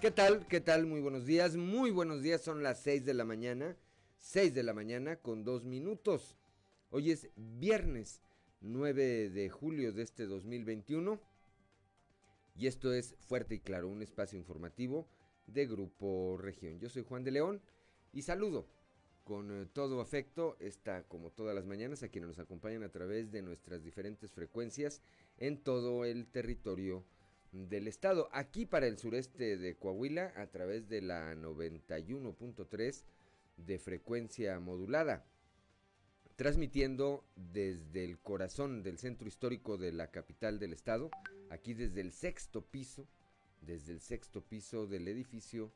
[0.00, 0.46] ¿Qué tal?
[0.46, 0.86] ¿Qué tal?
[0.86, 1.56] Muy buenos días.
[1.56, 2.42] Muy buenos días.
[2.42, 3.76] Son las 6 de la mañana.
[4.18, 6.36] 6 de la mañana con 2 minutos.
[6.90, 8.22] Hoy es viernes
[8.60, 11.20] 9 de julio de este 2021.
[12.56, 15.08] Y esto es Fuerte y Claro, un espacio informativo
[15.46, 16.78] de Grupo Región.
[16.78, 17.60] Yo soy Juan de León
[18.12, 18.68] y saludo
[19.24, 23.30] con eh, todo afecto, está como todas las mañanas, a quienes nos acompañan a través
[23.30, 25.02] de nuestras diferentes frecuencias
[25.36, 27.04] en todo el territorio
[27.52, 28.28] del estado.
[28.32, 33.02] Aquí para el sureste de Coahuila, a través de la 91.3
[33.56, 35.24] de frecuencia modulada,
[36.36, 41.10] transmitiendo desde el corazón del centro histórico de la capital del estado,
[41.50, 43.06] aquí desde el sexto piso,
[43.60, 45.72] desde el sexto piso del edificio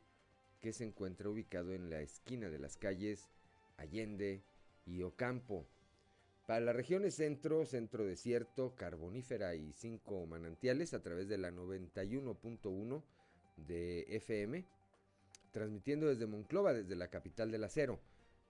[0.61, 3.29] que se encuentra ubicado en la esquina de las calles
[3.77, 4.43] Allende
[4.87, 5.67] y Ocampo.
[6.47, 13.03] Para las regiones centro, centro desierto, carbonífera y cinco manantiales a través de la 91.1
[13.57, 14.65] de FM,
[15.53, 17.99] transmitiendo desde Monclova, desde la capital del acero.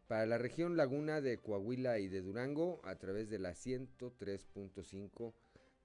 [0.09, 5.33] Para la región laguna de Coahuila y de Durango a través de la 103.5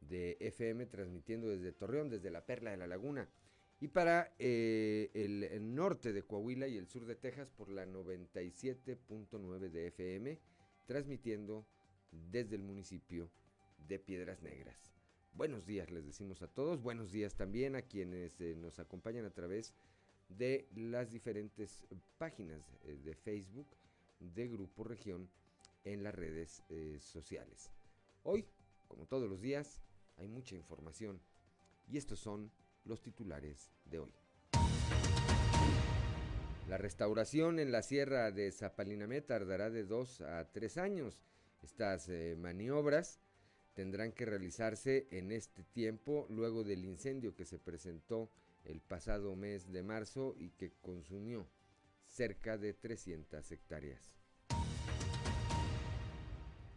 [0.01, 3.29] de FM, transmitiendo desde Torreón, desde la Perla de la Laguna
[3.81, 9.69] y para eh, el, norte de Coahuila y el sur de Texas por la 97.9
[9.69, 10.39] de FM,
[10.85, 11.65] transmitiendo
[12.11, 13.29] desde el municipio
[13.87, 14.77] de Piedras Negras.
[15.33, 19.31] Buenos días les decimos a todos, buenos días también a quienes eh, nos acompañan a
[19.31, 19.73] través
[20.27, 21.85] de las diferentes
[22.17, 23.67] páginas eh, de Facebook
[24.19, 25.29] de Grupo Región
[25.85, 26.61] en las redes
[26.99, 27.71] sociales.
[28.23, 28.45] Hoy,
[28.87, 29.79] como todos los días,
[30.17, 31.21] hay mucha información
[31.87, 32.51] y estos son
[32.85, 34.13] los titulares de hoy.
[36.67, 41.17] La restauración en la sierra de Zapalinamé tardará de dos a tres años.
[41.61, 43.19] Estas eh, maniobras
[43.73, 48.29] tendrán que realizarse en este tiempo luego del incendio que se presentó
[48.65, 51.47] el pasado mes de marzo y que consumió
[52.07, 54.11] cerca de 300 hectáreas.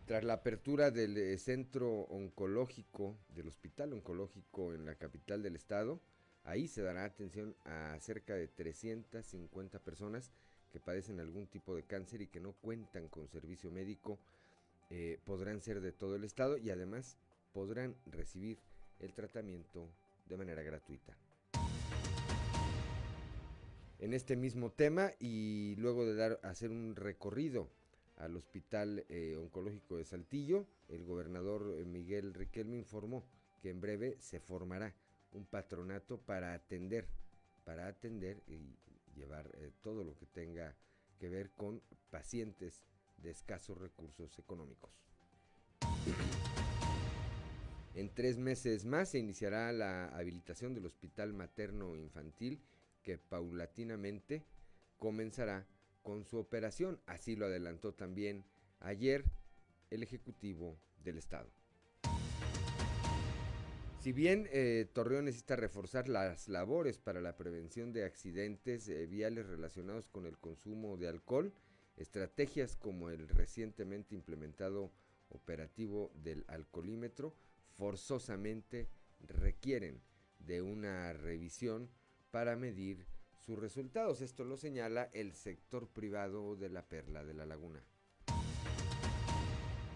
[0.06, 6.00] Tras la apertura del eh, centro oncológico, del hospital oncológico en la capital del estado,
[6.44, 10.32] ahí se dará atención a cerca de 350 personas
[10.72, 14.19] que padecen algún tipo de cáncer y que no cuentan con servicio médico.
[14.94, 17.16] Eh, podrán ser de todo el estado y además
[17.54, 18.58] podrán recibir
[19.00, 19.88] el tratamiento
[20.28, 21.16] de manera gratuita.
[23.98, 27.70] En este mismo tema y luego de dar hacer un recorrido
[28.19, 33.25] al Hospital eh, Oncológico de Saltillo, el gobernador eh, Miguel Riquelme informó
[33.62, 34.94] que en breve se formará
[35.32, 37.06] un patronato para atender,
[37.64, 38.76] para atender y
[39.19, 39.50] llevar
[39.81, 40.76] todo lo que tenga
[41.19, 42.84] que ver con pacientes
[43.22, 44.91] de escasos recursos económicos.
[47.94, 52.61] En tres meses más se iniciará la habilitación del Hospital Materno Infantil
[53.03, 54.44] que paulatinamente
[54.99, 55.66] comenzará
[56.03, 57.00] con su operación.
[57.06, 58.44] Así lo adelantó también
[58.81, 59.25] ayer
[59.91, 61.50] el Ejecutivo del Estado.
[64.00, 69.47] Si bien eh, Torreón necesita reforzar las labores para la prevención de accidentes eh, viales
[69.47, 71.53] relacionados con el consumo de alcohol,
[72.02, 74.92] estrategias como el recientemente implementado
[75.30, 77.34] operativo del alcoholímetro
[77.76, 78.88] forzosamente
[79.20, 80.02] requieren
[80.38, 81.88] de una revisión
[82.30, 83.06] para medir
[83.38, 84.20] sus resultados.
[84.20, 87.82] Esto lo señala el sector privado de la Perla de la Laguna.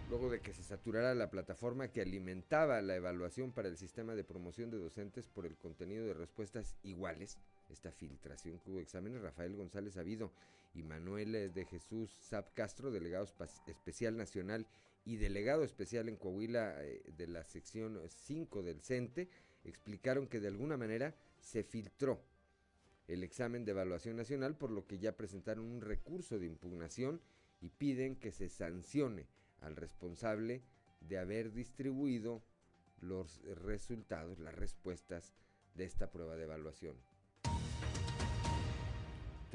[0.08, 4.22] Luego de que se saturara la plataforma que alimentaba la evaluación para el sistema de
[4.22, 7.38] promoción de docentes por el contenido de respuestas iguales,
[7.70, 10.32] esta filtración que hubo exámenes, Rafael González Avido
[10.74, 13.26] y Manuel de Jesús Zap Castro, delegado
[13.66, 14.66] especial nacional
[15.04, 19.28] y delegado especial en Coahuila eh, de la sección 5 del CENTE,
[19.64, 22.20] explicaron que de alguna manera se filtró
[23.08, 27.20] el examen de evaluación nacional, por lo que ya presentaron un recurso de impugnación
[27.60, 29.26] y piden que se sancione
[29.60, 30.62] al responsable
[31.00, 32.42] de haber distribuido
[33.00, 35.34] los resultados, las respuestas
[35.74, 36.96] de esta prueba de evaluación.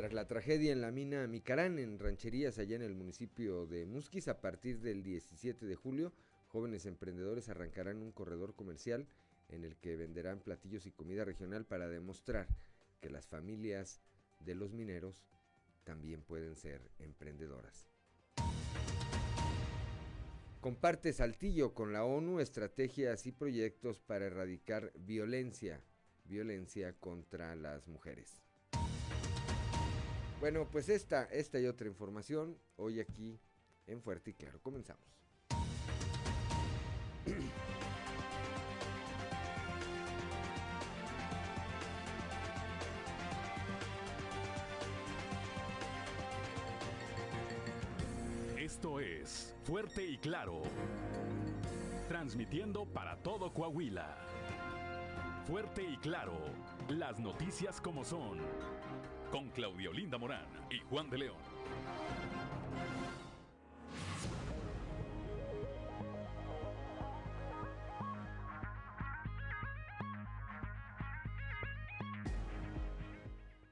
[0.02, 4.28] Tras la tragedia en la mina Micarán, en rancherías allá en el municipio de Musquis,
[4.30, 6.12] a partir del 17 de julio,
[6.48, 9.06] jóvenes emprendedores arrancarán un corredor comercial
[9.50, 12.48] en el que venderán platillos y comida regional para demostrar
[13.00, 14.02] que las familias
[14.40, 15.24] de los mineros
[15.84, 17.88] también pueden ser emprendedoras.
[20.62, 25.80] Comparte Saltillo con la ONU estrategias y proyectos para erradicar violencia,
[26.26, 28.42] violencia contra las mujeres.
[30.42, 33.40] Bueno, pues esta, esta y otra información hoy aquí
[33.86, 34.60] en Fuerte y Claro.
[34.64, 35.06] Comenzamos.
[48.58, 50.64] Esto es Fuerte y Claro,
[52.08, 54.18] transmitiendo para todo Coahuila.
[55.46, 56.34] Fuerte y Claro,
[56.90, 58.40] las noticias como son
[59.32, 61.38] con Claudio Linda Morán y Juan de León.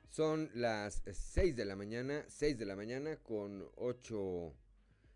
[0.10, 4.54] Son las 6 de la mañana, 6 de la mañana con 8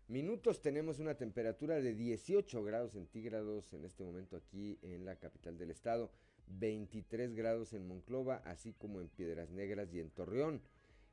[0.08, 0.60] minutos.
[0.60, 5.70] Tenemos una temperatura de 18 grados centígrados en este momento aquí en la capital del
[5.70, 6.10] estado,
[6.48, 10.60] 23 grados en Monclova, así como en Piedras Negras y en Torreón.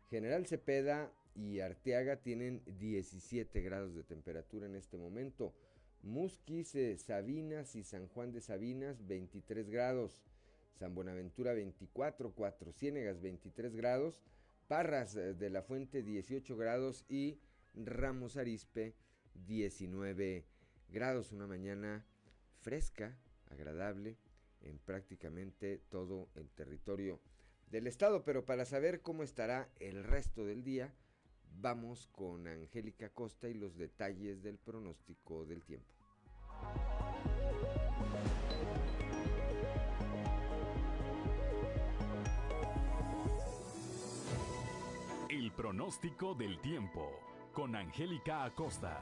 [0.10, 5.54] General Cepeda y Arteaga tienen 17 grados de temperatura en este momento.
[6.04, 10.22] Musquis, Sabinas y San Juan de Sabinas, 23 grados.
[10.82, 14.24] San Buenaventura 24, Cuatro Ciénegas 23 grados,
[14.68, 17.40] Parras eh, de la Fuente 18 grados y
[17.76, 18.96] Ramos Arispe
[19.46, 20.44] 19
[20.90, 21.34] grados.
[21.34, 22.04] Una mañana
[22.62, 23.16] fresca,
[23.52, 24.18] agradable
[24.64, 27.20] en prácticamente todo el territorio
[27.70, 28.24] del estado.
[28.24, 30.94] Pero para saber cómo estará el resto del día,
[31.60, 35.94] vamos con Angélica Costa y los detalles del pronóstico del tiempo.
[45.30, 47.20] El pronóstico del tiempo
[47.54, 49.02] con Angélica Acosta.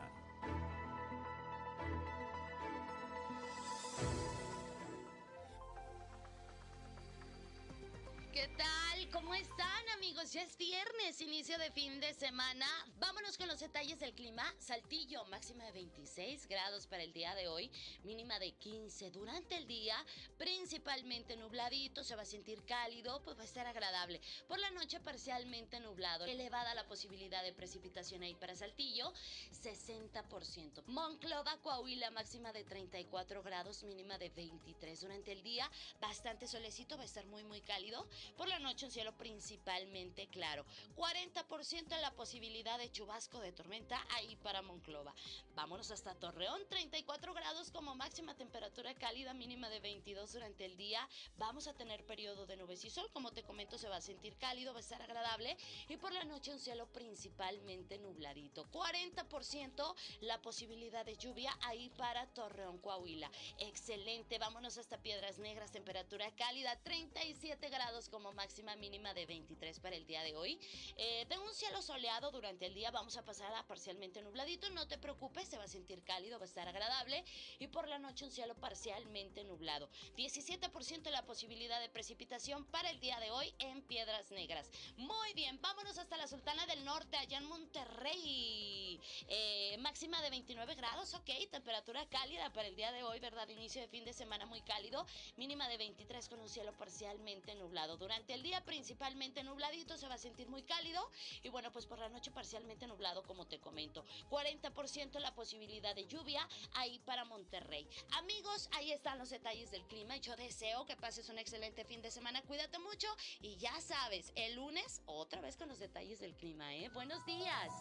[10.40, 12.66] Es viernes, inicio de fin de semana.
[12.98, 14.44] Vámonos con los detalles del clima.
[14.58, 17.70] Saltillo, máxima de 26 grados para el día de hoy,
[18.04, 19.12] mínima de 15.
[19.12, 19.98] Durante el día,
[20.38, 24.22] principalmente nubladito, se va a sentir cálido, pues va a estar agradable.
[24.48, 26.24] Por la noche, parcialmente nublado.
[26.24, 29.12] Elevada la posibilidad de precipitación ahí para Saltillo,
[29.52, 30.84] 60%.
[30.86, 35.02] Monclova, Coahuila, máxima de 34 grados, mínima de 23.
[35.02, 35.70] Durante el día,
[36.00, 38.08] bastante solecito, va a estar muy, muy cálido.
[38.38, 40.66] Por la noche un cielo principalmente claro.
[40.96, 45.14] 40% la posibilidad de chubasco de tormenta ahí para Monclova.
[45.56, 51.08] Vámonos hasta Torreón, 34 grados como máxima temperatura cálida, mínima de 22 durante el día.
[51.38, 54.38] Vamos a tener periodo de nubes y sol, como te comento, se va a sentir
[54.38, 55.58] cálido, va a estar agradable.
[55.88, 58.66] Y por la noche un cielo principalmente nubladito.
[58.72, 63.30] 40% la posibilidad de lluvia ahí para Torreón, Coahuila.
[63.60, 69.96] Excelente, vámonos hasta Piedras Negras, temperatura cálida, 37 grados como máxima mínima de 23 para
[69.96, 70.60] el día de hoy.
[70.96, 74.70] Eh, de un cielo soleado durante el día vamos a pasar a parcialmente nubladito.
[74.70, 77.24] No te preocupes, se va a sentir cálido, va a estar agradable.
[77.60, 79.90] Y por la noche un cielo parcialmente nublado.
[80.18, 84.70] 17% la posibilidad de precipitación para el día de hoy en Piedras Negras.
[84.98, 89.00] Muy bien, vámonos hasta la Sultana del Norte, allá en Monterrey.
[89.28, 91.30] Eh, máxima de 29 grados, ok.
[91.52, 93.48] Temperatura cálida para el día de hoy, ¿verdad?
[93.50, 95.06] Inicio de fin de semana muy cálido.
[95.38, 97.98] Mínima de 23 con un cielo parcialmente nublado.
[97.98, 101.02] Durante el día principalmente nubladito, se va a sentir muy cálido
[101.44, 104.06] y bueno, pues por la noche parcialmente nublado como te comento.
[104.30, 107.88] 40% la posibilidad de lluvia ahí para Monterrey.
[108.12, 112.12] Amigos, ahí están los detalles del clima yo deseo que pases un excelente fin de
[112.12, 112.42] semana.
[112.44, 113.08] Cuídate mucho
[113.42, 116.90] y ya sabes, el lunes otra vez con los detalles del clima, ¿eh?
[116.90, 117.72] Buenos días.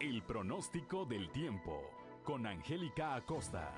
[0.00, 1.82] El pronóstico del tiempo
[2.24, 3.72] con Angélica Acosta.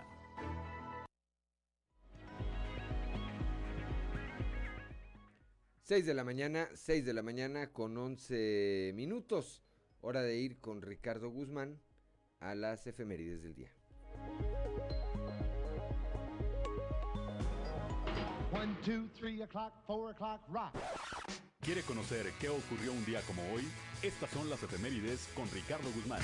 [5.87, 9.63] 6 de la mañana, 6 de la mañana con 11 minutos.
[10.01, 11.81] Hora de ir con Ricardo Guzmán
[12.41, 13.71] a las efemérides del día.
[18.53, 20.75] One, two, three o'clock, four o'clock, rock.
[21.61, 23.63] ¿Quiere conocer qué ocurrió un día como hoy?
[24.03, 26.21] Estas son las efemérides con Ricardo Guzmán.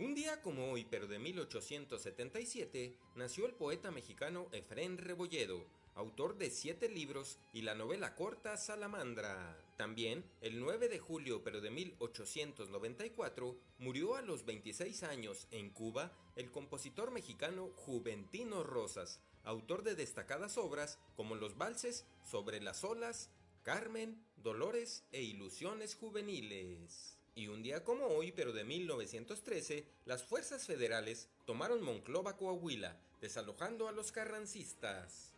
[0.00, 6.50] Un día como hoy, pero de 1877, nació el poeta mexicano Efrén Rebolledo, autor de
[6.50, 9.60] siete libros y la novela corta Salamandra.
[9.76, 16.12] También, el 9 de julio, pero de 1894, murió a los 26 años en Cuba
[16.36, 23.32] el compositor mexicano Juventino Rosas, autor de destacadas obras como los valses Sobre las olas,
[23.64, 27.17] Carmen, Dolores e Ilusiones Juveniles.
[27.38, 33.86] Y un día como hoy, pero de 1913, las fuerzas federales tomaron Monclova, Coahuila, desalojando
[33.86, 35.32] a los carrancistas.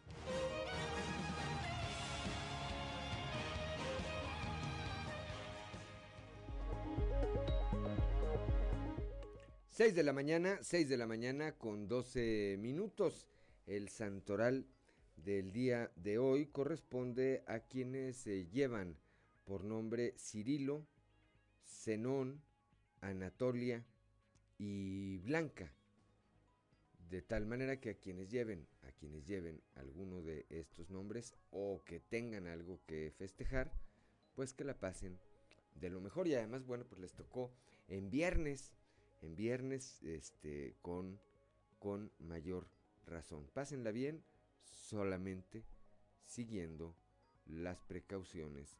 [9.69, 13.28] Seis de la mañana, 6 de la mañana con 12 minutos.
[13.66, 14.66] El santoral
[15.16, 18.97] del día de hoy corresponde a quienes se llevan
[19.45, 20.87] por nombre Cirilo,
[21.80, 22.42] Zenón,
[23.00, 23.84] Anatolia
[24.58, 25.72] y Blanca.
[27.08, 31.82] De tal manera que a quienes lleven, a quienes lleven alguno de estos nombres o
[31.84, 33.72] que tengan algo que festejar,
[34.34, 35.18] pues que la pasen
[35.75, 37.50] de lo mejor y además bueno, pues les tocó
[37.88, 38.75] en viernes,
[39.22, 41.18] en viernes este con
[41.78, 42.68] con mayor
[43.06, 43.49] razón.
[43.54, 44.22] Pásenla bien
[44.62, 45.64] solamente
[46.26, 46.94] siguiendo
[47.46, 48.76] las precauciones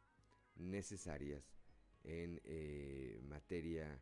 [0.55, 1.51] necesarias
[2.03, 4.01] en eh, materia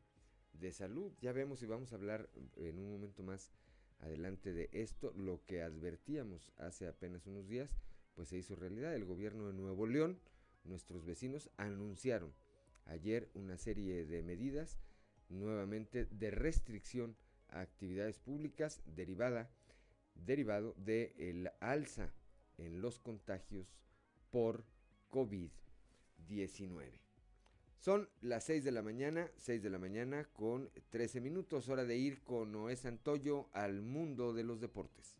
[0.53, 1.11] de salud.
[1.21, 3.51] Ya vemos y vamos a hablar en un momento más
[3.99, 5.13] adelante de esto.
[5.15, 7.69] Lo que advertíamos hace apenas unos días,
[8.15, 8.95] pues se hizo realidad.
[8.95, 10.19] El gobierno de Nuevo León,
[10.63, 12.33] nuestros vecinos, anunciaron
[12.85, 14.79] ayer una serie de medidas
[15.29, 17.15] nuevamente de restricción
[17.49, 19.49] a actividades públicas derivada
[20.25, 22.11] derivado del el alza
[22.57, 23.73] en los contagios
[24.31, 24.65] por
[25.11, 27.08] COVID-19.
[27.79, 31.95] Son las 6 de la mañana, 6 de la mañana con 13 minutos, hora de
[31.95, 35.15] ir con Noé Santoyo al mundo de los deportes.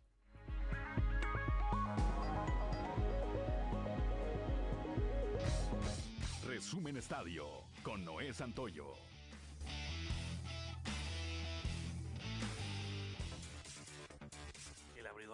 [6.46, 7.46] Resumen Estadio
[7.82, 9.09] con Noé Santoyo.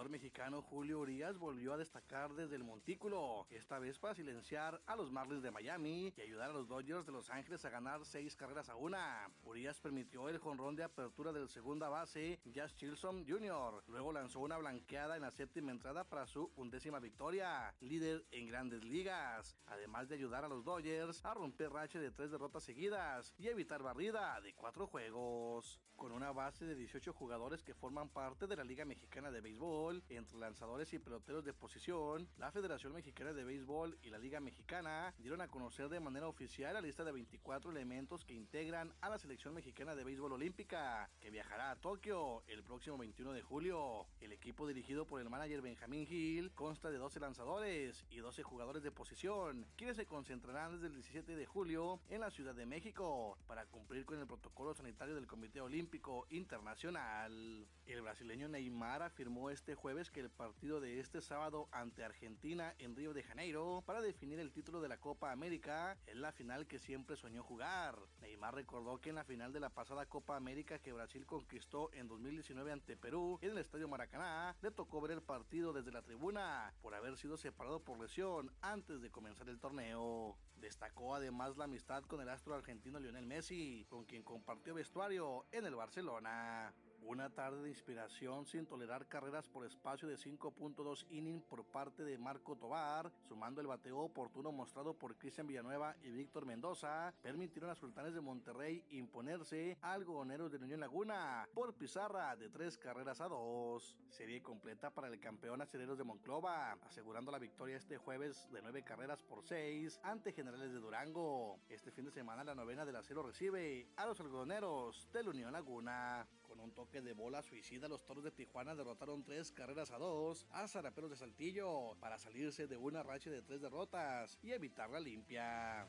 [0.09, 5.11] Mexicano Julio Urias volvió a destacar desde el montículo, esta vez para silenciar a los
[5.11, 8.69] Marlins de Miami y ayudar a los Dodgers de Los Ángeles a ganar seis carreras
[8.69, 9.29] a una.
[9.43, 13.83] Urias permitió el jonrón de apertura del segunda base, Jazz Chilson Jr.
[13.87, 18.83] Luego lanzó una blanqueada en la séptima entrada para su undécima victoria, líder en grandes
[18.83, 23.47] ligas, además de ayudar a los Dodgers a romper racha de tres derrotas seguidas y
[23.47, 25.79] evitar barrida de cuatro juegos.
[25.95, 29.96] Con una base de 18 jugadores que forman parte de la Liga Mexicana de Béisbol,
[30.09, 35.13] entre lanzadores y peloteros de posición, la Federación Mexicana de Béisbol y la Liga Mexicana
[35.17, 39.17] dieron a conocer de manera oficial la lista de 24 elementos que integran a la
[39.17, 44.07] selección mexicana de béisbol olímpica, que viajará a Tokio el próximo 21 de julio.
[44.19, 48.83] El equipo dirigido por el manager Benjamín Hill consta de 12 lanzadores y 12 jugadores
[48.83, 53.37] de posición, quienes se concentrarán desde el 17 de julio en la Ciudad de México
[53.47, 57.67] para cumplir con el protocolo sanitario del Comité Olímpico Internacional.
[57.85, 62.93] El brasileño Neymar afirmó este jueves que el partido de este sábado ante Argentina en
[62.93, 66.77] Río de Janeiro para definir el título de la Copa América es la final que
[66.77, 67.97] siempre soñó jugar.
[68.19, 72.09] Neymar recordó que en la final de la pasada Copa América que Brasil conquistó en
[72.09, 76.73] 2019 ante Perú en el Estadio Maracaná, le tocó ver el partido desde la tribuna
[76.81, 80.37] por haber sido separado por lesión antes de comenzar el torneo.
[80.57, 85.65] Destacó además la amistad con el astro argentino Lionel Messi, con quien compartió vestuario en
[85.65, 86.73] el Barcelona.
[87.07, 92.17] Una tarde de inspiración sin tolerar carreras por espacio de 5.2 innings por parte de
[92.17, 97.75] Marco Tobar, sumando el bateo oportuno mostrado por Cristian Villanueva y Víctor Mendoza, permitieron a
[97.75, 103.29] Sultanes de Monterrey imponerse al Goneros de Unión Laguna por pizarra de tres carreras a
[103.29, 103.95] dos.
[104.09, 108.83] Serie completa para el campeón Acereros de Monclova, asegurando la victoria este jueves de nueve
[108.83, 111.61] carreras por seis ante Generales de Durango.
[111.69, 116.27] Este fin de semana la novena del acero recibe a los algodoneros de Unión Laguna.
[116.57, 120.47] Con un toque de bola suicida, los toros de Tijuana derrotaron tres carreras a dos
[120.49, 124.99] a Zaraperos de Saltillo para salirse de una racha de tres derrotas y evitar la
[124.99, 125.87] limpia.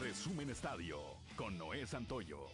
[0.00, 0.98] Resumen Estadio
[1.36, 2.48] con Noé Santoyo.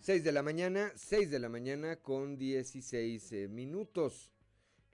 [0.00, 4.32] Seis de la mañana, seis de la mañana con 16 eh, minutos.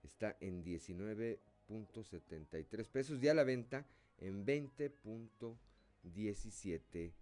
[0.04, 3.88] está en 19.73 pesos y a la venta
[4.20, 7.14] en 20.17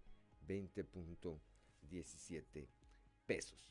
[0.46, 2.73] 20.17
[3.26, 3.70] pesos.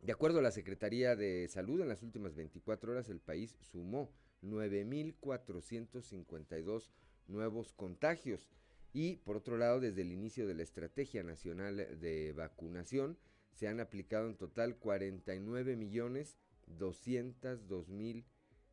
[0.00, 4.12] De acuerdo a la Secretaría de Salud, en las últimas 24 horas el país sumó
[4.42, 6.90] 9.452
[7.26, 8.50] nuevos contagios.
[8.94, 13.18] Y por otro lado, desde el inicio de la Estrategia Nacional de Vacunación,
[13.52, 16.36] se han aplicado en total 49 millones
[16.68, 18.24] 202 mil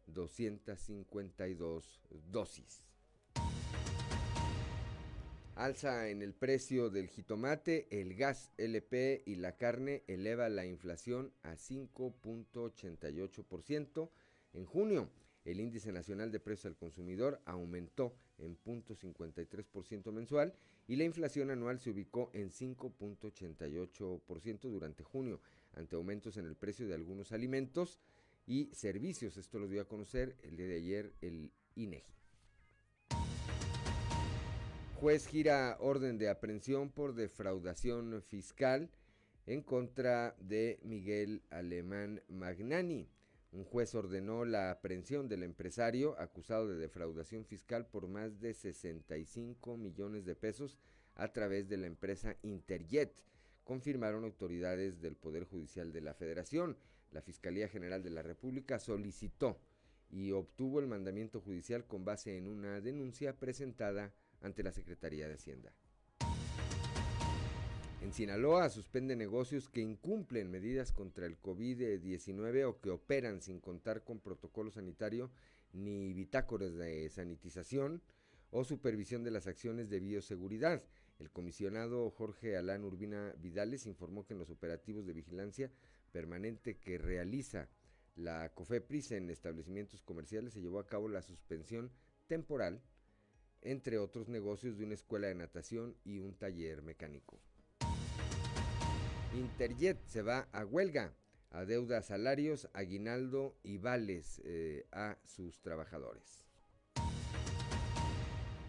[0.06, 2.86] 252 dosis.
[5.56, 11.34] Alza en el precio del jitomate, el gas LP y la carne eleva la inflación
[11.42, 14.12] a 5.88%.
[14.54, 15.10] En junio,
[15.46, 20.54] el índice nacional de precios al consumidor aumentó en 0.53% mensual
[20.88, 25.40] y la inflación anual se ubicó en 5.88% durante junio,
[25.76, 28.00] ante aumentos en el precio de algunos alimentos
[28.46, 29.38] y servicios.
[29.38, 32.14] Esto lo dio a conocer el día de ayer el INEGI.
[34.96, 38.92] Juez gira orden de aprehensión por defraudación fiscal
[39.48, 43.08] en contra de Miguel Alemán Magnani.
[43.52, 49.76] Un juez ordenó la aprehensión del empresario acusado de defraudación fiscal por más de 65
[49.76, 50.78] millones de pesos
[51.16, 53.14] a través de la empresa Interjet,
[53.64, 56.78] confirmaron autoridades del Poder Judicial de la Federación.
[57.12, 59.60] La Fiscalía General de la República solicitó
[60.10, 65.36] y obtuvo el mandamiento judicial con base en una denuncia presentada ante la Secretaría de
[65.36, 65.74] Hacienda.
[68.02, 74.04] En Sinaloa suspende negocios que incumplen medidas contra el COVID-19 o que operan sin contar
[74.04, 75.30] con protocolo sanitario
[75.72, 78.02] ni bitácoras de sanitización
[78.50, 80.84] o supervisión de las acciones de bioseguridad.
[81.20, 85.72] El comisionado Jorge Alán Urbina Vidales informó que en los operativos de vigilancia
[86.12, 87.70] permanente que realiza
[88.16, 91.92] la COFEPRIS en establecimientos comerciales se llevó a cabo la suspensión
[92.26, 92.82] temporal,
[93.62, 97.40] entre otros negocios, de una escuela de natación y un taller mecánico.
[99.34, 101.14] Interjet se va a huelga,
[101.52, 106.46] adeuda salarios, aguinaldo y vales eh, a sus trabajadores.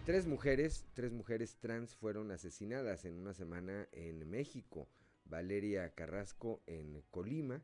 [0.06, 4.88] Tres mujeres, tres mujeres trans fueron asesinadas en una semana en México.
[5.24, 7.60] Valeria Carrasco en Colima,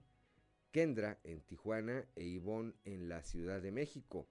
[0.72, 4.26] Kendra en Tijuana e Ivonne en la Ciudad de México.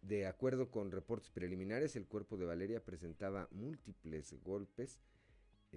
[0.00, 5.00] De acuerdo con reportes preliminares, el cuerpo de Valeria presentaba múltiples golpes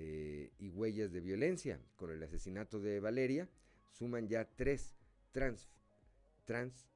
[0.01, 1.77] eh, y huellas de violencia.
[1.97, 3.49] Con el asesinato de Valeria,
[3.91, 4.95] suman ya tres
[5.33, 5.67] trans,
[6.45, 6.87] trans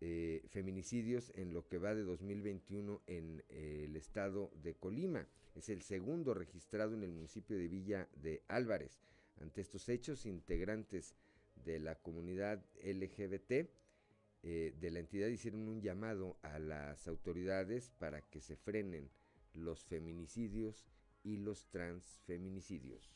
[0.00, 5.28] eh, feminicidios en lo que va de 2021 en eh, el estado de Colima.
[5.54, 8.98] Es el segundo registrado en el municipio de Villa de Álvarez.
[9.40, 11.14] Ante estos hechos, integrantes
[11.64, 13.70] de la comunidad LGBT
[14.42, 19.08] de la entidad hicieron un llamado a las autoridades para que se frenen
[19.54, 20.84] los feminicidios
[21.24, 23.10] y los transfeminicidios.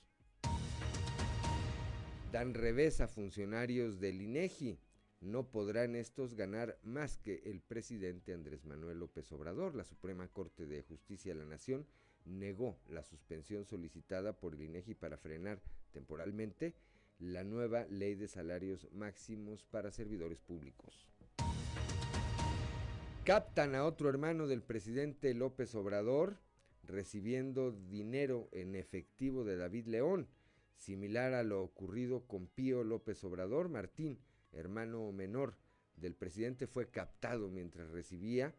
[2.33, 4.79] Dan revés a funcionarios del INEGI.
[5.21, 9.75] No podrán estos ganar más que el presidente Andrés Manuel López Obrador.
[9.75, 11.87] La Suprema Corte de Justicia de la Nación
[12.25, 15.61] negó la suspensión solicitada por el INEGI para frenar
[15.92, 16.75] temporalmente
[17.18, 21.09] la nueva ley de salarios máximos para servidores públicos.
[23.25, 26.38] Captan a otro hermano del presidente López Obrador
[26.88, 30.27] recibiendo dinero en efectivo de David León,
[30.74, 33.68] similar a lo ocurrido con Pío López Obrador.
[33.68, 34.18] Martín,
[34.53, 35.55] hermano menor
[35.96, 38.55] del presidente, fue captado mientras recibía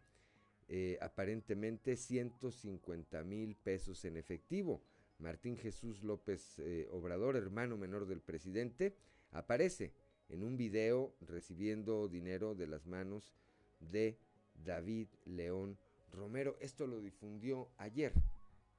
[0.68, 4.84] eh, aparentemente 150 mil pesos en efectivo.
[5.18, 8.96] Martín Jesús López eh, Obrador, hermano menor del presidente,
[9.32, 9.92] aparece
[10.30, 13.34] en un video recibiendo dinero de las manos
[13.80, 14.20] de
[14.64, 15.78] David León
[16.12, 16.58] Romero.
[16.60, 18.14] Esto lo difundió ayer,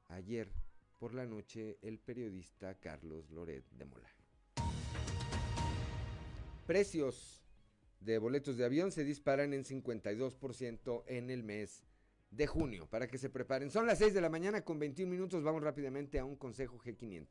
[0.09, 0.51] ayer
[0.99, 4.09] por la noche, el periodista Carlos Loret de Mola.
[6.67, 7.43] Precios
[8.01, 11.85] de boletos de avión se disparan en 52% en el mes
[12.31, 13.71] de junio, para que se preparen.
[13.71, 17.27] Son las 6 de la mañana con 21 minutos, vamos rápidamente a un consejo G500.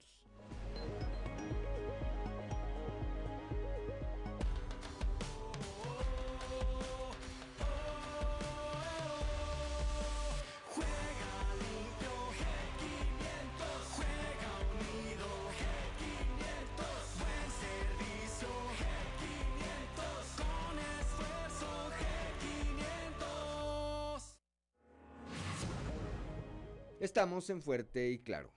[27.47, 28.51] En Fuerte y Claro.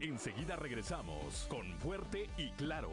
[0.00, 2.90] Enseguida regresamos con Fuerte y Claro.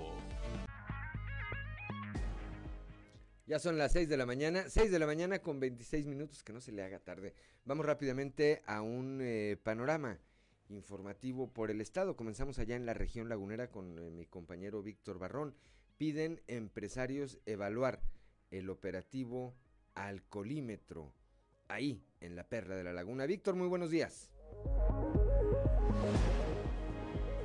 [3.48, 6.52] Ya son las 6 de la mañana, 6 de la mañana con 26 minutos, que
[6.52, 7.34] no se le haga tarde.
[7.64, 10.20] Vamos rápidamente a un eh, panorama
[10.68, 12.18] informativo por el estado.
[12.18, 15.56] Comenzamos allá en la región lagunera con eh, mi compañero Víctor Barrón.
[15.98, 18.02] Piden empresarios evaluar
[18.54, 19.56] el operativo
[19.96, 21.12] alcoholímetro
[21.68, 23.26] ahí en la Perla de la Laguna.
[23.26, 24.32] Víctor, muy buenos días.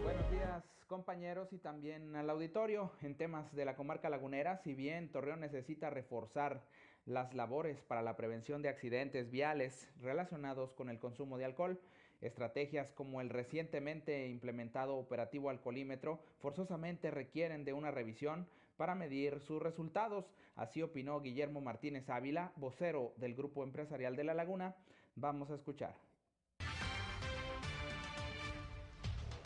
[0.02, 4.58] Buenos días, compañeros y también al auditorio en temas de la comarca lagunera.
[4.58, 6.62] Si bien Torreón necesita reforzar
[7.06, 11.80] las labores para la prevención de accidentes viales relacionados con el consumo de alcohol,
[12.20, 18.46] estrategias como el recientemente implementado operativo alcoholímetro forzosamente requieren de una revisión
[18.78, 20.24] para medir sus resultados.
[20.54, 24.74] Así opinó Guillermo Martínez Ávila, vocero del Grupo Empresarial de La Laguna.
[25.16, 25.94] Vamos a escuchar.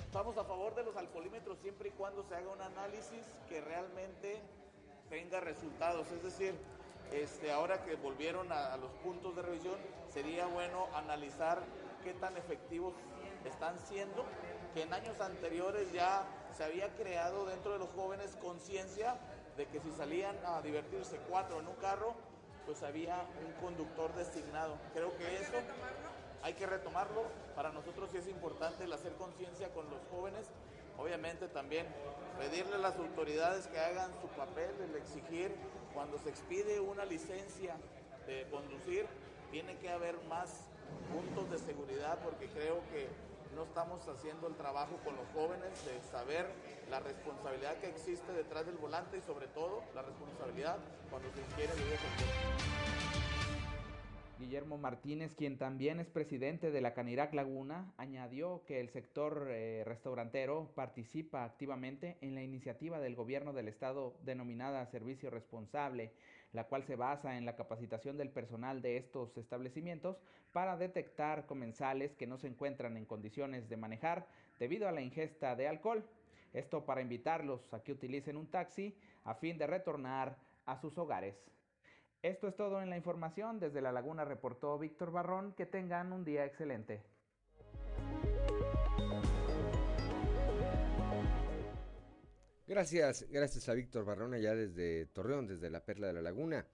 [0.05, 4.39] Estamos a favor de los alcoholímetros siempre y cuando se haga un análisis que realmente
[5.09, 6.13] tenga resultados.
[6.13, 6.55] Es decir,
[7.11, 9.79] este, ahora que volvieron a, a los puntos de revisión,
[10.11, 11.63] sería bueno analizar
[12.05, 12.95] qué tan efectivos
[13.47, 14.27] están siendo,
[14.75, 19.17] que en años anteriores ya se había creado dentro de los jóvenes conciencia
[19.57, 22.15] de que si salían a divertirse cuatro en un carro,
[22.67, 24.77] pues había un conductor designado.
[24.95, 25.53] Creo que eso
[26.43, 27.25] hay que retomarlo.
[27.55, 30.47] Para nosotros sí es importante el hacer conciencia con los jóvenes.
[30.99, 31.87] Obviamente también
[32.39, 35.55] pedirle a las autoridades que hagan su papel, el exigir
[35.95, 37.77] cuando se expide una licencia
[38.27, 39.07] de conducir,
[39.51, 40.67] tiene que haber más
[41.13, 43.09] puntos de seguridad porque creo que
[43.55, 46.47] no estamos haciendo el trabajo con los jóvenes de saber
[46.91, 50.79] la responsabilidad que existe detrás del volante y sobre todo la responsabilidad
[51.11, 52.01] cuando se bebidas
[54.39, 59.85] Guillermo Martínez, quien también es presidente de la Canirac Laguna, añadió que el sector eh,
[59.87, 66.13] restaurantero participa activamente en la iniciativa del gobierno del estado denominada Servicio Responsable,
[66.53, 70.19] la cual se basa en la capacitación del personal de estos establecimientos
[70.53, 74.27] para detectar comensales que no se encuentran en condiciones de manejar
[74.59, 76.05] debido a la ingesta de alcohol.
[76.53, 80.37] Esto para invitarlos a que utilicen un taxi a fin de retornar
[80.67, 81.35] a sus hogares.
[82.23, 83.59] Esto es todo en la información.
[83.59, 85.55] Desde La Laguna reportó Víctor Barrón.
[85.55, 87.03] Que tengan un día excelente.
[92.67, 96.65] Gracias, gracias a Víctor Barrón allá desde Torreón, desde la Perla de la Laguna.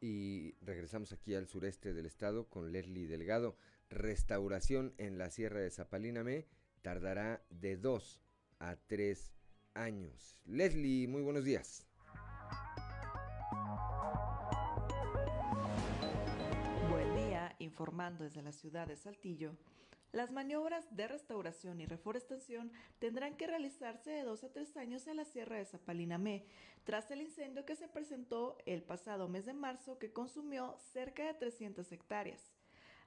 [0.00, 3.56] Y regresamos aquí al sureste del estado con Leslie Delgado.
[3.88, 6.46] Restauración en la Sierra de Zapalíname
[6.82, 8.20] tardará de dos
[8.58, 9.32] a tres
[9.74, 10.38] años.
[10.44, 11.86] Leslie, muy buenos días.
[16.90, 19.56] Buen día, informando desde la ciudad de Saltillo.
[20.12, 25.16] Las maniobras de restauración y reforestación tendrán que realizarse de dos a tres años en
[25.16, 26.46] la Sierra de Zapalinamé,
[26.84, 31.34] tras el incendio que se presentó el pasado mes de marzo que consumió cerca de
[31.34, 32.52] 300 hectáreas.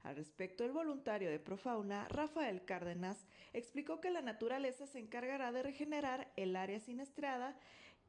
[0.03, 5.63] Al respecto, el voluntario de Profauna, Rafael Cárdenas, explicó que la naturaleza se encargará de
[5.63, 7.57] regenerar el área siniestrada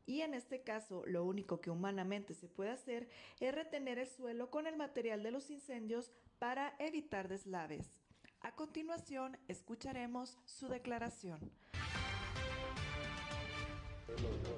[0.06, 3.08] y en este caso lo único que humanamente se puede hacer
[3.40, 7.99] es retener el suelo con el material de los incendios para evitar deslaves.
[8.42, 11.38] A continuación, escucharemos su declaración.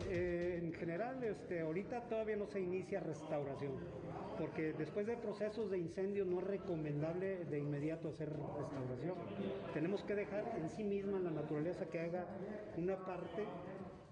[0.09, 3.73] Eh, en general, este, ahorita todavía no se inicia restauración,
[4.39, 9.17] porque después de procesos de incendio no es recomendable de inmediato hacer restauración.
[9.75, 12.27] Tenemos que dejar en sí misma la naturaleza que haga
[12.77, 13.45] una parte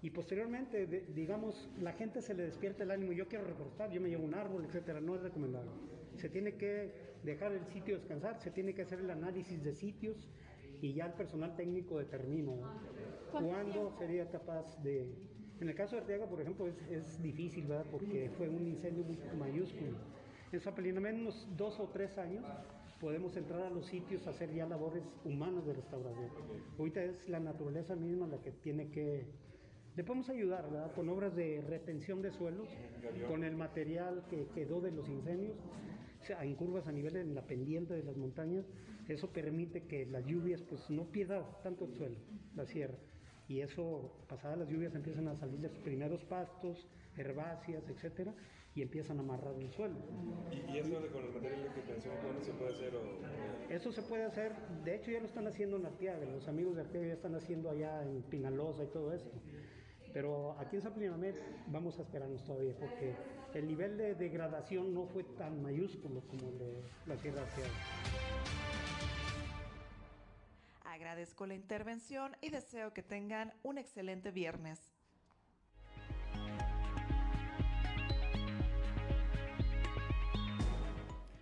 [0.01, 4.09] y posteriormente, digamos, la gente se le despierta el ánimo, yo quiero reforestar, yo me
[4.09, 5.71] llevo un árbol, etcétera, no es recomendable.
[6.17, 10.27] Se tiene que dejar el sitio descansar, se tiene que hacer el análisis de sitios
[10.81, 12.53] y ya el personal técnico determina
[13.31, 15.13] cuándo sería capaz de...
[15.59, 17.85] En el caso de Arteaga, por ejemplo, es, difícil, ¿verdad?
[17.91, 19.05] Porque fue un incendio
[19.37, 19.95] mayúsculo.
[20.51, 22.43] En Zapelina, en unos dos o tres años,
[22.99, 26.31] podemos entrar a los sitios a hacer ya labores humanas de restauración.
[26.79, 29.27] Ahorita es la naturaleza misma la que tiene que
[29.95, 30.93] le podemos ayudar ¿verdad?
[30.93, 32.69] con obras de retención de suelos,
[33.27, 35.57] con el material que quedó de los incendios,
[36.39, 38.65] en curvas a nivel en la pendiente de las montañas.
[39.07, 42.15] Eso permite que las lluvias pues, no pierdan tanto el suelo,
[42.55, 42.97] la sierra.
[43.47, 48.33] Y eso, pasadas las lluvias, empiezan a salir los primeros pastos, herbáceas, etcétera,
[48.73, 49.97] y empiezan a amarrar el suelo.
[50.51, 52.93] ¿Y, eso con el material de retención, cuándo se puede hacer?
[53.69, 54.53] Eso se puede hacer,
[54.85, 57.69] de hecho ya lo están haciendo en Arteaga, los amigos de Arteaga ya están haciendo
[57.69, 59.31] allá en Pinalosa y todo esto.
[60.13, 61.35] Pero aquí en Zaplinamed
[61.67, 63.15] vamos a esperarnos todavía porque
[63.59, 67.69] el nivel de degradación no fue tan mayúsculo como el de la Sierra Arteaga.
[70.85, 74.79] Agradezco la intervención y deseo que tengan un excelente viernes.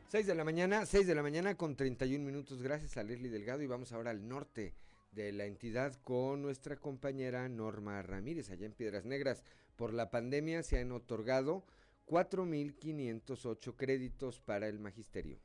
[0.08, 2.63] Seis de la mañana, 6 de la mañana con 31 minutos.
[2.63, 4.74] Gracias a Leslie Delgado y vamos ahora al norte
[5.12, 9.43] de la entidad con nuestra compañera Norma Ramírez allá en Piedras Negras.
[9.76, 11.63] Por la pandemia se han otorgado
[12.10, 15.39] 4.508 créditos para el magisterio.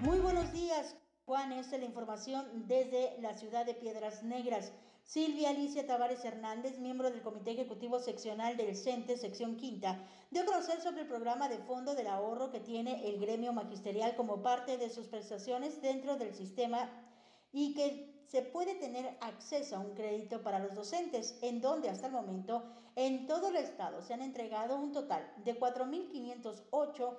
[0.00, 1.52] Muy buenos días, Juan.
[1.52, 4.72] Esta es la información desde la ciudad de Piedras Negras.
[5.06, 10.46] Silvia Alicia Tavares Hernández, miembro del Comité Ejecutivo Seccional del CENTE, sección quinta, dio a
[10.46, 14.78] conocer sobre el programa de fondo del ahorro que tiene el gremio magisterial como parte
[14.78, 16.90] de sus prestaciones dentro del sistema
[17.52, 22.08] y que se puede tener acceso a un crédito para los docentes, en donde hasta
[22.08, 22.64] el momento
[22.96, 27.16] en todo el estado se han entregado un total de 4.508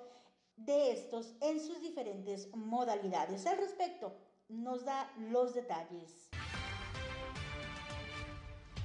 [0.56, 3.46] de estos en sus diferentes modalidades.
[3.46, 4.14] Al respecto,
[4.50, 6.27] nos da los detalles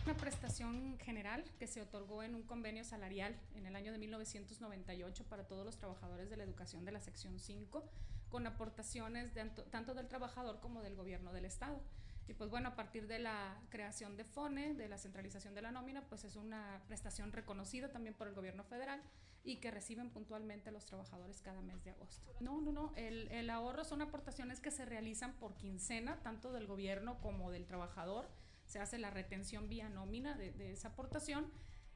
[0.06, 5.24] una prestación general que se otorgó en un convenio salarial en el año de 1998
[5.30, 7.84] para todos los trabajadores de la educación de la sección 5,
[8.30, 11.80] con aportaciones de, tanto del trabajador como del gobierno del Estado.
[12.28, 15.72] Y pues bueno, a partir de la creación de FONE, de la centralización de la
[15.72, 19.02] nómina, pues es una prestación reconocida también por el gobierno federal
[19.46, 22.34] y que reciben puntualmente los trabajadores cada mes de agosto.
[22.40, 26.68] No, no, no, el, el ahorro son aportaciones que se realizan por quincena, tanto del
[26.68, 28.28] gobierno como del trabajador
[28.66, 31.52] se hace la retención vía nómina de, esa aportación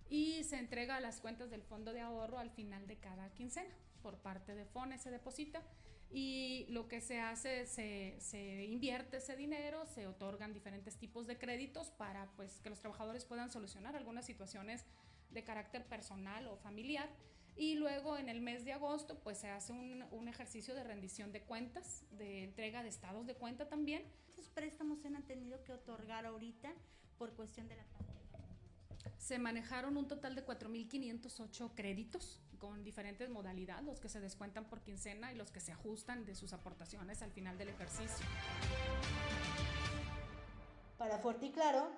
[0.09, 3.73] y se entrega a las cuentas del fondo de ahorro al final de cada quincena.
[4.01, 5.63] Por parte de FONE se deposita
[6.09, 11.37] y lo que se hace, se, se, invierte ese dinero, se otorgan diferentes tipos de
[11.37, 14.85] créditos para pues, que los trabajadores puedan solucionar algunas situaciones
[15.31, 17.09] de carácter personal o familiar.
[17.57, 21.31] Y luego en el mes de agosto pues se hace un, un ejercicio de rendición
[21.31, 24.03] de cuentas, de entrega de estados de cuenta también,
[24.57, 26.73] préstamos se han tenido que otorgar ahorita
[27.19, 28.17] por cuestión de la pandemia?
[29.19, 34.81] Se manejaron un total de 4.508 créditos con diferentes modalidades, los que se descuentan por
[34.81, 38.25] quincena y los que se ajustan de sus aportaciones al final del ejercicio.
[40.97, 41.91] Para Fuerte y Claro,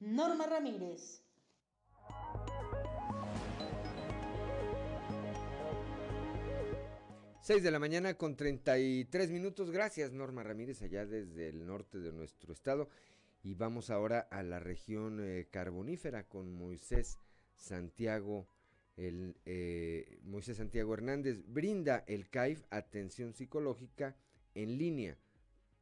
[0.00, 1.22] Norma Ramírez.
[7.44, 9.70] 6 de la mañana con 33 minutos.
[9.70, 12.88] Gracias Norma Ramírez allá desde el norte de nuestro estado.
[13.42, 17.18] Y vamos ahora a la región eh, carbonífera con Moisés
[17.54, 18.48] Santiago.
[18.96, 24.16] El, eh, Moisés Santiago Hernández brinda el CAIF atención psicológica
[24.54, 25.18] en línea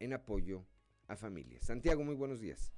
[0.01, 0.67] en apoyo
[1.07, 1.65] a familias.
[1.65, 2.73] Santiago, muy buenos días.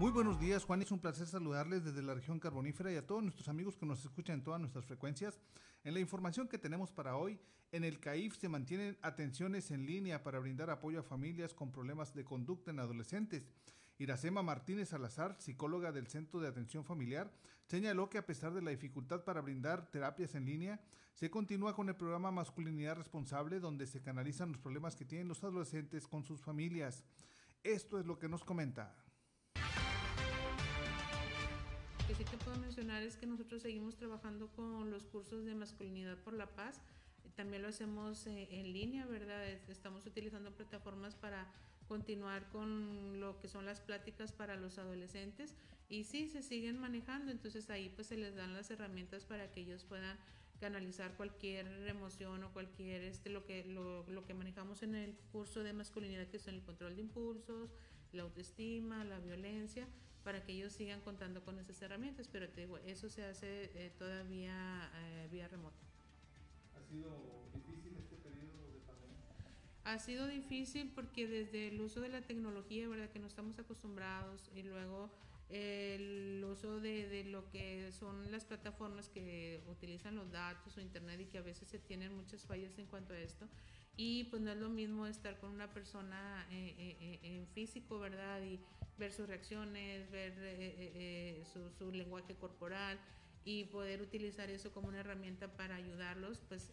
[0.00, 0.80] Muy buenos días, Juan.
[0.80, 4.02] Es un placer saludarles desde la región carbonífera y a todos nuestros amigos que nos
[4.02, 5.38] escuchan en todas nuestras frecuencias.
[5.84, 7.38] En la información que tenemos para hoy,
[7.70, 12.14] en el CAIF se mantienen atenciones en línea para brindar apoyo a familias con problemas
[12.14, 13.50] de conducta en adolescentes.
[13.98, 17.30] Iracema Martínez Salazar, psicóloga del Centro de Atención Familiar,
[17.66, 20.80] señaló que a pesar de la dificultad para brindar terapias en línea,
[21.12, 25.44] se continúa con el programa Masculinidad Responsable, donde se canalizan los problemas que tienen los
[25.44, 27.04] adolescentes con sus familias.
[27.62, 28.96] Esto es lo que nos comenta
[32.20, 36.34] sí te puedo mencionar es que nosotros seguimos trabajando con los cursos de masculinidad por
[36.34, 36.78] la paz.
[37.34, 39.42] También lo hacemos eh, en línea, ¿verdad?
[39.70, 41.50] Estamos utilizando plataformas para
[41.88, 45.54] continuar con lo que son las pláticas para los adolescentes
[45.88, 49.62] y sí, se siguen manejando, entonces ahí pues se les dan las herramientas para que
[49.62, 50.18] ellos puedan
[50.60, 55.62] canalizar cualquier emoción o cualquier este lo que lo, lo que manejamos en el curso
[55.62, 57.72] de masculinidad que son el control de impulsos,
[58.12, 59.88] la autoestima, la violencia,
[60.24, 63.92] para que ellos sigan contando con esas herramientas, pero te digo, eso se hace eh,
[63.98, 65.76] todavía eh, vía remota.
[66.76, 67.10] ¿Ha sido
[67.54, 69.16] difícil este periodo de pandemia?
[69.84, 73.10] Ha sido difícil porque desde el uso de la tecnología, ¿verdad?
[73.10, 75.10] Que no estamos acostumbrados y luego
[75.48, 81.20] el uso de, de, lo que son las plataformas que utilizan los datos o internet
[81.20, 83.48] y que a veces se tienen muchas fallas en cuanto a esto.
[83.96, 88.42] Y pues no es lo mismo estar con una persona eh, en físico, ¿verdad?
[88.42, 88.60] Y
[89.00, 91.44] ver sus reacciones, ver eh, eh, eh,
[91.76, 93.00] su, lenguaje corporal
[93.44, 96.70] y poder utilizar eso como una herramienta para ayudarlos, pues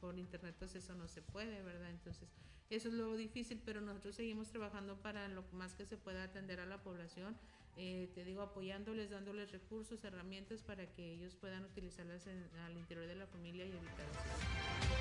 [0.00, 1.90] por internet pues eso no se puede, ¿verdad?
[1.90, 2.32] Entonces
[2.70, 6.60] eso es lo difícil, pero nosotros seguimos trabajando para lo más que se pueda atender
[6.60, 7.36] a la población,
[7.76, 13.26] te digo, apoyándoles, dándoles recursos, herramientas para que ellos puedan utilizarlas al interior de la
[13.26, 14.91] familia y evitar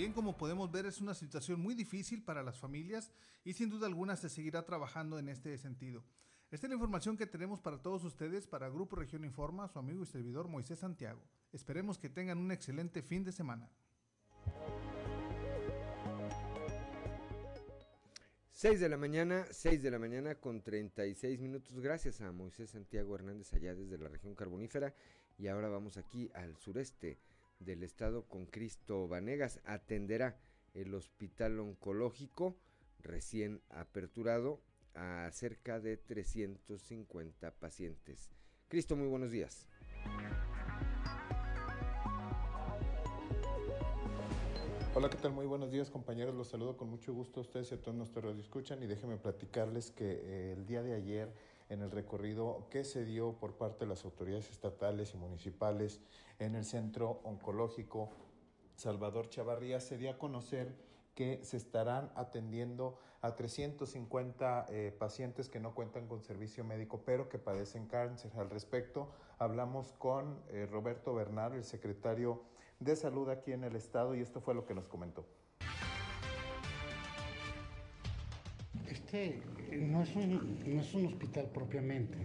[0.00, 3.12] Bien, como podemos ver, es una situación muy difícil para las familias
[3.44, 6.02] y sin duda alguna se seguirá trabajando en este sentido.
[6.50, 10.02] Esta es la información que tenemos para todos ustedes para Grupo Región Informa, su amigo
[10.02, 11.20] y servidor Moisés Santiago.
[11.52, 13.68] Esperemos que tengan un excelente fin de semana.
[18.52, 21.78] 6 de la mañana, 6 de la mañana con 36 minutos.
[21.78, 24.94] Gracias a Moisés Santiago Hernández allá desde la región carbonífera.
[25.36, 27.18] Y ahora vamos aquí al sureste
[27.60, 29.60] del Estado con Cristo Vanegas.
[29.64, 30.40] Atenderá
[30.74, 32.56] el hospital oncológico
[32.98, 34.60] recién aperturado
[34.94, 38.30] a cerca de 350 pacientes.
[38.68, 39.68] Cristo, muy buenos días.
[44.92, 45.32] Hola, ¿qué tal?
[45.32, 46.34] Muy buenos días, compañeros.
[46.34, 48.82] Los saludo con mucho gusto a ustedes y a todos nuestros radioescuchan.
[48.82, 51.32] Y déjenme platicarles que eh, el día de ayer
[51.70, 56.00] en el recorrido que se dio por parte de las autoridades estatales y municipales
[56.38, 58.10] en el Centro Oncológico
[58.80, 60.74] Salvador Chavarría se dio a conocer
[61.14, 67.28] que se estarán atendiendo a 350 eh, pacientes que no cuentan con servicio médico, pero
[67.28, 68.32] que padecen cáncer.
[68.38, 72.42] Al respecto, hablamos con eh, Roberto Bernal, el secretario
[72.78, 75.26] de salud aquí en el estado, y esto fue lo que nos comentó.
[78.86, 79.42] Este
[79.78, 82.16] no es un, no es un hospital propiamente.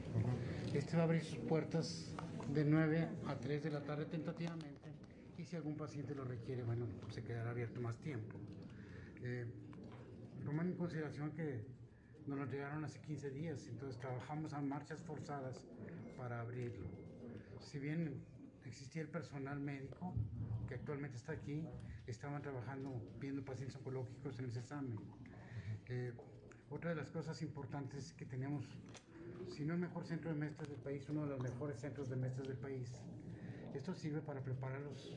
[0.74, 2.14] Este va a abrir sus puertas
[2.54, 4.92] de 9 a 3 de la tarde tentativamente
[5.38, 8.38] y si algún paciente lo requiere, bueno, se quedará abierto más tiempo.
[9.24, 9.46] Eh,
[10.48, 11.66] en consideración que
[12.28, 15.64] nos lo llegaron hace 15 días, entonces trabajamos a marchas forzadas
[16.18, 16.88] para abrirlo.
[17.60, 18.22] Si bien
[18.66, 20.14] existía el personal médico
[20.68, 21.64] que actualmente está aquí,
[22.08, 24.98] estaban trabajando viendo pacientes oncológicos en ese examen.
[25.88, 26.14] Eh,
[26.69, 28.65] otra de las cosas importantes que tenemos,
[29.49, 32.15] si no el mejor centro de mestres del país, uno de los mejores centros de
[32.15, 32.91] mestres del país.
[33.73, 35.15] Esto sirve para prepararlos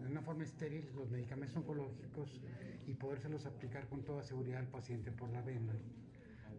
[0.00, 2.40] de una forma estéril los medicamentos oncológicos
[2.86, 5.72] y podérselos aplicar con toda seguridad al paciente por la vena.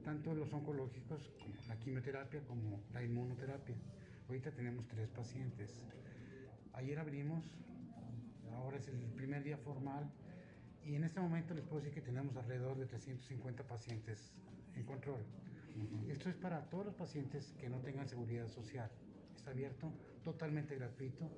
[0.03, 3.75] Tanto los oncológicos, como la quimioterapia, como la inmunoterapia.
[4.27, 5.79] Ahorita tenemos tres pacientes.
[6.73, 7.45] Ayer abrimos,
[8.53, 10.11] ahora es el primer día formal
[10.85, 14.31] y en este momento les puedo decir que tenemos alrededor de 350 pacientes
[14.75, 15.25] en control.
[16.07, 18.89] Esto es para todos los pacientes que no tengan seguridad social.
[19.35, 19.91] Está abierto,
[20.23, 21.29] totalmente gratuito.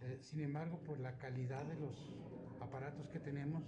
[0.00, 2.10] Eh, sin embargo, por la calidad de los
[2.60, 3.62] aparatos que tenemos,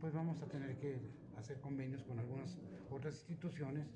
[0.00, 1.00] pues vamos a tener que
[1.36, 2.56] hacer convenios con algunas
[2.90, 3.88] otras instituciones,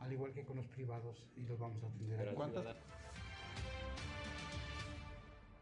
[0.00, 2.34] al igual que con los privados, y los vamos a atender.
[2.34, 2.76] ¿Cuántas?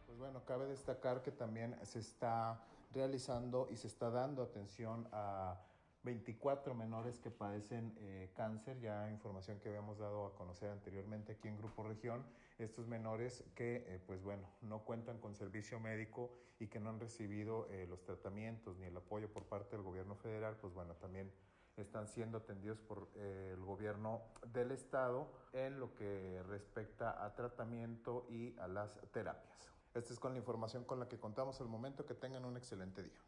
[0.07, 2.61] Pues bueno, cabe destacar que también se está
[2.97, 5.61] realizando y se está dando atención a
[6.03, 11.49] 24 menores que padecen eh, cáncer, ya información que habíamos dado a conocer anteriormente aquí
[11.49, 12.25] en Grupo Región,
[12.59, 16.99] estos menores que eh, pues bueno, no cuentan con servicio médico y que no han
[16.99, 21.31] recibido eh, los tratamientos ni el apoyo por parte del gobierno federal, pues bueno, también
[21.77, 28.59] están siendo atendidos por el gobierno del estado en lo que respecta a tratamiento y
[28.59, 29.76] a las terapias.
[29.97, 32.05] Esta es con la información con la que contamos al momento.
[32.05, 33.19] Que tengan un excelente día.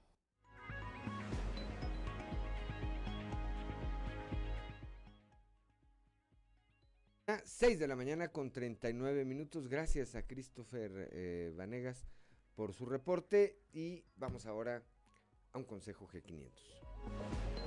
[7.27, 9.67] A 6 de la mañana con 39 minutos.
[9.69, 12.07] Gracias a Christopher eh, Vanegas
[12.55, 14.83] por su reporte y vamos ahora
[15.53, 17.58] a un consejo G500.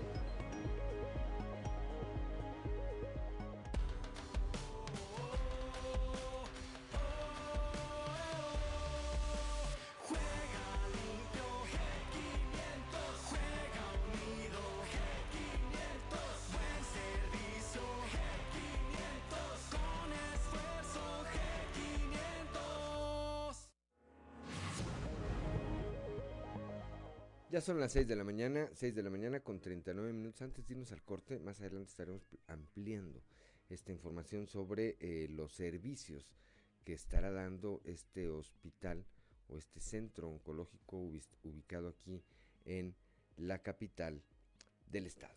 [27.51, 30.41] Ya son las 6 de la mañana, 6 de la mañana con 39 minutos.
[30.41, 33.21] Antes de irnos al corte, más adelante estaremos ampliando
[33.67, 36.31] esta información sobre eh, los servicios
[36.85, 39.03] que estará dando este hospital
[39.49, 40.95] o este centro oncológico
[41.43, 42.23] ubicado aquí
[42.63, 42.95] en
[43.35, 44.23] la capital
[44.89, 45.35] del estado.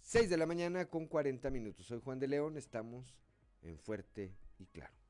[0.00, 1.86] 6 de la mañana con 40 minutos.
[1.86, 3.14] Soy Juan de León, estamos
[3.62, 5.01] en Fuerte y Claro.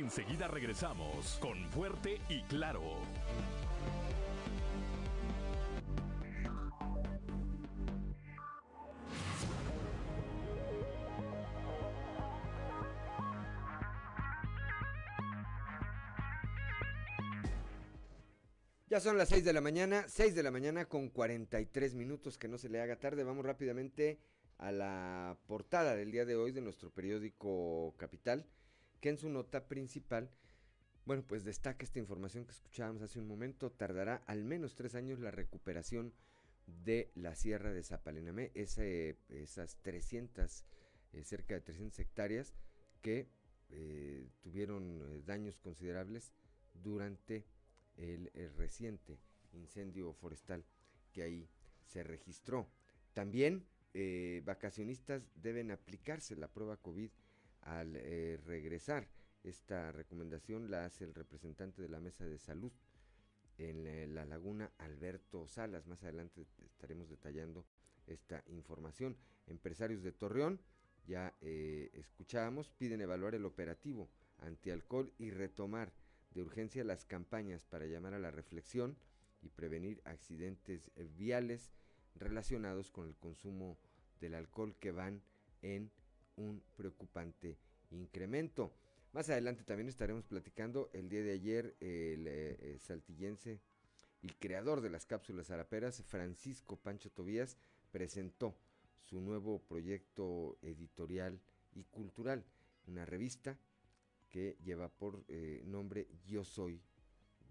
[0.00, 2.80] Enseguida regresamos con Fuerte y Claro.
[18.88, 22.48] Ya son las 6 de la mañana, 6 de la mañana con 43 minutos, que
[22.48, 23.22] no se le haga tarde.
[23.22, 24.18] Vamos rápidamente
[24.56, 28.46] a la portada del día de hoy de nuestro periódico Capital
[29.00, 30.30] que en su nota principal,
[31.06, 35.18] bueno, pues destaca esta información que escuchábamos hace un momento, tardará al menos tres años
[35.18, 36.12] la recuperación
[36.84, 40.64] de la sierra de Zapalinamé, esas 300,
[41.12, 42.54] eh, cerca de 300 hectáreas
[43.02, 43.28] que
[43.70, 46.32] eh, tuvieron eh, daños considerables
[46.74, 47.44] durante
[47.96, 49.18] el, reciente
[49.52, 50.64] incendio forestal
[51.12, 51.48] que ahí
[51.86, 52.70] se registró.
[53.12, 53.66] También
[54.44, 57.10] vacacionistas deben aplicarse la prueba COVID
[57.70, 59.08] al eh, regresar.
[59.44, 62.72] Esta recomendación la hace el representante de la Mesa de Salud
[63.58, 65.86] en eh, la laguna, Alberto Salas.
[65.86, 67.64] Más adelante estaremos detallando
[68.06, 69.16] esta información.
[69.46, 70.60] Empresarios de Torreón
[71.06, 75.92] ya eh, escuchábamos, piden evaluar el operativo antialcohol y retomar
[76.32, 78.96] de urgencia las campañas para llamar a la reflexión
[79.42, 81.70] y prevenir accidentes viales
[82.14, 83.78] relacionados con el consumo
[84.20, 85.22] del alcohol que van
[85.62, 85.90] en
[86.40, 87.58] un preocupante
[87.90, 88.72] incremento.
[89.12, 93.60] Más adelante también estaremos platicando el día de ayer el eh, eh, saltillense
[94.22, 97.56] y creador de las cápsulas araperas, Francisco Pancho Tobías,
[97.90, 98.56] presentó
[99.02, 101.40] su nuevo proyecto editorial
[101.74, 102.44] y cultural,
[102.86, 103.58] una revista
[104.28, 106.80] que lleva por eh, nombre Yo Soy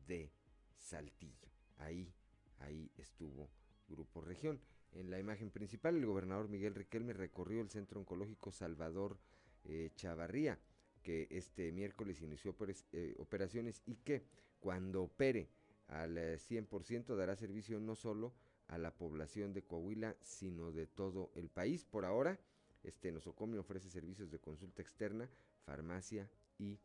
[0.07, 0.31] de
[0.77, 1.49] Saltillo.
[1.77, 2.13] Ahí,
[2.59, 3.49] ahí estuvo
[3.87, 4.61] Grupo Región.
[4.93, 9.17] En la imagen principal, el gobernador Miguel Riquelme recorrió el Centro Oncológico Salvador
[9.65, 10.59] eh, Chavarría,
[11.03, 12.55] que este miércoles inició
[12.91, 14.23] eh, operaciones y que
[14.59, 15.47] cuando opere
[15.87, 18.33] al 100% dará servicio no solo
[18.67, 21.85] a la población de Coahuila, sino de todo el país.
[21.85, 22.39] Por ahora,
[22.83, 25.29] este nosocomio ofrece servicios de consulta externa,
[25.65, 26.79] farmacia y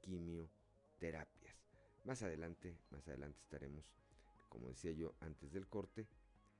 [0.00, 1.56] quimioterapias.
[2.04, 3.84] Más adelante, más adelante estaremos,
[4.48, 6.06] como decía yo antes del corte,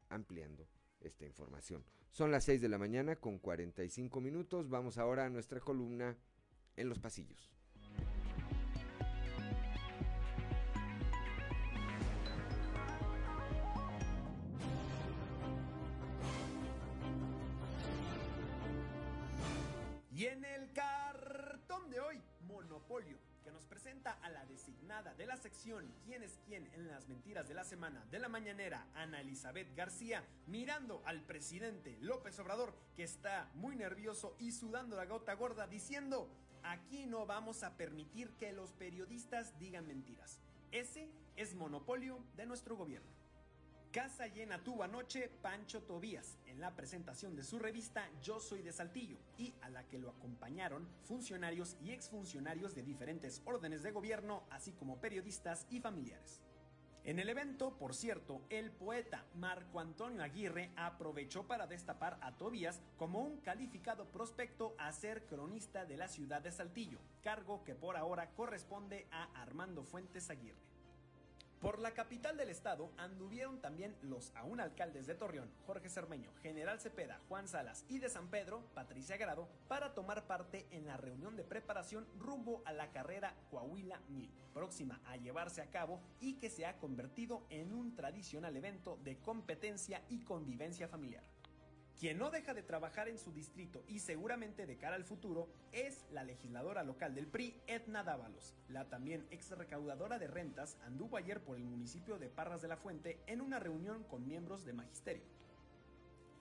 [0.08, 0.66] ampliando
[1.08, 1.84] esta información.
[2.10, 4.68] Son las 6 de la mañana con 45 minutos.
[4.68, 6.16] Vamos ahora a nuestra columna
[6.76, 7.53] en los pasillos.
[25.02, 28.86] De la sección ¿Quién es quién en las mentiras de la semana de la mañanera,
[28.94, 35.06] Ana Elizabeth García, mirando al presidente López Obrador, que está muy nervioso y sudando la
[35.06, 36.30] gota gorda, diciendo,
[36.62, 40.38] aquí no vamos a permitir que los periodistas digan mentiras.
[40.70, 43.23] Ese es monopolio de nuestro gobierno.
[43.94, 48.72] Casa llena tuvo anoche Pancho Tobías en la presentación de su revista Yo Soy de
[48.72, 54.42] Saltillo y a la que lo acompañaron funcionarios y exfuncionarios de diferentes órdenes de gobierno,
[54.50, 56.42] así como periodistas y familiares.
[57.04, 62.80] En el evento, por cierto, el poeta Marco Antonio Aguirre aprovechó para destapar a Tobías
[62.96, 67.96] como un calificado prospecto a ser cronista de la ciudad de Saltillo, cargo que por
[67.96, 70.73] ahora corresponde a Armando Fuentes Aguirre.
[71.64, 76.78] Por la capital del estado anduvieron también los aún alcaldes de Torreón, Jorge Cermeño, General
[76.78, 81.36] Cepeda, Juan Salas y de San Pedro, Patricia Grado, para tomar parte en la reunión
[81.36, 86.50] de preparación rumbo a la carrera Coahuila 1000, próxima a llevarse a cabo y que
[86.50, 91.24] se ha convertido en un tradicional evento de competencia y convivencia familiar.
[91.98, 96.04] Quien no deja de trabajar en su distrito y seguramente de cara al futuro es
[96.10, 98.54] la legisladora local del PRI, Edna Dávalos.
[98.68, 102.76] La también ex recaudadora de rentas anduvo ayer por el municipio de Parras de la
[102.76, 105.24] Fuente en una reunión con miembros de magisterio.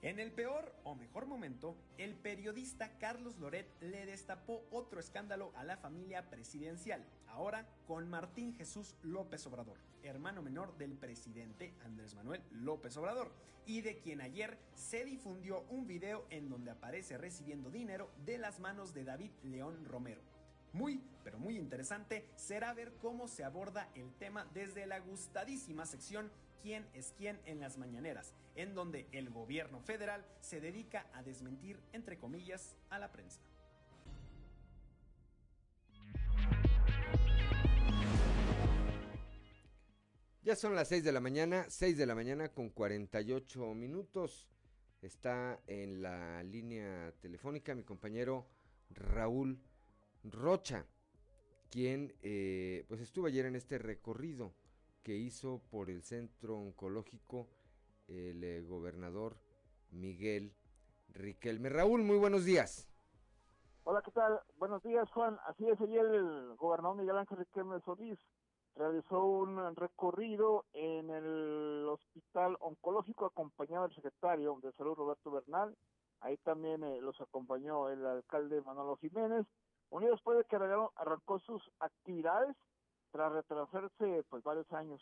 [0.04, 5.64] En el peor o mejor momento, el periodista Carlos Loret le destapó otro escándalo a
[5.64, 12.42] la familia presidencial, ahora con Martín Jesús López Obrador, hermano menor del presidente Andrés Manuel
[12.50, 13.32] López Obrador,
[13.64, 18.60] y de quien ayer se difundió un video en donde aparece recibiendo dinero de las
[18.60, 20.33] manos de David León Romero.
[20.74, 26.32] Muy, pero muy interesante será ver cómo se aborda el tema desde la gustadísima sección
[26.62, 31.78] quién es quién en las mañaneras, en donde el gobierno federal se dedica a desmentir,
[31.92, 33.40] entre comillas, a la prensa.
[40.42, 44.48] Ya son las 6 de la mañana, 6 de la mañana con 48 minutos.
[45.02, 48.48] Está en la línea telefónica mi compañero
[48.90, 49.62] Raúl
[50.24, 50.86] Rocha,
[51.70, 54.52] quien eh, pues estuvo ayer en este recorrido
[55.02, 57.48] que hizo por el centro oncológico
[58.08, 59.36] el eh, gobernador
[59.90, 60.54] Miguel
[61.08, 61.68] Riquelme.
[61.68, 62.88] Raúl, muy buenos días.
[63.84, 64.40] Hola, ¿qué tal?
[64.56, 65.38] Buenos días, Juan.
[65.46, 68.18] Así es, ayer el gobernador Miguel Ángel Riquelme Solís
[68.76, 75.76] realizó un recorrido en el hospital oncológico acompañado del secretario de Salud Roberto Bernal.
[76.20, 79.46] Ahí también eh, los acompañó el alcalde Manolo Jiménez.
[79.94, 82.56] Un día después de que arrancó sus actividades,
[83.12, 85.00] tras retrasarse pues varios años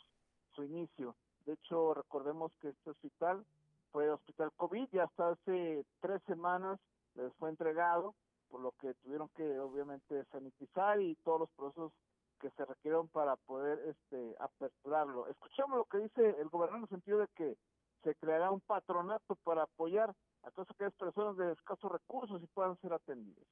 [0.55, 1.16] su inicio.
[1.47, 3.43] De hecho, recordemos que este hospital
[3.90, 6.78] fue hospital COVID y hasta hace tres semanas
[7.14, 8.14] les fue entregado,
[8.51, 11.93] por lo que tuvieron que obviamente sanitizar y todos los procesos
[12.38, 15.26] que se requirieron para poder este aperturarlo.
[15.28, 17.57] Escuchamos lo que dice el gobernador en el sentido de que
[18.03, 22.76] se creará un patronato para apoyar a todas aquellas personas de escasos recursos y puedan
[22.82, 23.47] ser atendidas.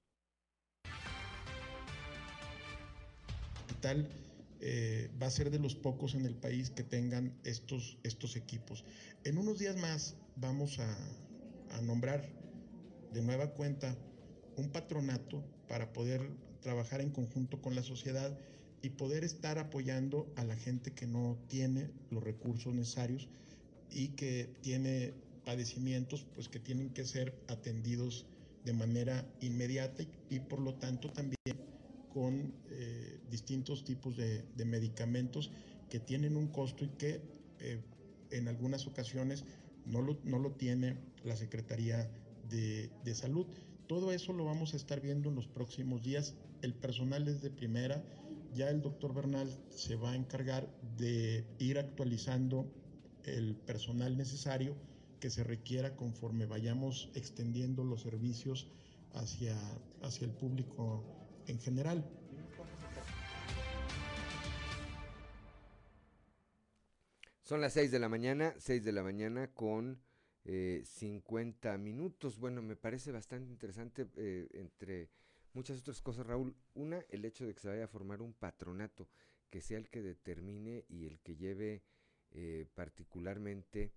[3.80, 4.08] Tal
[4.60, 8.84] eh, va a ser de los pocos en el país que tengan estos, estos equipos.
[9.24, 10.96] En unos días más vamos a,
[11.70, 12.28] a nombrar
[13.12, 13.96] de nueva cuenta
[14.56, 18.36] un patronato para poder trabajar en conjunto con la sociedad
[18.82, 23.28] y poder estar apoyando a la gente que no tiene los recursos necesarios
[23.90, 25.14] y que tiene
[25.44, 28.26] padecimientos pues que tienen que ser atendidos
[28.64, 31.56] de manera inmediata y, por lo tanto también
[32.12, 32.99] con eh,
[33.30, 35.50] distintos tipos de, medicamentos
[35.88, 37.20] que tienen un costo y que
[37.58, 37.80] eh,
[38.30, 39.44] en algunas ocasiones
[39.86, 42.10] no lo, no lo tiene la Secretaría
[42.48, 43.46] de, de Salud.
[43.86, 46.34] Todo eso lo vamos a estar viendo en los próximos días.
[46.62, 48.04] El personal es de primera.
[48.54, 52.70] Ya el doctor Bernal se va a encargar de ir actualizando
[53.24, 54.76] el personal necesario
[55.20, 58.66] que se requiera conforme vayamos extendiendo los servicios
[59.12, 59.56] hacia,
[60.02, 61.04] hacia el público
[61.46, 62.04] en general.
[67.50, 70.00] Son las 6 de la mañana, 6 de la mañana con
[70.44, 72.38] eh, 50 minutos.
[72.38, 75.10] Bueno, me parece bastante interesante eh, entre
[75.52, 76.54] muchas otras cosas, Raúl.
[76.74, 79.08] Una, el hecho de que se vaya a formar un patronato
[79.50, 81.82] que sea el que determine y el que lleve
[82.30, 83.94] eh, particularmente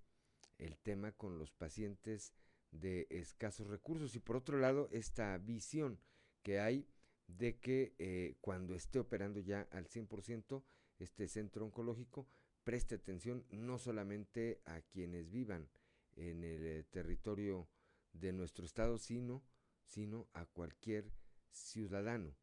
[0.58, 2.34] el tema con los pacientes
[2.72, 6.00] de escasos recursos y por otro lado esta visión
[6.42, 6.88] que hay
[7.28, 10.64] de que eh, cuando esté operando ya al 100%
[10.98, 12.28] este centro oncológico
[12.64, 15.70] preste atención no solamente a quienes vivan
[16.16, 17.68] en el eh, territorio
[18.14, 19.44] de nuestro estado, sino,
[19.84, 21.12] sino a cualquier
[21.52, 22.36] ciudadano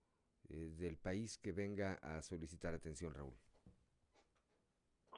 [0.49, 3.35] eh, del país que venga a solicitar atención, Raúl.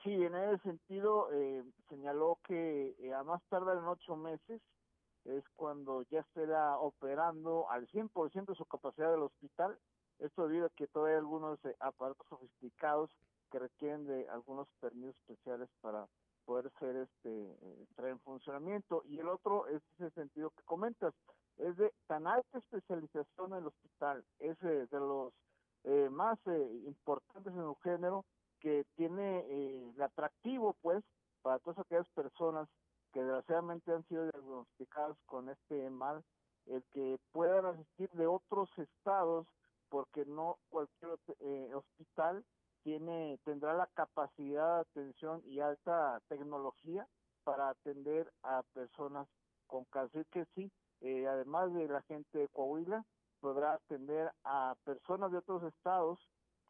[0.02, 4.60] Sí, en ese sentido eh, señaló que eh, a más tardar en ocho meses
[5.24, 9.78] es cuando ya estará operando al 100% de su capacidad del hospital.
[10.18, 13.10] Esto debido a que todavía hay algunos aparatos sofisticados
[13.52, 16.08] que requieren de algunos permisos especiales para
[16.44, 19.04] poder ser este entrar en funcionamiento.
[19.06, 21.14] Y el otro es ese sentido que comentas
[21.58, 25.32] es de tan alta especialización en el hospital es de los
[26.10, 26.38] más
[26.86, 28.24] importantes en su género
[28.62, 31.04] que tiene eh, el atractivo, pues,
[31.42, 32.68] para todas aquellas personas
[33.12, 36.24] que desgraciadamente han sido diagnosticadas con este mal,
[36.66, 39.46] el que puedan asistir de otros estados,
[39.90, 42.44] porque no cualquier eh, hospital
[42.82, 47.06] tiene tendrá la capacidad de atención y alta tecnología
[47.44, 49.28] para atender a personas
[49.66, 50.70] con cáncer que sí,
[51.00, 53.04] eh, además de la gente de Coahuila,
[53.40, 56.18] podrá atender a personas de otros estados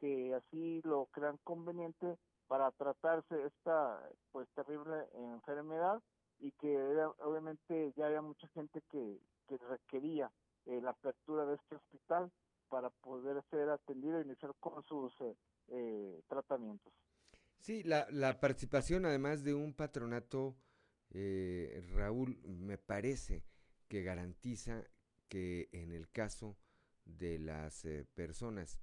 [0.00, 2.16] que así lo crean conveniente
[2.48, 6.00] para tratarse esta pues terrible enfermedad
[6.38, 6.76] y que
[7.20, 10.30] obviamente ya había mucha gente que, que requería
[10.66, 12.30] eh, la apertura de este hospital
[12.68, 15.36] para poder ser atendido e iniciar con sus eh,
[15.68, 16.92] eh, tratamientos.
[17.60, 20.56] Sí, la, la participación además de un patronato,
[21.94, 23.44] Raúl, me parece
[23.88, 24.82] que garantiza
[25.28, 26.56] que en el caso
[27.04, 28.80] de las personas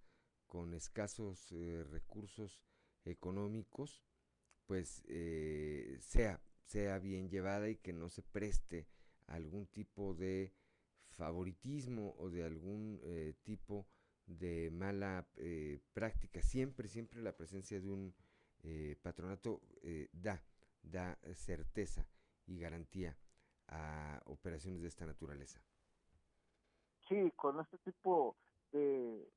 [0.50, 2.60] con escasos eh, recursos
[3.06, 4.04] económicos,
[4.66, 8.88] pues eh, sea, sea bien llevada y que no se preste
[9.28, 10.54] algún tipo de
[11.12, 13.99] favoritismo o de algún eh, tipo de
[14.72, 15.28] mala
[15.94, 16.42] práctica.
[16.42, 18.14] Siempre, siempre la presencia de un
[19.02, 19.62] patronato
[20.12, 20.42] da,
[20.84, 22.06] da certeza
[22.46, 23.18] y garantía
[23.68, 25.62] a operaciones de esta naturaleza.
[27.08, 28.36] Sí, con este tipo
[28.72, 29.28] de,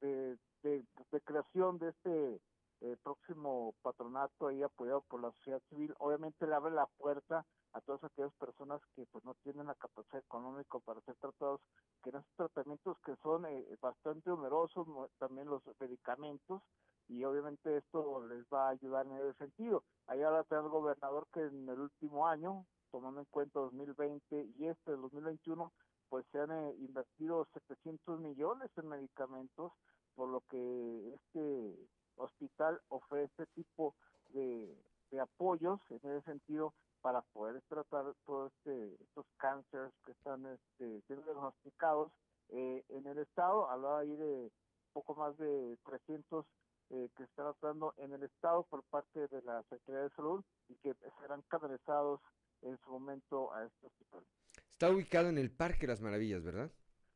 [0.00, 2.40] de de, creación de este
[2.80, 7.80] eh, próximo patronato ahí apoyado por la sociedad civil, obviamente le abre la puerta a
[7.80, 11.60] todas aquellas personas que pues no tienen la capacidad económica para ser tratados,
[12.04, 14.86] que estos tratamientos que son eh, bastante onerosos,
[15.18, 16.62] también los medicamentos,
[17.08, 19.82] y obviamente esto les va a ayudar en ese sentido.
[20.06, 24.92] Ahí ahora tenemos gobernador que en el último año, tomando en cuenta 2020 y este
[24.92, 25.72] 2021,
[26.10, 29.72] pues se han eh, invertido 700 millones en medicamentos,
[30.14, 33.94] por lo que este hospital ofrece tipo
[34.28, 34.76] de,
[35.10, 36.74] de apoyos en ese sentido
[37.04, 42.10] para poder tratar todos este, estos cánceres que están este, siendo diagnosticados
[42.48, 43.68] eh, en el estado.
[43.68, 44.50] Hablaba ahí de
[44.94, 46.46] poco más de 300
[46.88, 50.76] eh, que están tratando en el estado por parte de la Secretaría de Salud y
[50.76, 52.20] que serán canalizados
[52.62, 54.22] en su momento a este hospital.
[54.70, 56.70] Está ubicado en el Parque Las Maravillas, ¿verdad?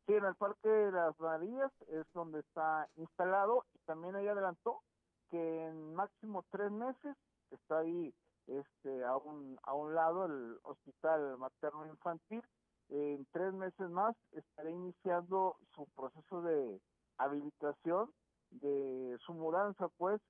[0.06, 4.82] Sí, en el Parque de las Maravillas es donde está instalado y también ahí adelantó
[5.30, 7.16] que en máximo tres meses
[7.50, 8.12] está ahí
[8.48, 12.42] este a un, a un lado el hospital materno infantil.
[12.90, 16.80] En tres meses más estará iniciando su proceso de
[17.18, 18.10] habilitación
[18.50, 20.20] de su mudanza pues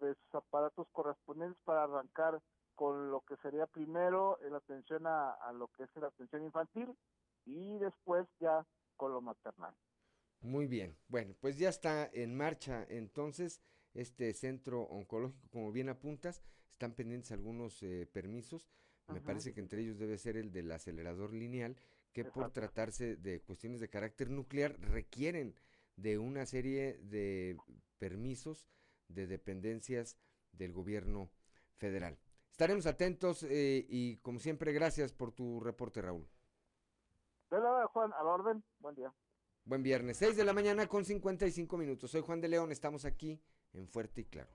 [0.00, 2.40] de sus aparatos correspondientes para arrancar
[2.74, 6.94] con lo que sería primero la atención a, lo que es la atención infantil
[7.46, 8.66] y después ya
[8.96, 9.74] colo maternal.
[10.40, 12.84] Muy bien, bueno, pues ya está en marcha.
[12.88, 13.62] Entonces
[13.96, 18.68] este centro oncológico, como bien apuntas, están pendientes algunos eh, permisos,
[19.08, 21.76] me parece que entre ellos debe ser el del acelerador lineal,
[22.12, 25.54] que por tratarse de cuestiones de carácter nuclear requieren
[25.96, 27.56] de una serie de
[27.98, 28.66] permisos
[29.08, 30.16] de dependencias
[30.52, 31.30] del gobierno
[31.76, 32.18] federal.
[32.50, 36.28] Estaremos atentos eh, y como siempre gracias por tu reporte Raúl.
[37.50, 39.12] De nada, Juan, a la orden, buen día.
[39.64, 42.10] Buen viernes, 6 de la mañana con 55 minutos.
[42.10, 43.40] Soy Juan de León, estamos aquí
[43.76, 44.48] en Fuerte y Claro.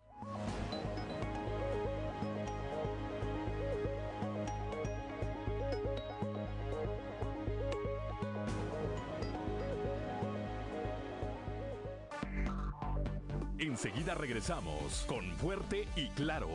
[13.59, 16.49] Enseguida regresamos con Fuerte y Claro.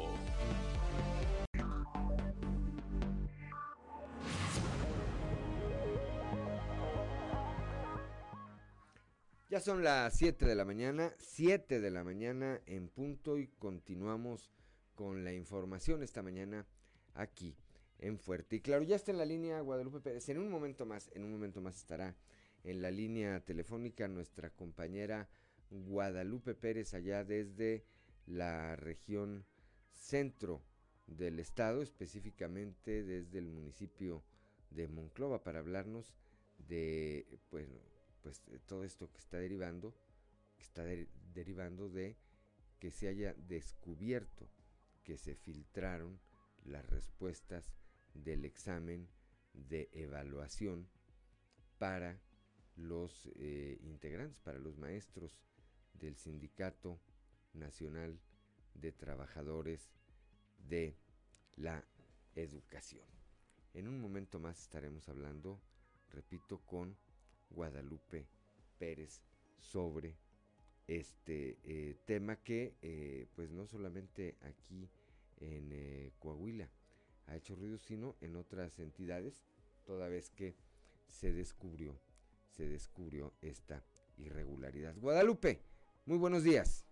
[9.56, 14.52] Ya son las 7 de la mañana, 7 de la mañana en punto y continuamos
[14.94, 16.66] con la información esta mañana
[17.14, 17.56] aquí
[17.98, 18.56] en Fuerte.
[18.56, 20.28] Y claro, ya está en la línea Guadalupe Pérez.
[20.28, 22.14] En un momento más, en un momento más estará
[22.64, 25.26] en la línea telefónica nuestra compañera
[25.70, 27.82] Guadalupe Pérez allá desde
[28.26, 29.46] la región
[29.90, 30.60] centro
[31.06, 34.22] del estado, específicamente desde el municipio
[34.68, 36.12] de Monclova para hablarnos
[36.58, 39.94] de pues pues eh, todo esto que está derivando,
[40.56, 40.84] que está
[41.34, 42.16] derivando de
[42.78, 44.48] que se haya descubierto
[45.06, 46.18] que se filtraron
[46.64, 47.72] las respuestas
[48.12, 49.08] del examen
[49.52, 50.88] de evaluación
[51.78, 52.20] para
[52.74, 55.38] los eh, integrantes, para los maestros
[55.94, 57.00] del Sindicato
[57.54, 58.18] Nacional
[58.74, 59.92] de Trabajadores
[60.68, 60.96] de
[61.54, 61.84] la
[62.34, 63.06] Educación.
[63.74, 65.60] En un momento más estaremos hablando,
[66.10, 66.96] repito, con
[67.50, 68.26] Guadalupe
[68.78, 69.22] Pérez
[69.58, 70.14] sobre
[70.86, 74.88] este eh, tema que eh, pues no solamente aquí
[75.38, 76.68] en eh, Coahuila
[77.26, 79.44] ha hecho ruido sino en otras entidades
[79.84, 80.54] toda vez que
[81.06, 81.98] se descubrió
[82.50, 83.84] se descubrió esta
[84.16, 84.94] irregularidad.
[84.96, 85.60] Guadalupe
[86.06, 86.86] muy buenos días.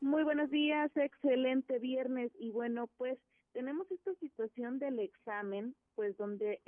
[0.00, 3.18] Muy buenos días excelente viernes y bueno pues
[3.54, 6.60] tenemos esta situación del examen, pues donde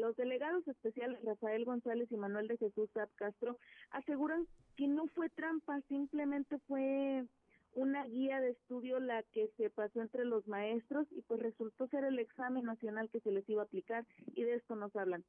[0.00, 3.58] los delegados especiales Rafael González y Manuel de Jesús Zap Castro
[3.90, 7.26] aseguran que no fue trampa, simplemente fue
[7.74, 12.04] una guía de estudio la que se pasó entre los maestros y pues resultó ser
[12.04, 15.24] el examen nacional que se les iba a aplicar y de esto nos hablan.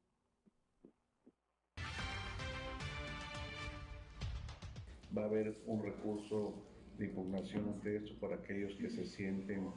[5.17, 6.53] Va a haber un recurso
[6.99, 9.71] de impugnación ante esto para aquellos que se sienten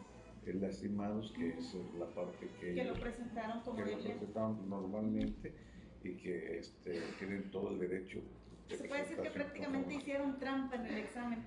[0.47, 5.53] lastimados, que es la parte que, que lo presentaron como que lo presentaron normalmente
[6.03, 8.21] y que este, tienen todo el derecho.
[8.69, 11.45] De Se puede decir que prácticamente hicieron trampa en el examen.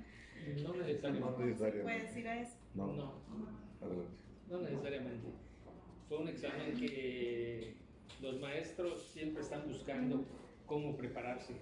[0.63, 1.55] No necesariamente.
[1.55, 2.57] ¿Se puede decir a eso?
[2.73, 2.93] No.
[2.93, 3.13] No.
[3.81, 4.23] Adelante.
[4.49, 5.27] No necesariamente.
[6.07, 7.73] Fue un examen que
[8.21, 10.23] los maestros siempre están buscando
[10.65, 11.53] cómo prepararse.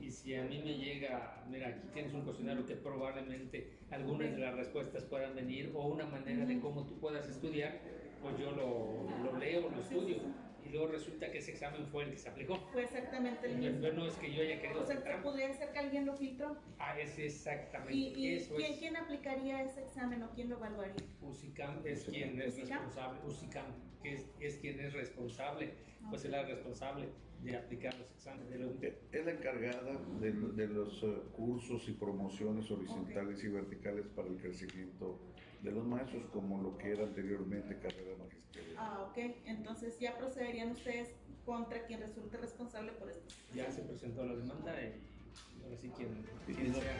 [0.00, 4.38] Y si a mí me llega, mira, aquí tienes un cuestionario que probablemente algunas de
[4.38, 7.78] las respuestas puedan venir o una manera de cómo tú puedas estudiar,
[8.22, 10.16] pues yo lo, lo leo, lo estudio.
[10.64, 12.56] Y luego resulta que ese examen fue el que se aplicó.
[12.72, 13.78] Fue exactamente el mismo.
[13.80, 14.82] Pero no es que yo haya querido.
[14.82, 16.58] O sea, ¿podría ser que alguien lo filtró?
[16.78, 17.94] Ah, es exactamente.
[17.94, 18.78] ¿Y, eso ¿quién, es.
[18.78, 20.94] quién aplicaría ese examen o quién lo evaluaría?
[21.22, 23.20] UCICAM es quien es responsable.
[23.26, 23.66] UCICAM,
[24.04, 25.72] es, es quien es responsable.
[26.10, 27.08] Pues es la responsable
[27.42, 28.70] de aplicar los exámenes de la
[29.12, 33.48] Es la encargada de, de los uh, cursos y promociones horizontales okay.
[33.48, 35.18] y verticales para el crecimiento
[35.62, 38.76] de los maestros, como lo que era anteriormente carrera magisterial.
[38.78, 39.18] Ah, ok.
[39.46, 41.14] Entonces ya procederían ustedes
[41.44, 43.34] contra quien resulte responsable por esto.
[43.54, 46.96] Ya se presentó la demanda y ahora sí quien, quien sea.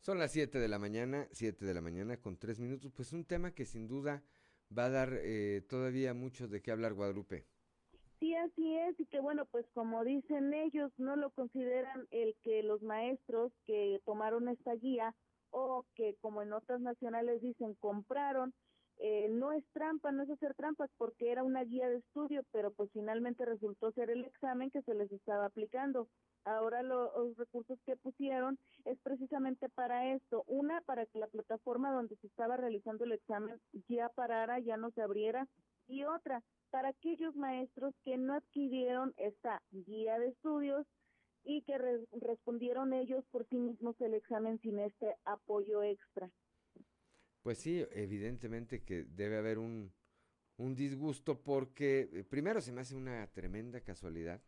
[0.00, 3.24] Son las 7 de la mañana, 7 de la mañana con 3 minutos, pues un
[3.24, 4.22] tema que sin duda
[4.76, 7.46] va a dar eh, todavía mucho de qué hablar Guadalupe.
[8.20, 12.62] Sí, así es, y que bueno, pues como dicen ellos, no lo consideran el que
[12.62, 15.14] los maestros que tomaron esta guía
[15.50, 18.54] o que como en otras nacionales dicen compraron,
[18.98, 22.72] eh, no es trampa, no es hacer trampas porque era una guía de estudio, pero
[22.72, 26.08] pues finalmente resultó ser el examen que se les estaba aplicando.
[26.44, 30.44] Ahora lo, los recursos que pusieron es precisamente para esto.
[30.46, 34.90] Una, para que la plataforma donde se estaba realizando el examen ya parara, ya no
[34.90, 35.48] se abriera.
[35.86, 40.86] Y otra, para aquellos maestros que no adquirieron esta guía de estudios
[41.44, 46.30] y que re respondieron ellos por sí mismos el examen sin este apoyo extra.
[47.44, 49.92] Pues sí, evidentemente que debe haber un,
[50.56, 54.42] un disgusto porque eh, primero se me hace una tremenda casualidad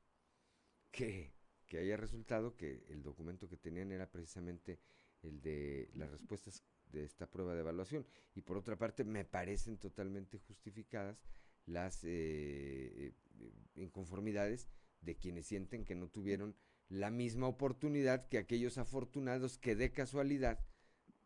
[0.90, 1.34] que,
[1.66, 4.80] que haya resultado que el documento que tenían era precisamente
[5.20, 8.06] el de las respuestas de esta prueba de evaluación.
[8.34, 11.22] Y por otra parte, me parecen totalmente justificadas
[11.66, 14.68] las eh, eh, inconformidades
[15.02, 16.56] de quienes sienten que no tuvieron
[16.88, 20.64] la misma oportunidad que aquellos afortunados que de casualidad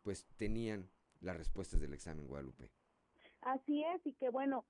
[0.01, 0.89] pues tenían
[1.21, 2.69] las respuestas del examen Guadalupe.
[3.41, 4.65] Así es, y que bueno,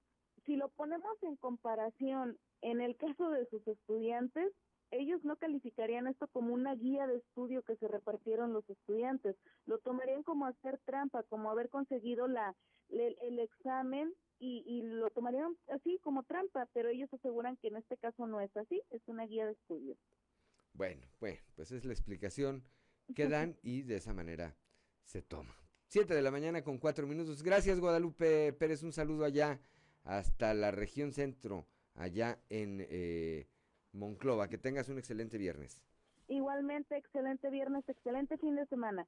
[0.46, 4.54] si lo ponemos en comparación en el caso de sus estudiantes,
[4.92, 9.36] ellos no calificarían esto como una guía de estudio que se repartieron los estudiantes,
[9.66, 12.56] lo tomarían como hacer trampa, como haber conseguido la
[12.90, 17.96] el, examen y, y, lo tomarían así como trampa, pero ellos aseguran que en este
[17.96, 19.96] caso no es así, es una guía de estudio.
[20.74, 22.64] Bueno, bueno, pues es la explicación
[23.16, 24.58] que dan y de esa manera
[25.04, 25.61] se toma.
[25.92, 27.44] Siete de la mañana con cuatro minutos.
[27.44, 29.60] Gracias Guadalupe Pérez, un saludo allá
[30.06, 33.50] hasta la región centro, allá en eh,
[33.92, 34.48] Monclova.
[34.48, 35.82] Que tengas un excelente viernes.
[36.30, 39.06] Igualmente, excelente viernes, excelente fin de semana.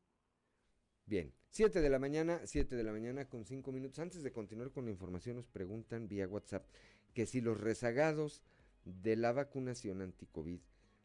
[1.05, 3.99] Bien, 7 de la mañana, 7 de la mañana con 5 minutos.
[3.99, 6.65] Antes de continuar con la información, nos preguntan vía WhatsApp
[7.13, 8.43] que si los rezagados
[8.83, 10.59] de la vacunación anti-COVID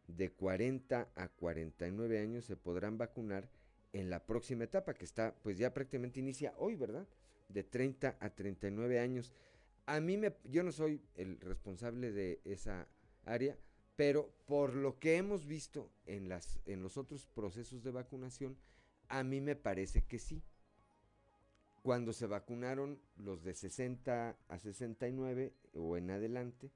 [0.08, 3.48] de 40 a 49 años se podrán vacunar
[3.92, 7.06] en la próxima etapa, que está, pues ya prácticamente inicia hoy, ¿verdad?
[7.48, 9.32] De 30 a 39 años.
[9.86, 12.86] A mí me, yo no soy el responsable de esa
[13.24, 13.56] área,
[13.96, 18.56] pero por lo que hemos visto en, las, en los otros procesos de vacunación,
[19.08, 20.42] a mí me parece que sí.
[21.82, 26.70] Cuando se vacunaron los de 60 a 69 o en adelante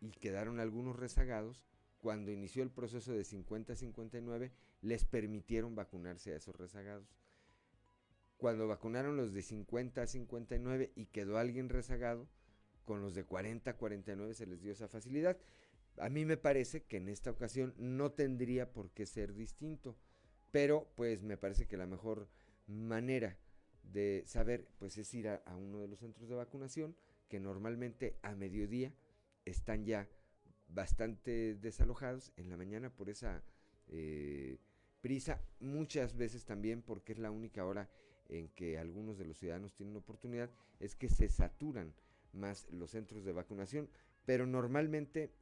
[0.00, 1.62] y quedaron algunos rezagados,
[1.98, 7.08] cuando inició el proceso de 50 a 59 les permitieron vacunarse a esos rezagados.
[8.36, 12.28] Cuando vacunaron los de 50 a 59 y quedó alguien rezagado,
[12.84, 15.36] con los de 40 a 49 se les dio esa facilidad.
[15.98, 19.96] A mí me parece que en esta ocasión no tendría por qué ser distinto,
[20.52, 22.28] pero pues me parece que la mejor
[22.66, 23.36] manera
[23.82, 26.96] de saber pues es ir a, uno de los centros de vacunación
[27.28, 28.92] que normalmente a mediodía
[29.44, 30.08] están ya
[30.68, 33.42] bastante desalojados en la mañana por esa
[33.88, 34.58] eh,
[35.00, 37.88] prisa, muchas veces también porque es la única hora
[38.28, 41.94] en que algunos de los ciudadanos tienen oportunidad, es que se saturan
[42.32, 43.88] más los centros de vacunación,
[44.26, 45.32] pero normalmente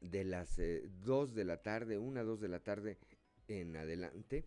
[0.00, 2.98] de las 2 eh, de la tarde, 1 2 de la tarde
[3.48, 4.46] en adelante,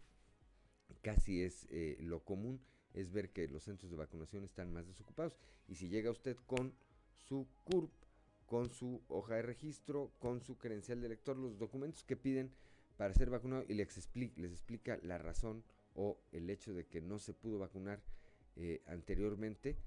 [1.02, 2.60] casi es eh, lo común,
[2.94, 5.38] es ver que los centros de vacunación están más desocupados.
[5.68, 6.74] Y si llega usted con
[7.28, 7.92] su CURP,
[8.46, 12.52] con su hoja de registro, con su credencial de lector, los documentos que piden
[12.98, 17.34] para ser vacunado y les explica, la razón o el hecho de que no se
[17.34, 18.02] pudo vacunar
[18.56, 19.78] eh, anteriormente,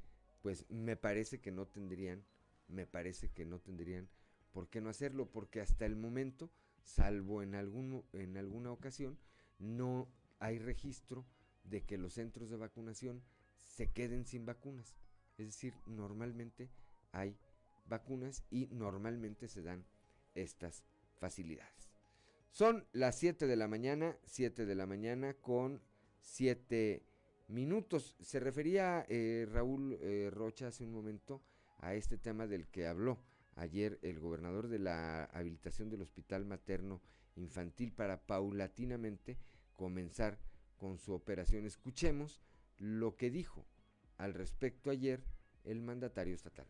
[0.43, 2.25] pues me parece que no tendrían,
[2.69, 4.09] me parece que no tendrían
[4.53, 6.51] por qué no hacerlo, porque hasta el momento,
[6.83, 9.19] salvo en alguna ocasión,
[9.59, 11.25] no hay registro
[11.65, 13.23] de que los centros de vacunación
[13.57, 14.97] se queden sin vacunas.
[15.37, 16.69] Es decir, normalmente
[17.13, 17.37] hay
[17.87, 19.85] vacunas y normalmente se dan
[20.35, 20.85] estas
[21.19, 21.78] facilidades.
[22.51, 25.81] Son las 7 de la mañana, 7 de la mañana con
[26.21, 27.03] 7
[27.49, 28.17] minutos.
[28.21, 31.43] Se refería eh, Raúl eh, Rocha hace un momento
[31.79, 33.19] a este tema del que habló
[33.55, 37.01] ayer el gobernador de la habilitación del Hospital Materno
[37.37, 39.39] Infantil para paulatinamente
[39.75, 40.39] comenzar
[40.77, 41.67] con su operación.
[41.67, 42.41] Escuchemos
[42.79, 43.65] lo que dijo
[44.17, 45.23] al respecto ayer
[45.65, 46.67] el mandatario estatal.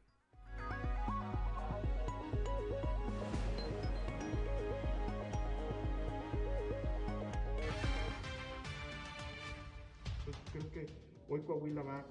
[11.31, 12.07] Hoy Coahuila va,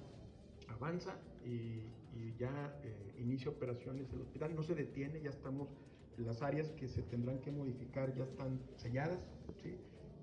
[0.69, 1.81] avanza y,
[2.37, 5.69] ya eh, inicia operaciones el hospital, no se detiene, ya estamos,
[6.17, 9.19] las áreas que se tendrán que modificar ya están selladas,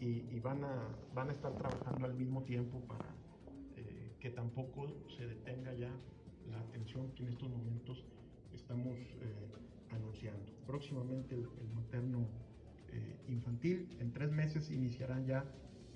[0.01, 3.09] y, van, a, van a estar trabajando al mismo tiempo para
[3.77, 5.91] eh, que tampoco se detenga ya
[6.51, 8.05] la atención que en estos momentos
[8.53, 10.53] estamos eh, anunciando.
[10.67, 12.27] Próximamente el, materno
[13.27, 15.45] infantil, en tres meses iniciarán ya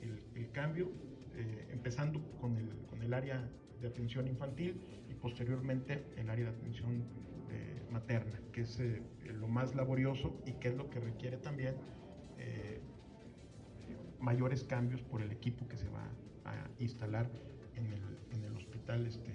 [0.01, 0.91] el, el cambio
[1.37, 3.49] eh, empezando con el, con el, área
[3.81, 7.05] de atención infantil y posteriormente el área de atención
[7.51, 11.77] eh, materna, que es eh, lo más laborioso y que es lo que requiere también
[14.21, 16.03] mayores cambios por el equipo que se va
[16.45, 17.31] a instalar
[17.77, 19.33] en el, en el hospital este,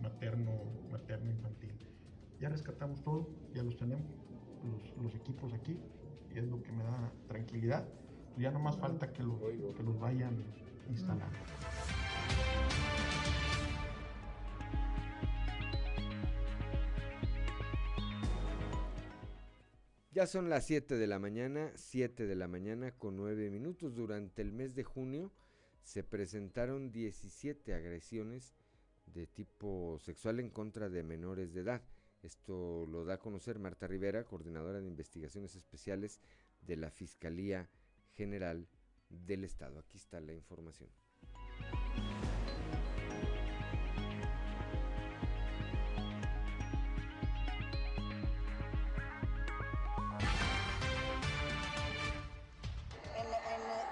[0.00, 0.52] materno,
[0.90, 1.72] materno infantil.
[2.40, 4.06] Ya rescatamos todo, ya los tenemos,
[4.64, 5.78] los, los equipos aquí,
[6.34, 7.88] y es lo que me da tranquilidad.
[8.36, 10.44] Ya no más falta que los, que los vayan
[20.16, 23.94] ya son las 7 de la mañana, 7 de la mañana con 9 minutos.
[23.94, 25.30] Durante el mes de junio
[25.82, 28.54] se presentaron 17 agresiones
[29.04, 31.82] de tipo sexual en contra de menores de edad.
[32.22, 36.20] Esto lo da a conocer Marta Rivera, coordinadora de investigaciones especiales
[36.62, 37.68] de la Fiscalía
[38.14, 38.66] General
[39.08, 39.78] del Estado.
[39.78, 40.90] Aquí está la información.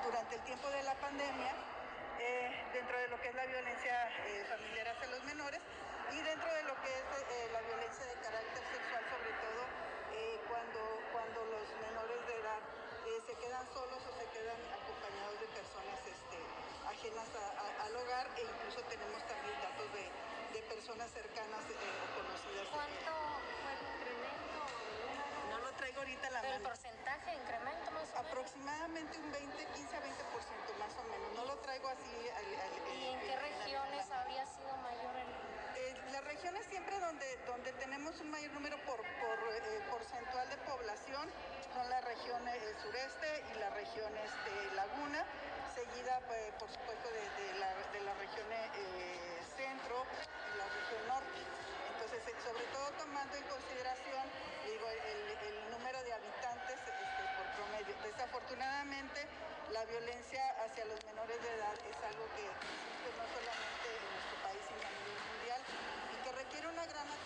[0.05, 1.53] durante el tiempo de la pandemia,
[2.21, 5.61] eh, dentro de lo que es la violencia eh, familiar hacia los menores
[6.13, 9.65] y dentro de lo que es eh, la violencia de carácter sexual, sobre todo
[10.49, 12.61] cuando, cuando los menores de edad
[13.05, 16.41] se quedan solos o se quedan acompañados de personas este,
[16.89, 17.29] ajenas
[17.85, 20.09] al hogar e incluso tenemos también datos de,
[20.57, 22.65] de personas cercanas o conocidas.
[22.73, 23.13] ¿Cuánto
[23.61, 24.59] fue el incremento?
[25.53, 29.97] No lo traigo ahorita la ¿El porcentaje de incremento más o Aproximadamente un 20, 15
[29.97, 31.29] a 20% más o menos.
[31.37, 32.09] No lo traigo así.
[32.09, 35.29] Al, al, ¿Y en qué regiones habría sido mayor el
[35.77, 40.57] eh, las regiones siempre donde, donde tenemos un mayor número por, por eh, porcentual de
[40.59, 41.29] población
[41.75, 45.27] son la región eh, sureste y la región este, laguna,
[45.75, 48.47] seguida pues, por supuesto de, de, la, de la región
[49.59, 51.43] centro y la región norte.
[51.91, 54.23] Entonces, sobre todo tomando en consideración
[54.71, 55.21] digo, el,
[55.51, 57.95] el número de habitantes este, por promedio.
[58.07, 59.27] Desafortunadamente,
[59.75, 64.37] la violencia hacia los menores de edad es algo que, que no solamente en nuestro
[64.47, 65.61] país, sino a nivel mundial
[66.15, 67.24] y que requiere una gran atención.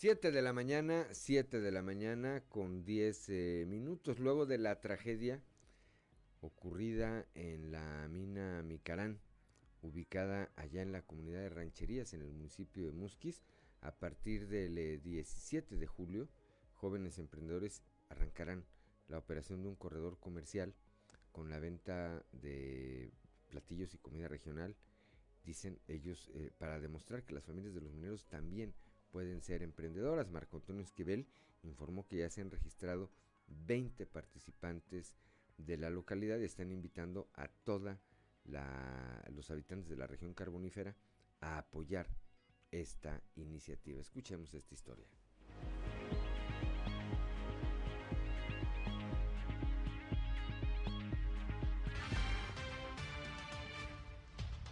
[0.00, 4.80] Siete de la mañana, 7 de la mañana con 10 eh, minutos luego de la
[4.80, 5.42] tragedia
[6.40, 9.20] ocurrida en la mina Micarán,
[9.82, 13.42] ubicada allá en la comunidad de Rancherías en el municipio de Musquis.
[13.82, 16.30] A partir del 17 de julio,
[16.72, 18.64] jóvenes emprendedores arrancarán
[19.06, 20.72] la operación de un corredor comercial
[21.30, 23.12] con la venta de
[23.50, 24.74] platillos y comida regional,
[25.44, 28.72] dicen ellos, eh, para demostrar que las familias de los mineros también
[29.10, 30.30] pueden ser emprendedoras.
[30.30, 31.26] Marco Antonio Esquivel
[31.62, 33.10] informó que ya se han registrado
[33.66, 35.14] 20 participantes
[35.58, 37.96] de la localidad y están invitando a todos
[38.44, 40.96] los habitantes de la región carbonífera
[41.40, 42.08] a apoyar
[42.70, 44.00] esta iniciativa.
[44.00, 45.06] Escuchemos esta historia.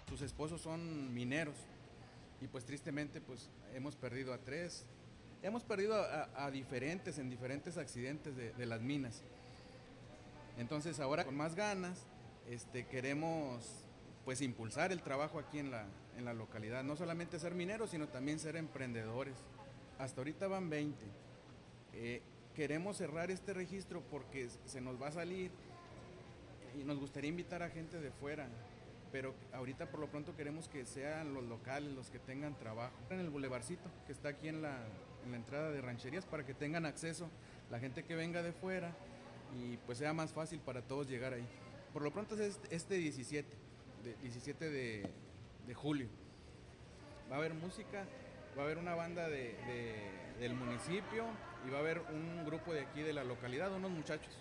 [0.09, 1.55] Sus esposos son mineros
[2.41, 4.85] y pues tristemente pues hemos perdido a tres,
[5.43, 9.23] hemos perdido a, diferentes en diferentes accidentes de, de, las minas.
[10.59, 12.07] Entonces ahora con más ganas
[12.49, 13.85] este, queremos
[14.25, 15.87] pues impulsar el trabajo aquí en la,
[16.17, 19.35] en la localidad, no solamente ser mineros, sino también ser emprendedores.
[19.99, 21.07] Hasta ahorita van 20.
[21.95, 22.23] Eh,
[22.55, 25.51] queremos cerrar este registro porque se nos va a salir
[26.79, 28.49] y nos gustaría invitar a gente de fuera,
[29.13, 32.95] pero ahorita por lo pronto queremos que sean los locales los que tengan trabajo.
[33.11, 34.79] En el bulevarcito que está aquí en la,
[35.25, 37.29] en la entrada de rancherías para que tengan acceso
[37.71, 38.95] la gente que venga de fuera
[39.57, 41.47] y pues sea más fácil para todos llegar ahí.
[41.93, 43.49] Por lo pronto es este 17,
[44.05, 45.11] de 17 de,
[45.67, 46.09] de julio.
[47.31, 48.07] Va a haber música,
[48.57, 49.55] va a haber una banda de,
[50.39, 51.25] del municipio
[51.67, 54.33] y va a haber un grupo de aquí de la localidad, unos muchachos.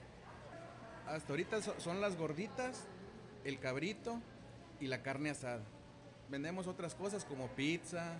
[1.06, 2.88] Hasta ahorita son las gorditas,
[3.44, 4.22] el cabrito
[4.80, 5.64] y la carne asada.
[6.30, 8.18] Vendemos otras cosas como pizza,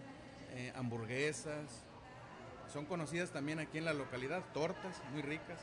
[0.54, 1.84] eh, hamburguesas.
[2.72, 5.60] Son conocidas también aquí en la localidad, tortas muy ricas.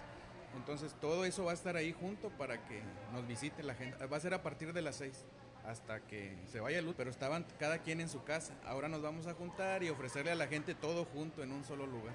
[0.57, 2.81] Entonces todo eso va a estar ahí junto para que
[3.13, 4.07] nos visite la gente.
[4.07, 5.25] Va a ser a partir de las 6
[5.67, 8.55] hasta que se vaya luz, pero estaban cada quien en su casa.
[8.67, 11.87] Ahora nos vamos a juntar y ofrecerle a la gente todo junto en un solo
[11.87, 12.15] lugar.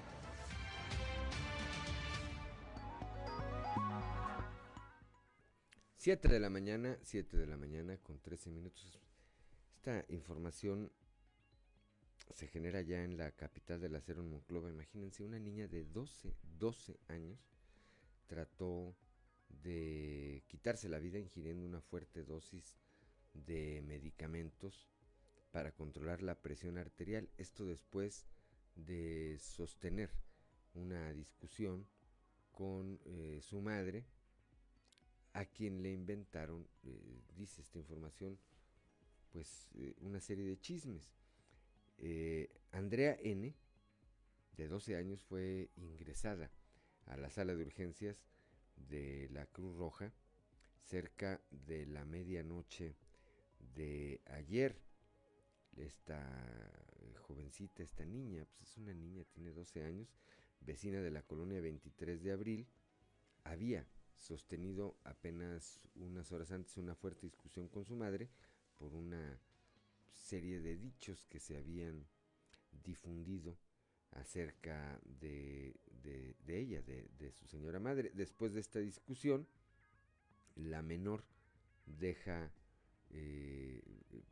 [6.02, 8.98] Siete de la mañana, 7 de la mañana con 13 minutos.
[9.74, 10.90] Esta información
[12.32, 14.70] se genera ya en la capital del acero en Monclova.
[14.70, 17.38] Imagínense, una niña de 12, 12 años
[18.28, 18.96] trató
[19.62, 22.78] de quitarse la vida ingiriendo una fuerte dosis
[23.34, 24.88] de medicamentos
[25.52, 27.28] para controlar la presión arterial.
[27.36, 28.24] Esto después
[28.74, 30.10] de sostener
[30.72, 31.86] una discusión
[32.52, 34.06] con eh, su madre,
[35.32, 38.38] a quien le inventaron, eh, dice esta información,
[39.30, 41.12] pues eh, una serie de chismes.
[42.72, 43.54] Andrea N.,
[44.56, 46.50] de 12 años, fue ingresada
[47.06, 48.24] a la sala de urgencias
[48.76, 50.12] de la Cruz Roja
[50.82, 52.96] cerca de la medianoche
[53.74, 54.80] de ayer.
[55.76, 56.18] esta
[56.98, 60.08] eh, jovencita, esta niña, pues es una niña, tiene 12 años,
[60.60, 62.66] vecina de la colonia 23 de abril,
[63.44, 63.86] había
[64.20, 68.28] sostenido apenas unas horas antes una fuerte discusión con su madre
[68.78, 69.40] por una
[70.12, 72.06] serie de dichos que se habían
[72.84, 73.56] difundido
[74.12, 75.74] acerca de,
[76.46, 78.10] ella, de, su señora madre.
[78.14, 79.46] Después de esta discusión,
[80.56, 81.24] la menor
[81.86, 82.52] deja
[83.10, 83.82] eh,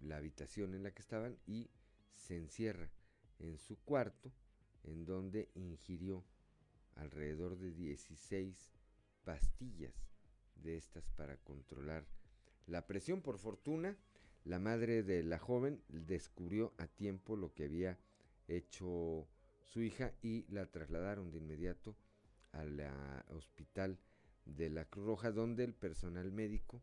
[0.03, 1.70] la habitación en la que estaban y
[2.14, 2.91] se encierra
[3.39, 4.32] en su cuarto,
[4.84, 6.24] en donde ingirió
[6.97, 8.78] alrededor de 16
[9.25, 9.95] pastillas
[10.57, 12.07] de estas para controlar
[12.66, 13.23] la presión.
[13.23, 13.97] Por fortuna,
[14.45, 17.99] la madre de la joven descubrió a tiempo lo que había
[18.47, 19.29] hecho
[19.64, 21.97] su hija y la trasladaron de inmediato
[22.53, 22.81] al
[23.31, 23.99] hospital
[24.47, 26.83] de la Cruz Roja, donde el personal médico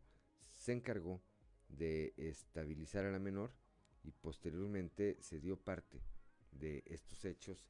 [0.53, 1.21] se encargó
[1.69, 3.51] de estabilizar a la menor
[4.03, 6.01] y posteriormente se dio parte
[6.51, 7.65] de estos hechos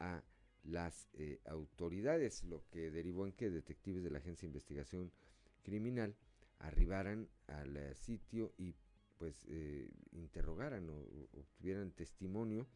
[0.00, 0.22] a
[0.68, 5.12] las eh, autoridades, lo que derivó en que detectives de la Agencia de Investigación
[5.62, 6.14] Criminal
[6.58, 8.74] arribaran al eh, sitio y
[9.18, 10.98] pues eh, interrogaran o,
[11.38, 12.66] obtuvieran testimonio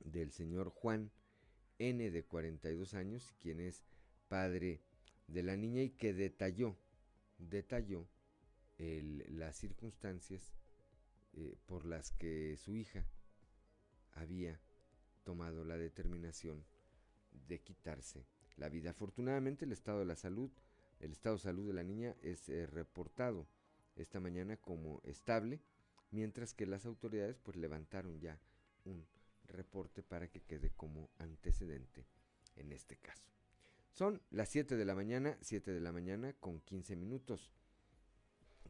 [0.00, 1.10] del señor Juan
[1.78, 3.82] N de 42 años, quien es
[4.28, 4.80] padre
[5.26, 6.76] de la niña y que detalló,
[7.38, 8.06] detalló
[8.78, 10.52] las circunstancias
[11.64, 13.06] por las que su hija
[14.12, 14.60] había
[15.24, 16.62] tomado la determinación
[17.46, 18.26] de quitarse
[18.56, 18.90] la vida.
[18.90, 20.50] Afortunadamente el estado de la salud,
[21.00, 23.46] el estado de salud de la niña es eh, reportado
[23.96, 25.60] esta mañana como estable,
[26.10, 28.38] mientras que las autoridades pues levantaron ya
[28.84, 29.06] un
[29.44, 32.06] reporte para que quede como antecedente
[32.56, 33.30] en este caso.
[33.92, 37.52] Son las 7 de la mañana, 7 de la mañana con 15 minutos.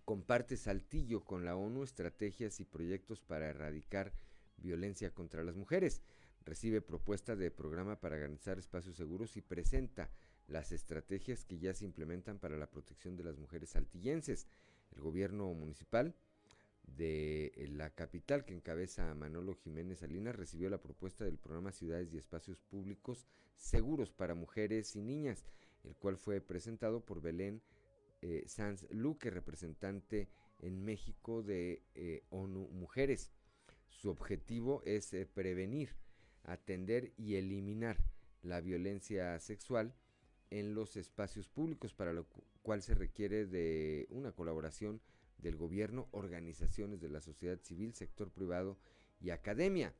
[0.04, 4.12] Comparte Saltillo con la ONU estrategias y proyectos para erradicar
[4.58, 6.00] violencia contra las mujeres
[6.46, 10.08] recibe propuesta de programa para garantizar espacios seguros y presenta
[10.46, 14.46] las estrategias que ya se implementan para la protección de las mujeres altillenses.
[14.94, 16.14] El gobierno municipal
[16.84, 22.14] de eh, la capital que encabeza Manolo Jiménez Salinas recibió la propuesta del programa Ciudades
[22.14, 23.26] y Espacios Públicos
[23.56, 25.44] Seguros para Mujeres y Niñas,
[25.82, 27.60] el cual fue presentado por Belén
[28.22, 30.28] eh, Sanz Luque, representante
[30.60, 33.32] en México de eh, ONU Mujeres.
[33.88, 35.90] Su objetivo es prevenir
[36.46, 37.98] atender y eliminar
[38.42, 39.94] la violencia sexual
[40.50, 42.26] en los espacios públicos, para lo
[42.62, 45.00] cual se requiere de una colaboración
[45.38, 48.78] del gobierno, organizaciones de la sociedad civil, sector privado
[49.20, 49.92] y academia.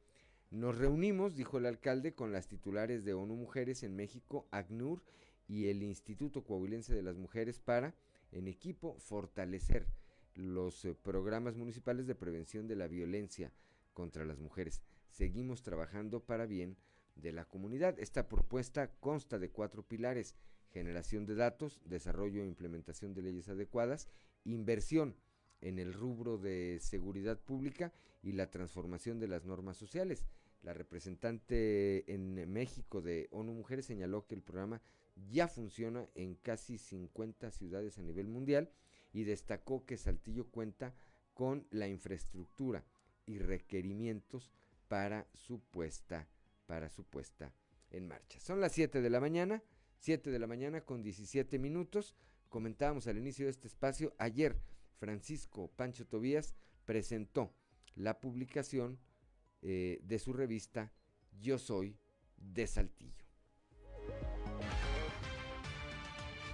[0.51, 5.03] Nos reunimos, dijo el alcalde, con las titulares de ONU Mujeres en México, ACNUR
[5.49, 7.95] y el Instituto Coahuilense de las Mujeres para,
[8.31, 9.87] en equipo, fortalecer
[10.35, 13.53] los eh, programas municipales de prevención de la violencia
[13.95, 14.83] contra las mujeres
[15.17, 16.77] seguimos trabajando para bien
[17.15, 17.99] de la comunidad.
[17.99, 20.35] Esta propuesta consta de cuatro pilares,
[20.71, 24.09] generación de datos, desarrollo e implementación de leyes adecuadas,
[24.45, 25.17] inversión
[25.63, 30.27] en el rubro de seguridad pública y la transformación de las normas sociales.
[30.63, 34.83] La representante en México de ONU Mujeres señaló que el programa
[35.31, 38.71] ya funciona en casi 50 ciudades a nivel mundial
[39.15, 40.95] y destacó que Saltillo cuenta
[41.33, 42.85] con la infraestructura
[43.25, 44.53] y requerimientos
[44.89, 46.29] para su puesta,
[46.67, 47.53] para su puesta
[47.91, 48.41] en marcha.
[48.41, 49.63] Son las 7 de la mañana,
[49.99, 52.15] 7 de la mañana con 17 minutos.
[52.49, 54.57] Comentábamos al inicio de este espacio, ayer
[54.99, 57.53] Francisco Pancho Tobías presentó
[57.95, 58.99] la publicación
[59.63, 60.93] eh, de su revista
[61.41, 61.97] Yo Soy
[62.37, 63.25] de Saltillo.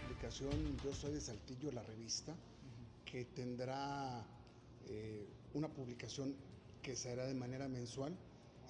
[0.03, 2.35] Publicación Yo Soy de Saltillo, la revista,
[3.05, 4.25] que tendrá
[4.87, 6.35] eh, una publicación
[6.83, 8.17] que se hará de manera mensual,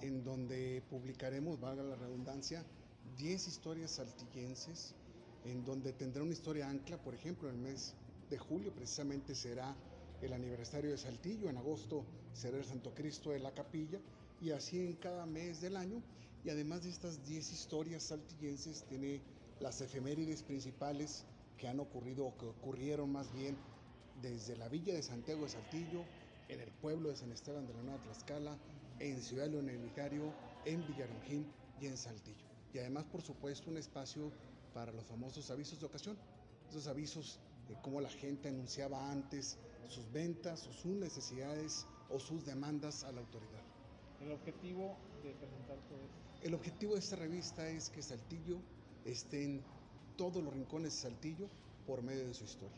[0.01, 2.63] en donde publicaremos, valga la redundancia,
[3.17, 4.95] 10 historias saltillenses,
[5.45, 7.95] en donde tendrá una historia ancla, por ejemplo, en el mes
[8.29, 9.75] de julio precisamente será
[10.21, 13.99] el aniversario de Saltillo, en agosto será el Santo Cristo de la Capilla,
[14.41, 16.01] y así en cada mes del año.
[16.45, 19.21] Y además de estas 10 historias saltillenses, tiene
[19.59, 21.25] las efemérides principales
[21.57, 23.55] que han ocurrido o que ocurrieron más bien
[24.21, 26.03] desde la villa de Santiago de Saltillo,
[26.53, 28.57] en el pueblo de San Esteban de la Nueva Tlaxcala,
[28.99, 30.31] en Ciudad Leonel Vicario,
[30.65, 31.45] en Villarongín
[31.81, 32.45] y en Saltillo.
[32.73, 34.31] Y además, por supuesto, un espacio
[34.73, 36.17] para los famosos avisos de ocasión,
[36.69, 39.57] esos avisos de cómo la gente anunciaba antes
[39.89, 43.61] sus ventas o sus necesidades o sus demandas a la autoridad.
[44.21, 46.47] ¿El objetivo de presentar todo esto?
[46.47, 48.59] El objetivo de esta revista es que Saltillo
[49.05, 49.61] esté en
[50.17, 51.47] todos los rincones de Saltillo
[51.85, 52.77] por medio de su historia.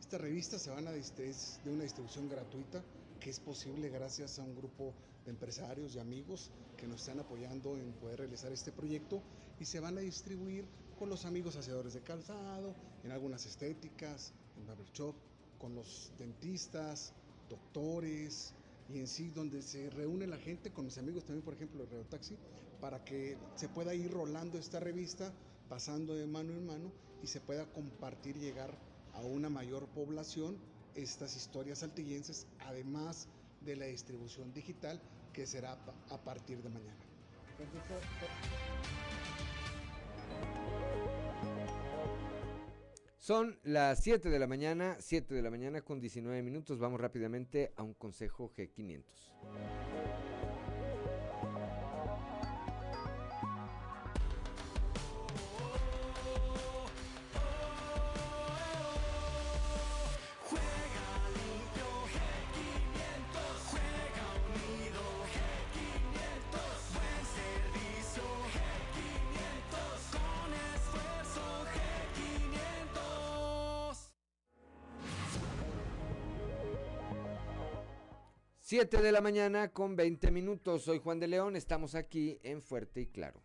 [0.00, 2.82] Esta revista se van a, es de una distribución gratuita
[3.22, 4.92] que es posible gracias a un grupo
[5.24, 9.22] de empresarios y amigos que nos están apoyando en poder realizar este proyecto
[9.60, 10.64] y se van a distribuir
[10.98, 15.14] con los amigos hacedores de calzado, en algunas estéticas, en barber shop,
[15.58, 17.12] con los dentistas,
[17.48, 18.54] doctores
[18.92, 21.90] y en sí donde se reúne la gente con mis amigos también, por ejemplo, el
[21.90, 22.36] Radio Taxi,
[22.80, 25.32] para que se pueda ir rolando esta revista,
[25.68, 26.90] pasando de mano en mano
[27.22, 28.76] y se pueda compartir, llegar
[29.12, 33.28] a una mayor población estas historias saltillenses, además
[33.60, 35.00] de la distribución digital
[35.32, 35.78] que será
[36.10, 36.98] a partir de mañana.
[43.18, 46.80] Son las 7 de la mañana, 7 de la mañana con 19 minutos.
[46.80, 50.31] Vamos rápidamente a un consejo G500.
[78.72, 80.84] 7 de la mañana con 20 minutos.
[80.84, 83.42] Soy Juan de León, estamos aquí en Fuerte y Claro.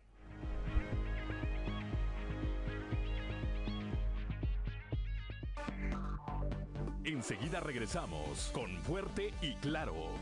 [7.04, 10.12] Enseguida regresamos con Fuerte y Claro.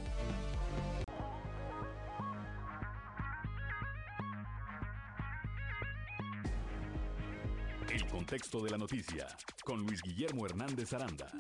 [7.89, 9.29] El contexto de la noticia
[9.65, 11.31] con Luis Guillermo Hernández Aranda.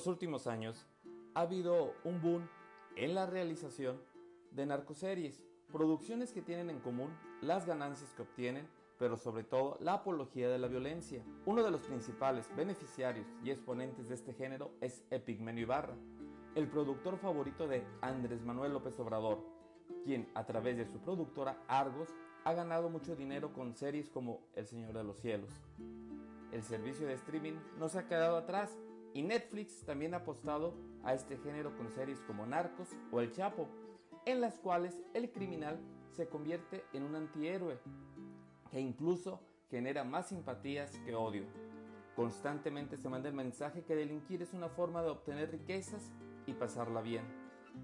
[0.00, 0.86] Los últimos años
[1.34, 2.48] ha habido un boom
[2.96, 4.00] en la realización
[4.50, 7.10] de narcoseries, producciones que tienen en común
[7.42, 8.66] las ganancias que obtienen,
[8.98, 11.22] pero sobre todo la apología de la violencia.
[11.44, 15.96] Uno de los principales beneficiarios y exponentes de este género es Epigmenio Ibarra,
[16.54, 19.44] el productor favorito de Andrés Manuel López Obrador,
[20.02, 22.08] quien a través de su productora Argos
[22.44, 25.50] ha ganado mucho dinero con series como El Señor de los Cielos.
[26.52, 28.78] El servicio de streaming no se ha quedado atrás
[29.14, 33.68] y Netflix también ha apostado a este género con series como Narcos o El Chapo,
[34.26, 35.80] en las cuales el criminal
[36.10, 37.78] se convierte en un antihéroe
[38.70, 39.40] que incluso
[39.70, 41.44] genera más simpatías que odio.
[42.14, 46.12] Constantemente se manda el mensaje que delinquir es una forma de obtener riquezas
[46.46, 47.24] y pasarla bien.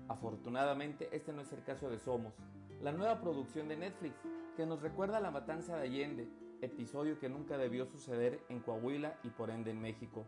[0.08, 2.34] Afortunadamente este no es el caso de Somos,
[2.82, 4.16] la nueva producción de Netflix
[4.56, 6.28] que nos recuerda la matanza de Allende,
[6.60, 10.26] episodio que nunca debió suceder en Coahuila y por ende en México.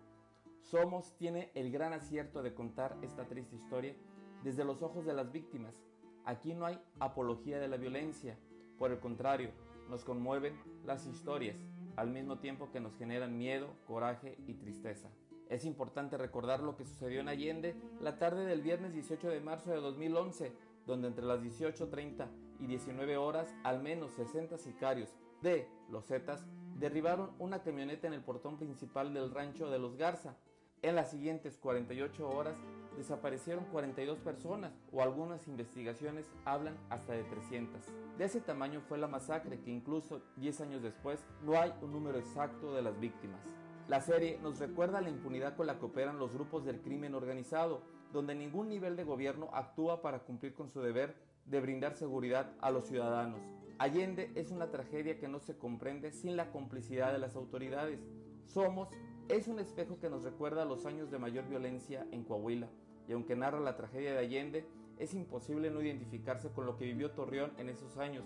[0.61, 3.94] Somos tiene el gran acierto de contar esta triste historia
[4.42, 5.82] desde los ojos de las víctimas.
[6.24, 8.38] Aquí no hay apología de la violencia,
[8.78, 9.50] por el contrario,
[9.88, 11.57] nos conmueven las historias,
[11.96, 15.08] al mismo tiempo que nos generan miedo, coraje y tristeza.
[15.49, 19.70] Es importante recordar lo que sucedió en Allende la tarde del viernes 18 de marzo
[19.70, 20.53] de 2011,
[20.87, 22.28] donde entre las 18.30
[22.61, 26.45] y 19 horas al menos 60 sicarios de los Zetas
[26.78, 30.37] derribaron una camioneta en el portón principal del rancho de los Garza,
[30.83, 32.57] en las siguientes 48 horas
[32.96, 37.80] desaparecieron 42 personas o algunas investigaciones hablan hasta de 300.
[38.18, 42.18] De ese tamaño fue la masacre que incluso 10 años después no hay un número
[42.18, 43.41] exacto de las víctimas.
[43.88, 47.83] La serie nos recuerda la impunidad con la que operan los grupos del crimen organizado,
[48.13, 51.14] donde ningún nivel de gobierno actúa para cumplir con su deber
[51.46, 53.41] de brindar seguridad a los ciudadanos.
[53.79, 58.00] Allende es una tragedia que no se comprende sin la complicidad de las autoridades.
[58.45, 58.88] Somos
[59.29, 62.68] es un espejo que nos recuerda los años de mayor violencia en Coahuila,
[63.07, 64.67] y aunque narra la tragedia de Allende,
[64.99, 68.25] es imposible no identificarse con lo que vivió Torreón en esos años,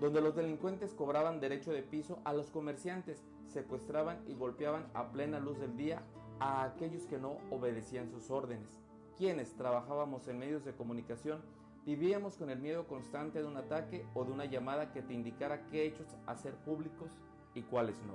[0.00, 5.40] donde los delincuentes cobraban derecho de piso a los comerciantes, secuestraban y golpeaban a plena
[5.40, 6.02] luz del día
[6.38, 8.80] a aquellos que no obedecían sus órdenes.
[9.16, 11.40] Quienes trabajábamos en medios de comunicación
[11.84, 15.66] vivíamos con el miedo constante de un ataque o de una llamada que te indicara
[15.70, 17.10] qué hechos hacer públicos
[17.54, 18.14] y cuáles no.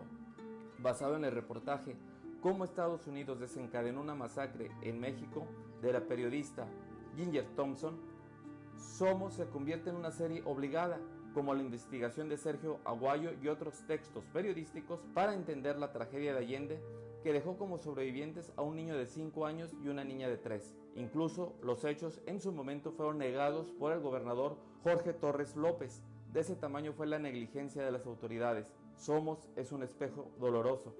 [0.77, 1.95] Basado en el reportaje
[2.41, 5.45] cómo Estados Unidos desencadenó una masacre en México
[5.81, 6.67] de la periodista
[7.15, 7.99] Ginger Thompson,
[8.75, 10.99] Somos se convierte en una serie obligada,
[11.33, 16.39] como la investigación de Sergio Aguayo y otros textos periodísticos para entender la tragedia de
[16.39, 16.81] Allende,
[17.23, 20.75] que dejó como sobrevivientes a un niño de 5 años y una niña de 3.
[20.95, 26.01] Incluso los hechos en su momento fueron negados por el gobernador Jorge Torres López.
[26.33, 28.73] De ese tamaño fue la negligencia de las autoridades.
[28.97, 30.95] Somos es un espejo doloroso,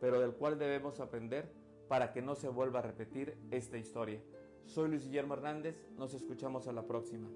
[0.00, 1.52] pero del cual debemos aprender
[1.88, 4.20] para que no se vuelva a repetir esta historia.
[4.64, 7.28] Soy Luis Guillermo Hernández, nos escuchamos a la próxima.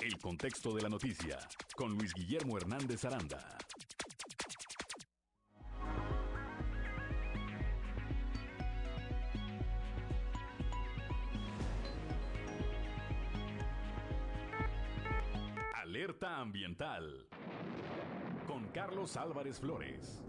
[0.00, 1.38] El contexto de la noticia
[1.76, 3.58] con Luis Guillermo Hernández Aranda.
[16.52, 17.26] Ambiental
[18.46, 20.22] con Carlos Álvarez Flores.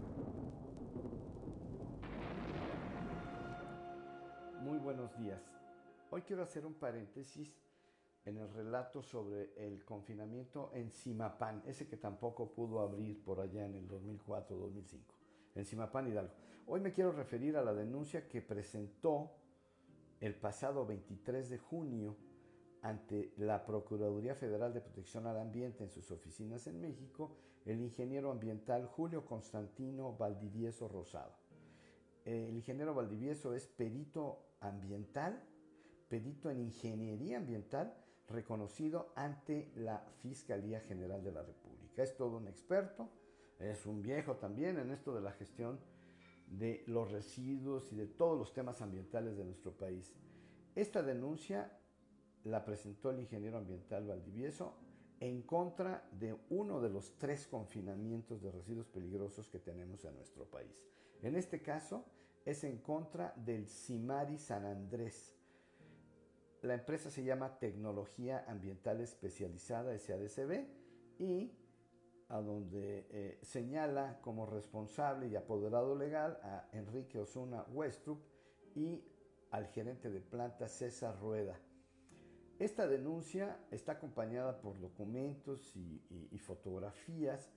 [4.62, 5.42] Muy buenos días.
[6.08, 7.54] Hoy quiero hacer un paréntesis
[8.24, 13.66] en el relato sobre el confinamiento en Simapán, ese que tampoco pudo abrir por allá
[13.66, 15.00] en el 2004-2005,
[15.56, 16.32] en Simapán Hidalgo.
[16.64, 19.30] Hoy me quiero referir a la denuncia que presentó
[20.22, 22.16] el pasado 23 de junio
[22.84, 27.34] ante la Procuraduría Federal de Protección al Ambiente en sus oficinas en México,
[27.64, 31.32] el ingeniero ambiental Julio Constantino Valdivieso Rosado.
[32.26, 35.42] El ingeniero Valdivieso es perito ambiental,
[36.10, 37.96] perito en ingeniería ambiental,
[38.28, 42.02] reconocido ante la Fiscalía General de la República.
[42.02, 43.08] Es todo un experto,
[43.60, 45.80] es un viejo también en esto de la gestión
[46.48, 50.14] de los residuos y de todos los temas ambientales de nuestro país.
[50.74, 51.80] Esta denuncia
[52.44, 54.74] la presentó el ingeniero ambiental Valdivieso
[55.20, 60.44] en contra de uno de los tres confinamientos de residuos peligrosos que tenemos en nuestro
[60.44, 60.84] país.
[61.22, 62.04] En este caso
[62.44, 65.34] es en contra del Simari San Andrés,
[66.64, 70.64] la empresa se llama Tecnología Ambiental Especializada SADCB
[71.18, 71.52] y
[72.30, 78.18] a donde eh, señala como responsable y apoderado legal a Enrique Osuna Westrup
[78.74, 79.04] y
[79.50, 81.60] al gerente de planta César Rueda.
[82.58, 87.50] Esta denuncia está acompañada por documentos y fotografías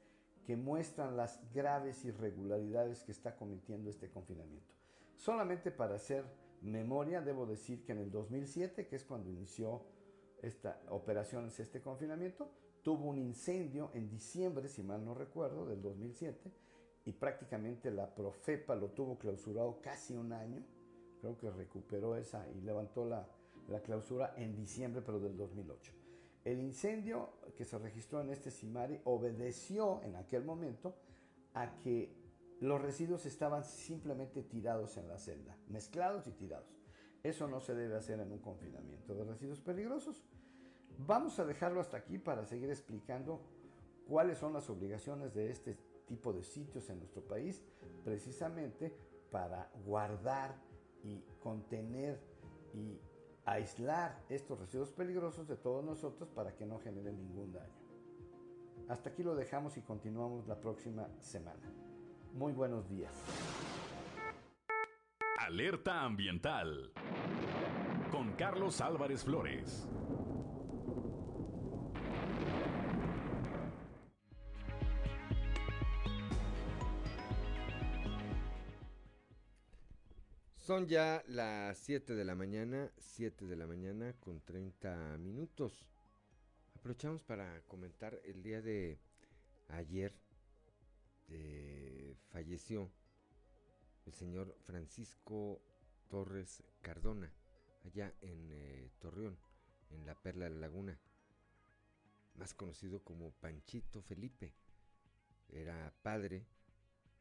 [0.47, 4.73] que muestran las graves irregularidades que está cometiendo este confinamiento.
[5.17, 6.23] Solamente para hacer
[6.61, 9.83] memoria, debo decir que en el 2007, que es cuando inició
[10.41, 12.49] esta operación, este confinamiento,
[12.81, 16.49] tuvo un incendio en diciembre, si mal no recuerdo, del 2007,
[17.03, 20.63] y prácticamente la Profepa lo tuvo clausurado casi un año.
[21.19, 23.27] Creo que recuperó esa y levantó la,
[23.67, 25.93] la clausura en diciembre, pero del 2008.
[26.45, 30.95] El incendio que se registró en este Simari obedeció en aquel momento
[31.53, 32.15] a que
[32.61, 36.79] los residuos estaban simplemente tirados en la celda, mezclados y tirados.
[37.23, 40.23] Eso no se debe hacer en un confinamiento de residuos peligrosos.
[40.99, 43.41] Vamos a dejarlo hasta aquí para seguir explicando
[44.07, 45.77] cuáles son las obligaciones de este
[46.07, 47.61] tipo de sitios en nuestro país,
[48.03, 48.95] precisamente
[49.29, 50.55] para guardar
[51.03, 52.19] y contener
[52.73, 52.99] y
[53.47, 57.73] aislar estos residuos peligrosos de todos nosotros para que no generen ningún daño.
[58.89, 61.71] Hasta aquí lo dejamos y continuamos la próxima semana.
[62.33, 63.11] Muy buenos días.
[65.39, 66.91] Alerta ambiental
[68.11, 69.87] con Carlos Álvarez Flores.
[80.67, 85.87] Son ya las 7 de la mañana, 7 de la mañana con 30 minutos.
[86.75, 88.99] Aprovechamos para comentar el día de
[89.69, 90.11] ayer
[91.29, 92.91] este, falleció
[94.05, 95.61] el señor Francisco
[96.09, 97.31] Torres Cardona,
[97.85, 99.37] allá en eh, Torreón,
[99.89, 100.99] en la Perla de la Laguna,
[102.35, 104.53] más conocido como Panchito Felipe.
[105.47, 106.45] Era padre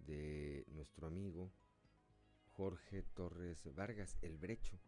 [0.01, 1.53] de nuestro amigo
[2.57, 4.79] Jorge Torres Vargas, el Brecho,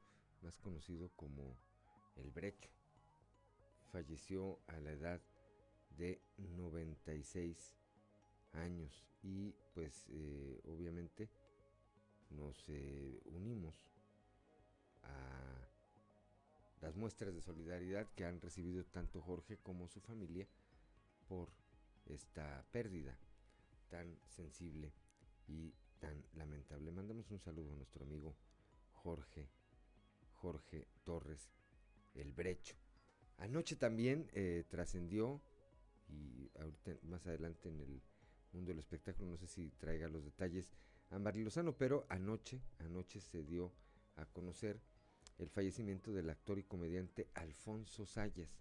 [0.43, 1.55] más conocido como
[2.17, 2.71] el Brecho.
[3.93, 5.21] Falleció a la edad
[5.99, 7.75] de 96
[8.53, 11.29] años y pues eh, obviamente
[12.31, 13.75] nos eh, unimos
[15.03, 15.69] a
[16.81, 20.47] las muestras de solidaridad que han recibido tanto Jorge como su familia
[21.29, 21.51] por
[22.07, 23.19] esta pérdida
[23.91, 24.93] tan sensible
[25.47, 26.91] y tan lamentable.
[26.91, 28.37] Mandamos un saludo a nuestro amigo
[28.93, 29.49] Jorge,
[30.35, 31.51] Jorge Torres,
[32.15, 32.77] el Brecho.
[33.39, 35.41] Anoche también eh, trascendió
[36.09, 38.03] y ahorita más adelante en el
[38.53, 40.73] mundo del espectáculo, no sé si traiga los detalles
[41.11, 43.73] Ámbar Lozano, pero anoche, anoche se dio
[44.17, 44.81] a conocer
[45.39, 48.59] el fallecimiento del actor y comediante Alfonso Sayas,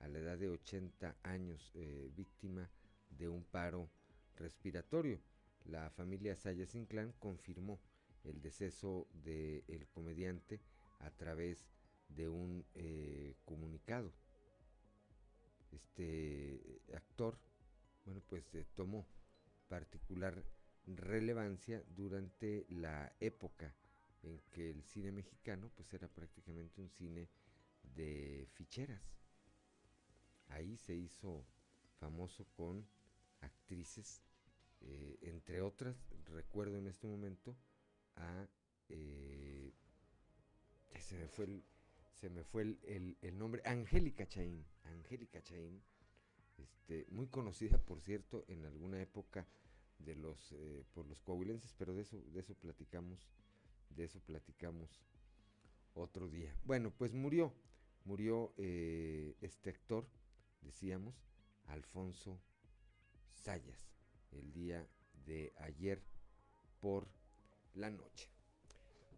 [0.00, 2.68] a la edad de 80 años, eh, víctima
[3.10, 3.88] de un paro
[4.36, 5.20] respiratorio.
[5.68, 7.80] La familia Sayas Inclán confirmó
[8.24, 10.60] el deceso del comediante
[11.00, 11.66] a través
[12.08, 14.12] de un eh, comunicado.
[15.72, 17.38] Este actor,
[18.04, 19.06] bueno, pues se tomó
[19.68, 20.44] particular
[20.86, 23.74] relevancia durante la época
[24.22, 27.28] en que el cine mexicano pues era prácticamente un cine
[27.94, 29.02] de ficheras.
[30.48, 31.44] ahí se hizo
[31.98, 32.86] famoso con
[33.40, 34.22] actrices,
[34.88, 35.96] eh, entre otras,
[36.26, 37.56] recuerdo en este momento
[38.16, 38.46] a...
[38.88, 39.72] Eh,
[42.14, 45.82] se me fue el, nombre, Angélica Chaín, Angélica Chaín,
[46.56, 49.46] este, muy conocida, por cierto, en alguna época
[49.98, 53.28] de los eh, por los coahuilenses, pero de eso de eso platicamos,
[53.90, 55.04] de eso platicamos
[55.94, 56.56] otro día.
[56.64, 57.52] Bueno, pues murió,
[58.04, 60.08] murió este actor,
[60.62, 61.14] decíamos,
[61.66, 62.40] Alfonso
[63.34, 63.95] Sayas,
[64.36, 64.86] el día
[65.24, 66.02] de ayer
[66.80, 67.08] por
[67.74, 68.30] la noche.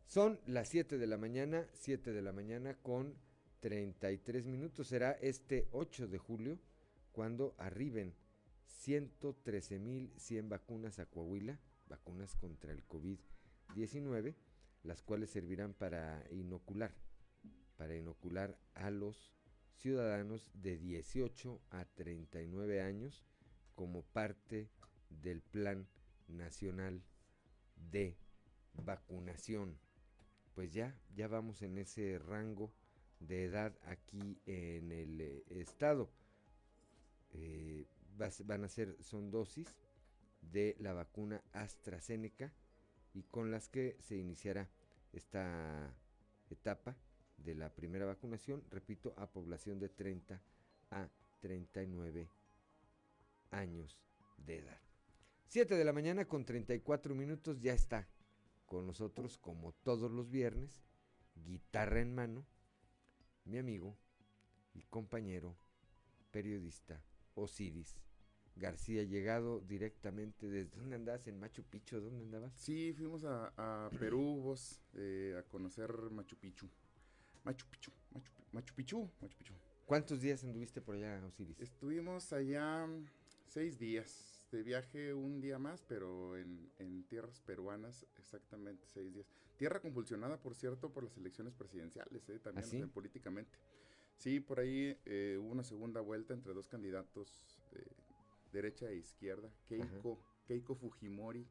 [0.07, 3.15] Son las 7 de la mañana, 7 de la mañana con
[3.61, 4.89] 33 minutos.
[4.89, 6.59] Será este 8 de julio
[7.13, 8.15] cuando arriben
[8.87, 11.59] 113.100 vacunas a Coahuila,
[11.89, 14.35] vacunas contra el COVID-19,
[14.83, 16.95] las cuales servirán para inocular,
[17.77, 19.35] para inocular a los
[19.75, 23.25] ciudadanos de 18 a 39 años
[23.75, 24.71] como parte
[25.11, 25.87] del Plan
[26.29, 27.03] Nacional
[27.91, 28.17] de
[28.75, 29.79] Vacunación.
[30.55, 32.73] Pues ya, ya vamos en ese rango
[33.21, 36.11] de edad aquí en el eh, estado.
[37.33, 37.87] Eh,
[38.45, 39.77] van a ser, son dosis
[40.41, 42.53] de la vacuna AstraZeneca
[43.15, 44.69] y con las que se iniciará
[45.13, 45.95] esta
[46.51, 46.97] etapa
[47.37, 50.41] de la primera vacunación, repito, a población de 30
[50.91, 51.09] a
[51.41, 52.29] 39
[53.51, 53.97] años
[54.39, 54.88] de edad.
[55.49, 58.07] 7 de la mañana con 34 minutos ya está
[58.67, 60.83] con nosotros como todos los viernes,
[61.35, 62.45] guitarra en mano,
[63.47, 63.97] mi amigo
[64.75, 65.57] y compañero
[66.31, 67.03] periodista
[67.35, 67.97] Osiris
[68.57, 72.53] García, llegado directamente desde dónde andabas en Machu Picchu, ¿dónde andabas?
[72.55, 76.69] Sí, fuimos a, Perú, vos, eh, a conocer Machu Picchu.
[77.45, 79.55] Machu Picchu, Machu, Machu Picchu, Machu Picchu.
[79.87, 81.59] ¿Cuántos días anduviste por allá, Osiris?
[81.59, 82.87] Estuvimos allá
[83.47, 89.27] seis días de viaje, un día más, pero en, tierras peruanas, exactamente seis días.
[89.57, 93.59] Tierra convulsionada, por cierto, por las elecciones presidenciales, eh, también ¿Ah, políticamente.
[94.17, 97.43] Sí, por ahí eh, hubo una segunda vuelta entre dos candidatos
[97.73, 97.87] de
[98.53, 99.51] derecha e izquierda.
[99.67, 101.47] Keiko, Keiko Fujimori,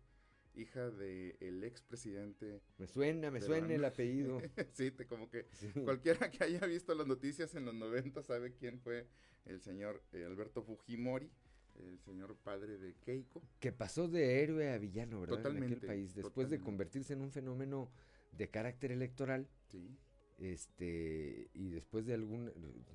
[0.56, 2.62] hija del el expresidente.
[2.78, 4.42] Me suena, me suena el apellido.
[4.74, 5.48] sí, te, como que
[5.84, 9.08] cualquiera que haya visto las noticias en los 90 sabe quién fue
[9.46, 11.32] el señor eh, Alberto Fujimori,
[11.80, 13.42] el señor padre de Keiko.
[13.60, 15.38] Que pasó de héroe a villano, ¿verdad?
[15.38, 15.68] Totalmente.
[15.68, 17.92] En aquel país, después de convertirse en un fenómeno
[18.32, 19.48] de carácter electoral.
[19.68, 19.98] Sí
[20.38, 22.52] este y después de algún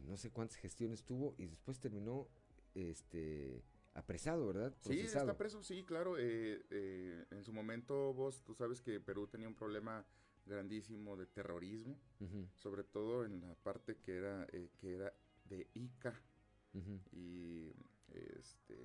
[0.06, 2.28] no sé cuántas gestiones tuvo y después terminó
[2.74, 3.64] este
[3.94, 4.74] apresado, ¿verdad?
[4.80, 6.16] Sí, está preso, sí, claro.
[6.18, 10.06] Eh, eh, en su momento vos, tú sabes que Perú tenía un problema
[10.46, 11.98] grandísimo de terrorismo,
[12.56, 15.12] sobre todo en la parte que era eh, que era
[15.44, 16.20] de Ica
[17.12, 17.72] y
[18.12, 18.76] este,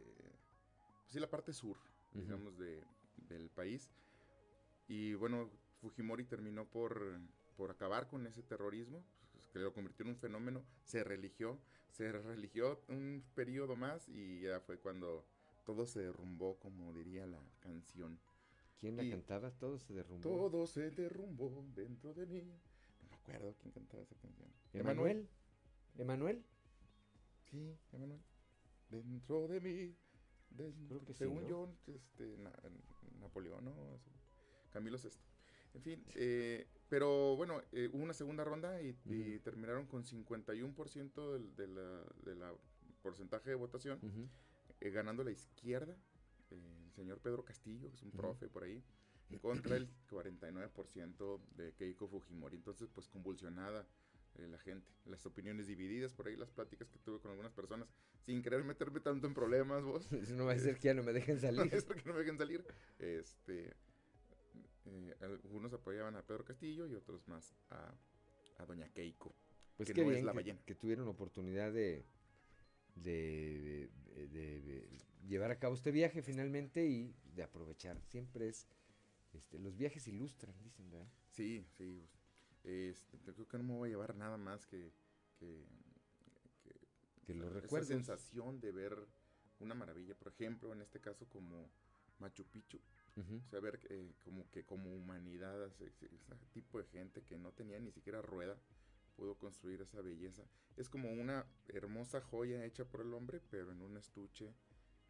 [1.01, 1.77] pues sí la parte sur,
[2.13, 2.83] digamos de,
[3.29, 3.89] del país.
[4.87, 5.49] Y bueno,
[5.81, 7.19] Fujimori terminó por
[7.57, 11.59] por acabar con ese terrorismo, pues, que lo convirtió en un fenómeno, se religió,
[11.89, 15.25] se religió un periodo más y ya fue cuando
[15.65, 18.19] todo se derrumbó, como diría la canción.
[18.79, 19.51] ¿Quién la cantaba?
[19.51, 20.21] Todo se derrumbó.
[20.21, 22.41] Todo se derrumbó dentro de mí.
[22.43, 24.47] No me acuerdo quién cantaba esa canción.
[24.73, 25.27] ¿Emanuel?
[25.97, 26.45] ¿Emanuel?
[27.49, 28.21] Sí, Emanuel.
[28.89, 29.95] Dentro de mí.
[30.49, 32.37] Dentro, según yo, este,
[33.19, 33.99] Napoleón, ¿no?
[34.71, 35.09] Camilo VI.
[35.73, 38.93] En fin, eh, pero bueno, eh, hubo una segunda ronda y,
[39.43, 42.53] terminaron con 51% del de la, de la
[43.01, 43.99] porcentaje de votación,
[44.79, 45.95] eh, ganando la izquierda,
[46.49, 48.83] el señor Pedro Castillo, que es un profe por ahí,
[49.41, 52.55] contra el 49% de Keiko Fujimori.
[52.55, 53.87] Entonces, pues convulsionada
[54.45, 57.87] la gente, las opiniones divididas, por ahí las pláticas que tuve con algunas personas,
[58.25, 60.11] sin querer meterme tanto en problemas, vos.
[60.31, 61.59] no va a ser que ya no me dejen salir.
[61.65, 62.65] no va a ser que no me dejen salir.
[62.99, 63.73] Este,
[64.85, 67.93] eh, algunos apoyaban a Pedro Castillo y otros más a,
[68.65, 69.33] Doña Keiko.
[69.77, 72.03] Pues que bien que, tuvieron oportunidad de,
[72.95, 73.89] de,
[75.27, 78.01] llevar a cabo este viaje finalmente y de aprovechar.
[78.01, 78.67] Siempre es,
[79.33, 81.07] este, los viajes ilustran, dicen, ¿verdad?
[81.29, 82.07] Sí, sí.
[82.67, 84.91] Este, creo que no me voy a llevar nada más que,
[85.39, 85.65] que,
[87.25, 89.07] que, lo Esa sensación de ver
[89.59, 90.15] una maravilla.
[90.15, 91.69] Por ejemplo, en este caso como
[92.19, 92.79] Machu Picchu
[93.49, 96.07] saber eh, como que como humanidad, ese,
[96.51, 98.59] tipo de gente que no tenía ni siquiera rueda,
[99.15, 100.43] pudo construir esa belleza.
[100.75, 104.53] Es como una hermosa joya hecha por el hombre, pero en un estuche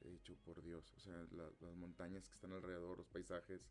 [0.02, 0.94] hecho por Dios.
[0.96, 3.68] O sea, las montañas que están alrededor, los paisajes,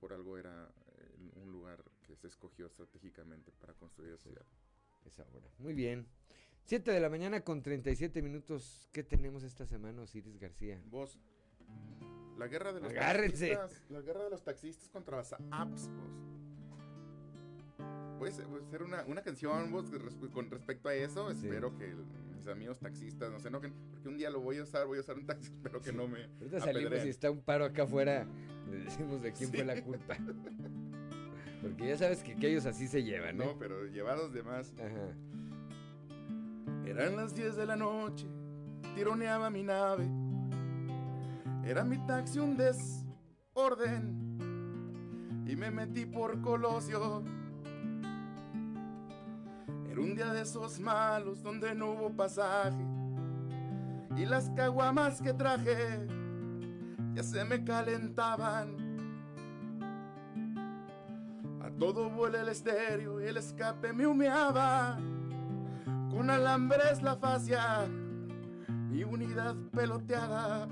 [0.00, 4.46] por algo era eh, un lugar que se escogió estratégicamente para construir esa ciudad.
[5.04, 5.46] Esa obra.
[5.58, 6.06] Muy bien.
[6.64, 8.88] 7 de la mañana con 37 minutos.
[8.92, 10.82] ¿Qué tenemos esta semana, Osiris García?
[10.86, 11.18] Vos.
[12.38, 13.50] La guerra de los Agárrense.
[13.54, 13.90] taxistas.
[13.90, 16.10] La guerra de los taxistas contra las apps, vos.
[18.18, 19.86] Puede ser, una, una canción vos,
[20.32, 21.30] con respecto a eso.
[21.30, 22.04] Espero que el-
[22.36, 23.72] mis amigos taxistas no se enojen.
[23.92, 25.50] Porque un día lo voy a usar, voy a usar un taxi.
[25.54, 26.24] Espero que no me.
[26.24, 28.26] Ahorita salimos y está un paro acá afuera.
[28.70, 30.16] Le decimos de quién fue la culpa.
[31.62, 33.46] Porque ya sabes que, que ellos así se llevan, ¿no?
[33.46, 34.72] No, pero llevados de más.
[34.78, 35.14] Ajá.
[36.86, 38.26] Eran las 10 de la noche,
[38.94, 40.08] tironeaba mi nave.
[41.64, 44.26] Era mi taxi un desorden.
[45.46, 47.22] Y me metí por Colosio.
[49.90, 52.82] Era un día de esos malos donde no hubo pasaje.
[54.16, 56.06] Y las caguamas que traje
[57.14, 58.87] ya se me calentaban.
[61.78, 64.98] Todo vuela el estéreo, el escape me humeaba.
[66.10, 67.86] Con alambres la fascia,
[68.90, 70.66] mi unidad peloteada.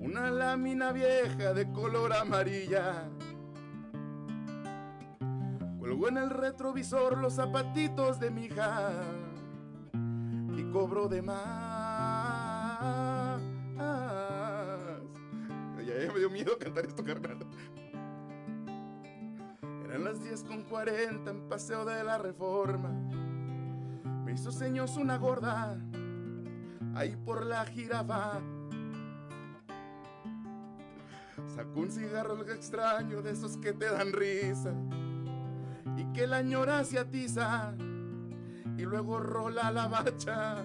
[0.00, 3.08] Una lámina vieja de color amarilla.
[5.78, 8.90] Colgó en el retrovisor los zapatitos de mi hija
[10.56, 12.66] y cobró de más.
[16.26, 17.38] Dio miedo cantar esto, carnal.
[19.84, 22.88] Eran las 10 con 40 en paseo de la reforma.
[24.24, 25.78] Me hizo seños una gorda
[26.96, 28.40] ahí por la jirafa.
[31.54, 34.74] Sacó un cigarro algo extraño de esos que te dan risa
[35.96, 37.72] y que la ñora se atiza
[38.76, 40.64] y luego rola la bacha.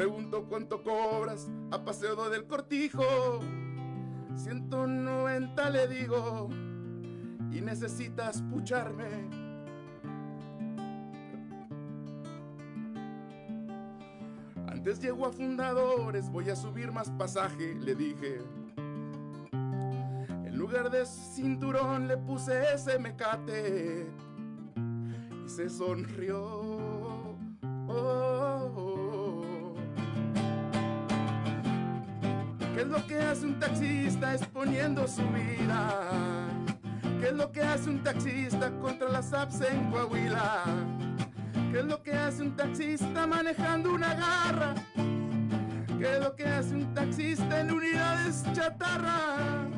[0.00, 3.04] Pregunto cuánto cobras a paseo del cortijo.
[4.34, 6.48] 190 le digo
[7.52, 9.28] y necesitas pucharme.
[14.68, 18.40] Antes llego a fundadores, voy a subir más pasaje, le dije.
[19.52, 24.06] En lugar de cinturón le puse ese mecate
[25.44, 26.59] y se sonrió.
[33.60, 36.48] Taxista exponiendo su vida?
[37.20, 40.64] ¿Qué es lo que hace un taxista contra las apps en Coahuila?
[41.70, 44.74] ¿Qué es lo que hace un taxista manejando una garra?
[45.98, 49.68] ¿Qué es lo que hace un taxista en unidades chatarra?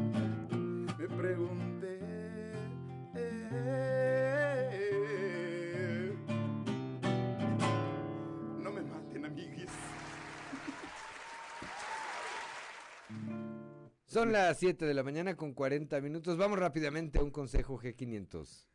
[14.13, 16.37] Son las 7 de la mañana con 40 minutos.
[16.37, 18.67] Vamos rápidamente a un consejo G500.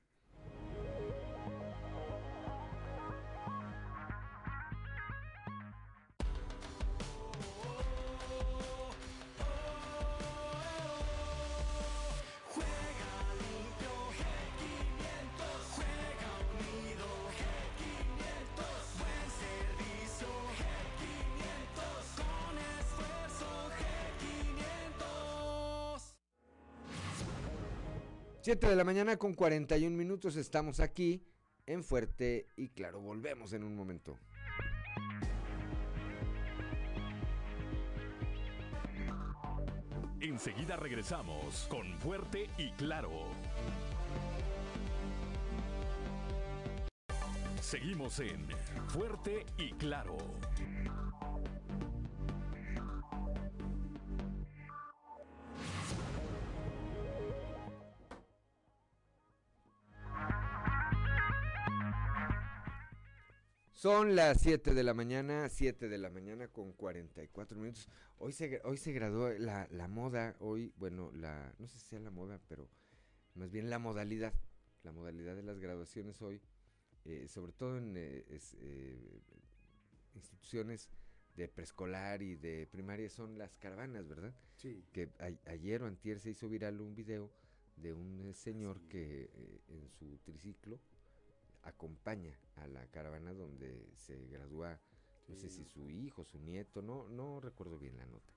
[28.48, 30.38] 7 de la mañana con 41 minutos.
[30.38, 31.22] Estamos aquí
[31.66, 34.18] en Fuerte y claro, volvemos en un momento.
[40.22, 43.12] Enseguida regresamos con Fuerte y Claro.
[47.60, 48.48] Seguimos en
[48.88, 50.16] Fuerte y Claro.
[63.88, 67.88] Son las 7 de la mañana, 7 de la mañana con 44 minutos.
[68.18, 72.00] Hoy se, hoy se graduó la, la moda, hoy, bueno, la, no sé si sea
[72.02, 72.68] la moda, pero
[73.36, 74.34] más bien la modalidad,
[74.84, 76.42] la modalidad de las graduaciones hoy,
[77.06, 79.22] eh, sobre todo en eh, es- eh,
[80.16, 80.90] instituciones
[81.38, 84.34] de preescolar y de primaria, son las caravanas, ¿verdad?
[84.58, 84.84] Sí.
[84.92, 87.32] Que a- ayer o antier se hizo viral un video
[87.78, 90.78] de un eh, señor que eh, en su triciclo
[91.68, 94.80] acompaña a la caravana donde se gradúa,
[95.28, 98.34] no sé si su hijo, su nieto, no, no recuerdo bien la nota.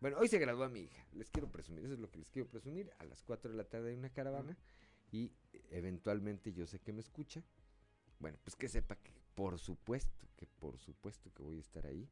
[0.00, 2.48] Bueno, hoy se gradúa mi hija, les quiero presumir, eso es lo que les quiero
[2.48, 4.58] presumir, a las 4 de la tarde hay una caravana
[5.12, 5.32] y
[5.70, 7.42] eventualmente yo sé que me escucha,
[8.18, 12.08] bueno, pues que sepa que por supuesto, que por supuesto que voy a estar ahí,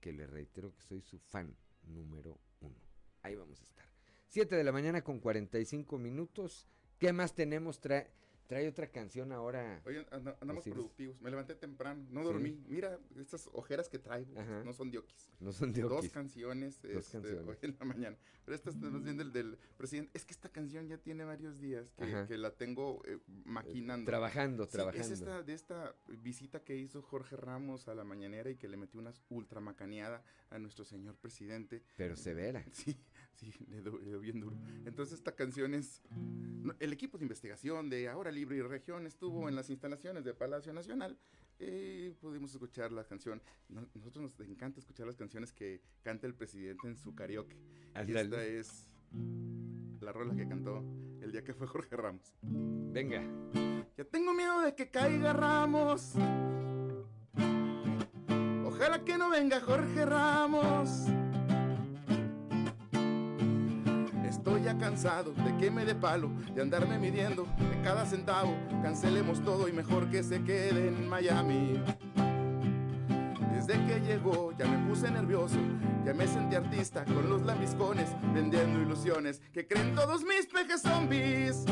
[0.00, 2.80] que le reitero que soy su fan número uno.
[3.22, 3.86] Ahí vamos a estar.
[4.28, 6.66] 7 de la mañana con 45 minutos.
[6.98, 7.80] ¿Qué más tenemos?
[7.80, 8.10] Trae,
[8.48, 9.80] trae otra canción ahora.
[9.84, 11.20] Oye, anda- andamos productivos.
[11.20, 12.26] Me levanté temprano, no Sí.
[12.26, 12.64] dormí.
[12.66, 14.64] Mira, estas ojeras que traigo Ajá.
[14.64, 15.30] no son diokis.
[15.38, 16.10] No son Dos diokis.
[16.10, 17.46] canciones Dos este, canciones.
[17.46, 18.16] hoy en la mañana.
[18.44, 20.10] Pero esta es más bien del, del presidente.
[20.14, 21.92] Es que esta canción ya tiene varios días
[22.26, 24.06] que, la tengo eh, maquinando.
[24.10, 25.06] trabajando, Sí, trabajando.
[25.06, 28.78] Es esta, de esta visita que hizo Jorge Ramos a la mañanera y que le
[28.78, 31.82] metió una ultra macaneada a nuestro señor presidente.
[31.98, 32.64] Pero severa.
[32.72, 32.96] Sí,
[33.38, 34.56] sí, le dio, bien duro.
[34.84, 36.02] Entonces esta canción es...
[36.80, 40.72] El equipo de investigación de Ahora Libre y Región estuvo en las instalaciones de Palacio
[40.74, 41.16] Nacional
[41.58, 43.40] y pudimos escuchar la canción.
[43.68, 47.56] No- nosotros nos encanta escuchar las canciones que canta el presidente en su karaoke.
[48.06, 48.86] Y esta es
[50.00, 50.84] la rola que cantó
[51.22, 52.34] el día que fue Jorge Ramos.
[52.42, 53.22] Venga.
[53.96, 56.14] Ya tengo miedo de que caiga Ramos.
[58.64, 61.06] Ojalá que no venga Jorge Ramos.
[64.38, 68.56] Estoy ya cansado de que me dé palo, de andarme midiendo de cada centavo.
[68.82, 71.82] Cancelemos todo y mejor que se quede en Miami.
[73.52, 75.58] Desde que llegó ya me puse nervioso,
[76.06, 81.64] ya me sentí artista con los lambiscones, vendiendo ilusiones que creen todos mis pejes zombies.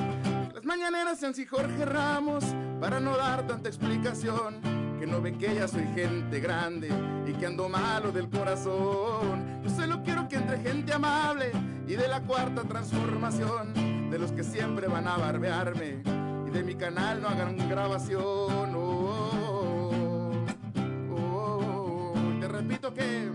[0.53, 2.45] Las mañaneras sean si Jorge Ramos,
[2.81, 4.61] para no dar tanta explicación,
[4.99, 6.91] que no ven que ya soy gente grande
[7.27, 9.63] y que ando malo del corazón.
[9.63, 11.53] Yo solo quiero que entre gente amable
[11.87, 16.03] y de la cuarta transformación, de los que siempre van a barbearme
[16.47, 18.75] y de mi canal no hagan grabación.
[18.75, 20.33] Oh,
[21.11, 22.15] oh, oh.
[22.41, 23.31] Te repito que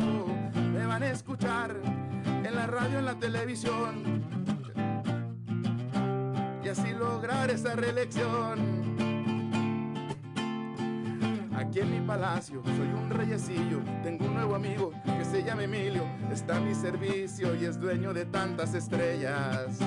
[0.00, 1.76] oh, me van a escuchar
[2.24, 4.22] en la radio, en la televisión
[6.64, 8.91] y así lograr esa reelección.
[11.72, 16.04] Aquí en mi palacio soy un reyecillo, tengo un nuevo amigo que se llama Emilio,
[16.30, 19.78] está a mi servicio y es dueño de tantas estrellas.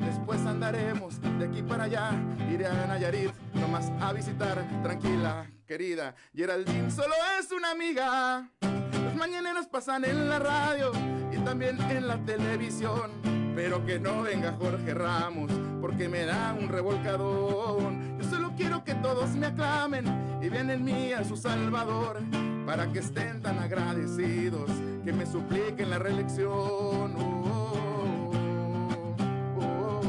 [0.00, 2.10] Después andaremos de aquí para allá,
[2.52, 6.16] iré a Nayarit nomás a visitar, tranquila, querida.
[6.34, 8.50] Geraldine solo es una amiga.
[8.60, 10.90] Las mañaneras pasan en la radio
[11.30, 13.12] y también en la televisión.
[13.54, 18.18] Pero que no venga Jorge Ramos, porque me da un revolcadón.
[18.18, 22.18] Yo solo quiero que todos me aclamen y vean en mí a su Salvador,
[22.66, 24.70] para que estén tan agradecidos,
[25.02, 26.50] que me supliquen la reelección.
[27.16, 28.30] Oh,
[29.58, 30.00] oh,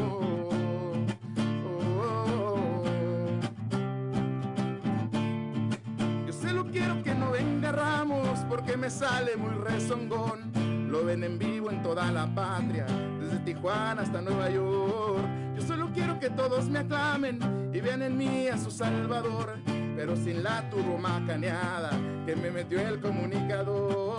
[6.27, 10.51] Yo solo quiero que no venga Ramos porque me sale muy rezongón.
[10.91, 12.85] Lo ven en vivo en toda la patria,
[13.21, 15.25] desde Tijuana hasta Nueva York.
[15.55, 17.39] Yo solo quiero que todos me aclamen
[17.73, 19.59] y vean en mí a su Salvador,
[19.95, 21.91] pero sin la turbomacaneada
[22.25, 24.15] que me metió el comunicador.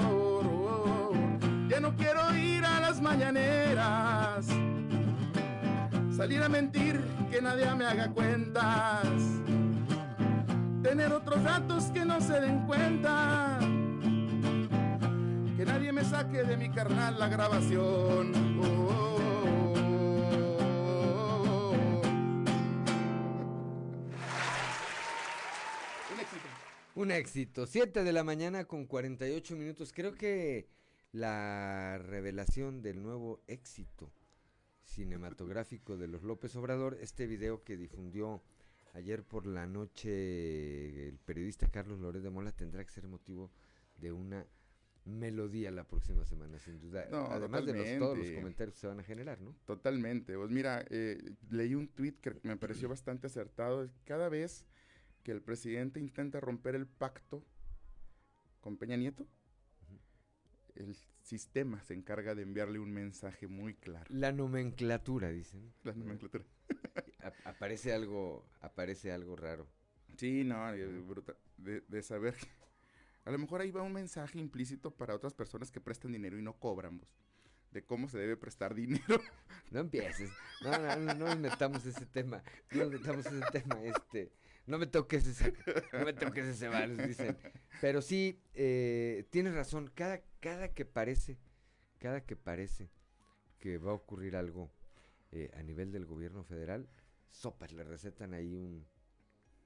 [1.68, 4.46] Ya no quiero ir a las mañaneras,
[6.16, 7.00] salir a mentir
[7.30, 9.06] que nadie me haga cuentas
[10.88, 13.58] tener otros datos que no se den cuenta.
[15.56, 18.32] Que nadie me saque de mi carnal la grabación.
[26.96, 27.66] Un éxito.
[27.66, 29.92] 7 de la mañana con 48 minutos.
[29.92, 30.66] Creo que
[31.12, 34.10] la revelación del nuevo éxito
[34.82, 38.42] cinematográfico de los López Obrador, este video que difundió
[38.94, 43.50] ayer por la noche el periodista Carlos Loret de Mola tendrá que ser motivo
[43.98, 44.46] de una
[45.04, 47.08] melodía la próxima semana, sin duda.
[47.10, 49.54] No, Además de los, todos los comentarios que se van a generar, ¿no?
[49.66, 50.34] Totalmente.
[50.34, 51.18] Pues mira, eh,
[51.50, 53.86] leí un tuit que me pareció bastante acertado.
[54.06, 54.64] Cada vez
[55.26, 57.44] que el presidente intenta romper el pacto
[58.60, 59.26] con Peña Nieto,
[60.76, 64.06] el sistema se encarga de enviarle un mensaje muy claro.
[64.08, 65.72] La nomenclatura, dicen.
[65.82, 66.44] La nomenclatura.
[67.24, 69.66] A- aparece algo, aparece algo raro.
[70.16, 72.36] Sí, no, eh, bruta- de, de saber
[73.24, 76.42] a lo mejor ahí va un mensaje implícito para otras personas que prestan dinero y
[76.42, 77.08] no cobran, vos,
[77.72, 79.20] de cómo se debe prestar dinero.
[79.72, 80.30] No empieces.
[80.62, 82.40] No, no, no, no nos metamos ese tema.
[82.70, 83.82] No metamos ese tema.
[83.82, 84.30] Este,
[84.66, 85.54] no me toques ese,
[85.92, 87.36] no me toques ese vals, dicen.
[87.80, 89.90] Pero sí, eh, tienes razón.
[89.94, 91.38] Cada, cada que parece,
[91.98, 92.90] cada que parece
[93.58, 94.70] que va a ocurrir algo
[95.32, 96.88] eh, a nivel del gobierno federal,
[97.30, 98.86] sopas le recetan ahí un,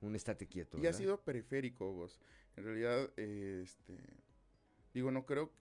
[0.01, 0.77] un estate quieto.
[0.77, 0.99] Y ha ¿verdad?
[0.99, 2.21] sido periférico, vos.
[2.57, 3.99] En realidad, eh, este,
[4.93, 5.53] digo, no creo,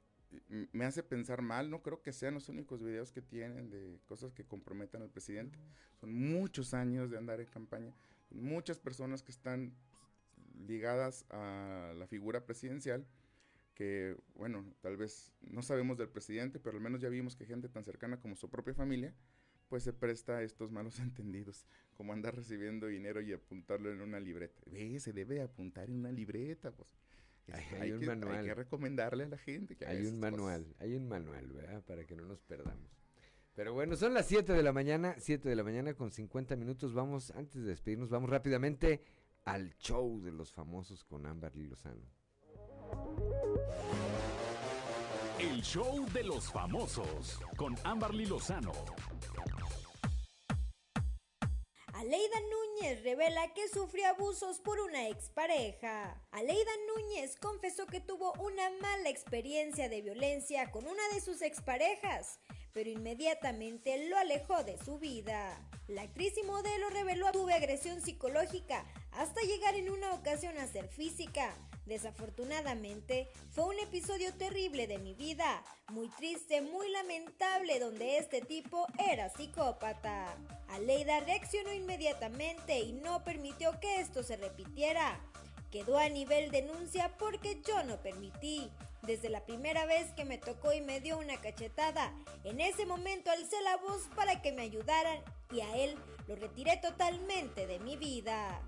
[0.71, 4.33] me hace pensar mal, no creo que sean los únicos videos que tienen de cosas
[4.33, 5.57] que comprometan al presidente.
[5.99, 7.93] Son muchos años de andar en campaña,
[8.31, 13.05] muchas personas que están pues, ligadas a la figura presidencial
[13.79, 17.69] que, bueno, tal vez no sabemos del presidente, pero al menos ya vimos que gente
[17.69, 19.15] tan cercana como su propia familia,
[19.69, 24.19] pues se presta a estos malos entendidos, como andar recibiendo dinero y apuntarlo en una
[24.19, 24.61] libreta.
[24.65, 26.89] Ve, se debe apuntar en una libreta, pues.
[27.53, 28.37] Hay, hay un que, manual.
[28.39, 30.81] hay que recomendarle a la gente que Hay un manual, cosas.
[30.81, 31.81] hay un manual, ¿verdad?
[31.85, 32.98] Para que no nos perdamos.
[33.59, 36.93] Pero bueno, son las 7 de la mañana, 7 de la mañana con 50 minutos.
[36.93, 39.03] Vamos, antes de despedirnos, vamos rápidamente
[39.43, 42.09] al show de los famosos con Ámbar y Lozano.
[45.39, 48.71] El show de los famosos con Amberly Lozano.
[51.99, 56.23] Aleida Núñez revela que sufrió abusos por una expareja.
[56.31, 62.39] Aleida Núñez confesó que tuvo una mala experiencia de violencia con una de sus exparejas,
[62.79, 65.59] pero inmediatamente lo alejó de su vida.
[65.89, 70.87] La actriz y modelo reveló tuve agresión psicológica hasta llegar en una ocasión a ser
[70.87, 71.53] física.
[71.85, 78.87] Desafortunadamente, fue un episodio terrible de mi vida, muy triste, muy lamentable, donde este tipo
[79.11, 80.37] era psicópata.
[80.69, 85.19] Aleida reaccionó inmediatamente y no permitió que esto se repitiera.
[85.69, 88.71] Quedó a nivel denuncia porque yo no permití.
[89.01, 92.13] Desde la primera vez que me tocó y me dio una cachetada,
[92.43, 95.19] en ese momento alcé la voz para que me ayudaran
[95.51, 95.97] y a él
[96.27, 98.61] lo retiré totalmente de mi vida.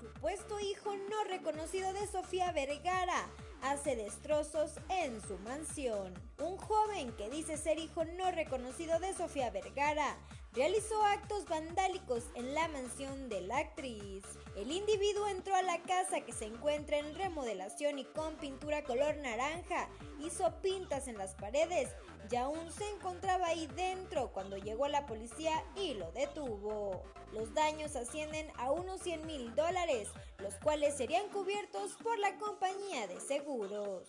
[0.00, 3.28] Supuesto hijo no reconocido de Sofía Vergara
[3.62, 6.14] hace destrozos en su mansión.
[6.38, 10.16] Un joven que dice ser hijo no reconocido de Sofía Vergara
[10.52, 14.24] realizó actos vandálicos en la mansión de la actriz.
[14.56, 19.16] El individuo entró a la casa que se encuentra en remodelación y con pintura color
[19.18, 19.88] naranja,
[20.20, 21.90] hizo pintas en las paredes
[22.30, 27.02] y aún se encontraba ahí dentro cuando llegó la policía y lo detuvo.
[27.32, 30.08] Los daños ascienden a unos 100 mil dólares,
[30.38, 34.02] los cuales serían cubiertos por la compañía de seguros.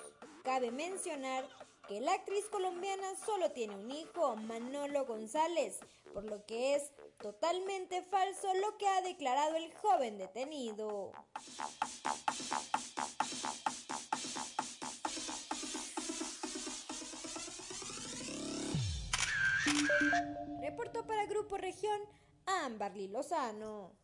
[0.44, 1.46] Cabe mencionar
[1.90, 5.80] que la actriz colombiana solo tiene un hijo, Manolo González,
[6.14, 11.12] por lo que es totalmente falso lo que ha declarado el joven detenido.
[20.62, 22.00] Reportó para Grupo Región
[22.46, 23.96] Amberly Lozano.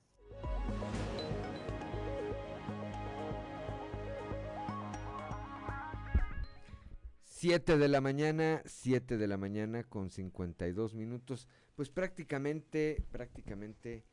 [7.37, 11.49] 7 de la mañana, 7 de la mañana con 52 minutos.
[11.75, 14.05] Pues prácticamente, prácticamente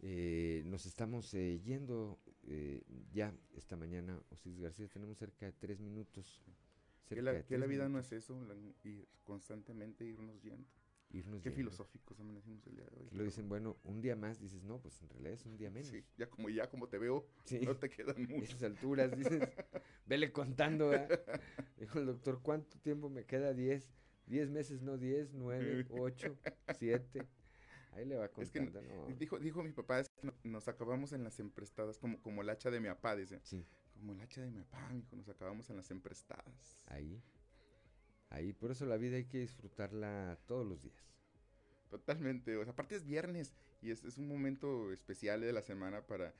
[0.00, 2.82] eh, nos estamos eh, yendo eh,
[3.12, 6.42] ya esta mañana, Osiris García, tenemos cerca de 3 minutos.
[7.08, 10.68] Que cerca la, de que la vida no es eso, la- ir constantemente irnos yendo.
[11.16, 11.56] Irnos Qué yendo.
[11.56, 13.06] filosóficos amanecimos el día de hoy.
[13.08, 15.70] Que lo dicen, bueno, un día más, dices, no, pues en realidad es un día
[15.70, 15.88] menos.
[15.88, 17.60] Sí, ya como ya como te veo, Sí.
[17.60, 18.16] no te quedan
[18.58, 19.40] esas alturas, dices,
[20.06, 21.40] vele contando, ¿verdad?
[21.78, 23.54] Dijo el doctor, ¿cuánto tiempo me queda?
[23.54, 23.90] 10,
[24.26, 26.36] 10 meses, no 10, 9, 8,
[26.78, 27.26] 7.
[27.92, 29.14] Ahí le va Es que contando, ¿no?
[29.16, 32.50] dijo, dijo mi papá, es que no- nos acabamos en las emprestadas, como, como el
[32.50, 33.40] hacha de mi papá, dice.
[33.42, 33.64] Sí.
[33.94, 36.78] Como el hacha de mi papá, mijo, nos acabamos en las emprestadas.
[36.84, 37.22] Ahí.
[38.28, 41.06] Ahí, por eso la vida hay que disfrutarla todos los días.
[41.88, 46.06] Totalmente, o sea, aparte es viernes y es, es un momento especial de la semana
[46.06, 46.34] para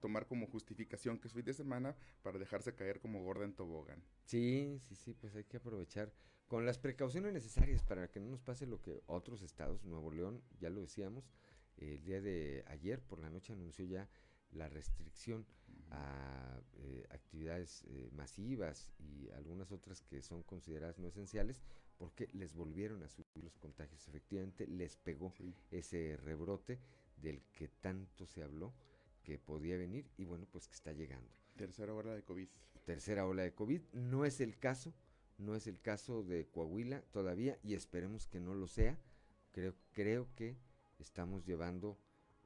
[0.00, 4.02] tomar como justificación que es fin de semana para dejarse caer como gorda en tobogán.
[4.24, 6.12] Sí, sí, sí, pues hay que aprovechar
[6.46, 10.42] con las precauciones necesarias para que no nos pase lo que otros estados, Nuevo León,
[10.60, 11.30] ya lo decíamos,
[11.78, 14.08] el día de ayer por la noche anunció ya
[14.50, 15.46] la restricción
[15.92, 21.62] a eh, actividades eh, masivas y algunas otras que son consideradas no esenciales
[21.98, 24.08] porque les volvieron a subir los contagios.
[24.08, 25.32] Efectivamente, les pegó
[25.70, 26.78] ese rebrote
[27.16, 28.72] del que tanto se habló
[29.22, 31.30] que podía venir y bueno, pues que está llegando.
[31.56, 32.48] Tercera ola de COVID.
[32.84, 33.80] Tercera ola de COVID.
[33.92, 34.92] No es el caso,
[35.38, 38.98] no es el caso de Coahuila todavía y esperemos que no lo sea.
[39.52, 40.56] Creo, creo que
[40.98, 41.98] estamos llevando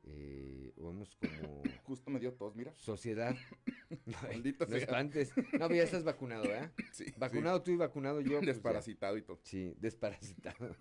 [0.07, 2.73] eh, o hemos como Justo me dio tos, mira.
[2.77, 3.35] sociedad.
[4.07, 4.79] no, Maldita no sea.
[4.79, 5.33] espantes.
[5.59, 6.71] No, ya estás vacunado, ¿eh?
[6.93, 8.31] Sí, Vacunado tú y vacunado yo.
[8.39, 8.47] pues.
[8.47, 9.41] Desparasitado y todo.
[9.43, 10.77] Sí, desparasitado.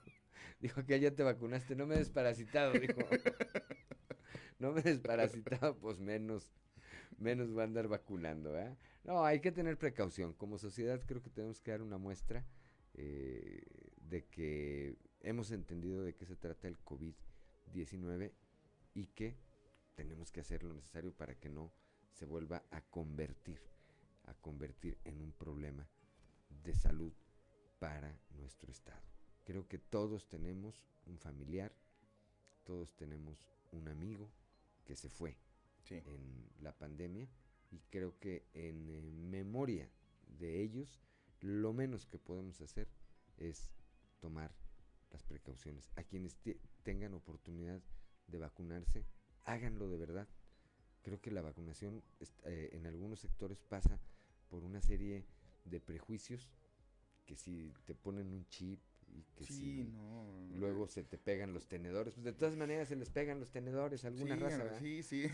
[0.60, 3.02] dijo que ya te vacunaste, no me desparasitado, dijo.
[4.60, 6.54] no me desparasitado, pues menos,
[7.18, 8.76] menos va a andar vacunando, ¿eh?
[9.04, 10.34] No, hay que tener precaución.
[10.34, 12.46] Como sociedad creo que tenemos que dar una muestra
[12.94, 13.62] eh,
[13.98, 18.32] de que hemos entendido de qué se trata el COVID-19
[18.96, 19.38] y que
[19.96, 21.72] tenemos que hacer lo necesario para que no
[22.12, 23.62] se vuelva a convertir,
[24.24, 25.88] a convertir en un problema
[26.64, 27.14] de salud
[27.78, 29.04] para nuestro estado.
[29.44, 31.76] Creo que todos tenemos un familiar,
[32.64, 34.32] todos tenemos un amigo
[34.86, 35.38] que se fue
[35.90, 37.28] en la pandemia
[37.72, 39.90] y creo que en eh, memoria
[40.40, 41.00] de ellos
[41.42, 42.88] lo menos que podemos hacer
[43.38, 43.70] es
[44.20, 44.56] tomar
[45.12, 45.92] las precauciones.
[45.96, 46.38] A quienes
[46.84, 47.82] tengan oportunidad
[48.28, 49.06] de vacunarse,
[49.44, 50.28] háganlo de verdad.
[51.02, 52.04] Creo que la vacunación
[52.46, 54.00] eh, en algunos sectores pasa
[54.50, 55.26] por una serie
[55.66, 56.50] de prejuicios
[57.26, 59.88] que si te ponen un chip y que si
[60.56, 64.04] luego se te pegan los tenedores, pues de todas maneras se les pegan los tenedores
[64.04, 64.80] a alguna raza.
[64.80, 65.28] Sí, sí,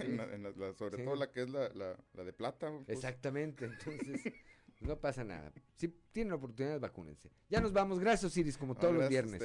[0.75, 2.71] sobre todo la que es la, de plata.
[2.85, 2.89] Pues.
[2.89, 4.21] Exactamente, entonces
[4.81, 5.51] no pasa nada.
[5.75, 7.29] Si tienen oportunidad, vacúnense.
[7.49, 9.41] Ya nos vamos, gracias Iris, como todos los viernes.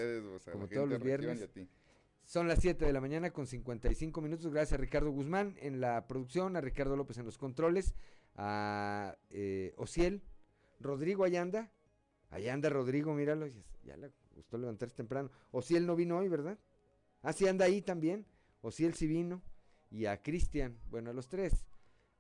[0.53, 1.49] como todos los viernes.
[2.27, 4.53] Son las 7 de la mañana con 55 minutos.
[4.53, 7.95] Gracias a Ricardo Guzmán en la producción, a Ricardo López en los controles,
[8.35, 10.25] a eh, Ociel,
[10.81, 11.71] Rodrigo Ayanda.
[12.31, 13.47] Ayanda Rodrigo, míralo,
[13.85, 15.31] ya le gustó levantarse temprano.
[15.53, 16.59] Ociel no vino hoy, ¿verdad?
[17.23, 18.27] Ah, sí, anda ahí también.
[18.61, 19.41] Ociel sí vino.
[19.89, 21.65] Y a Cristian, bueno, a los tres.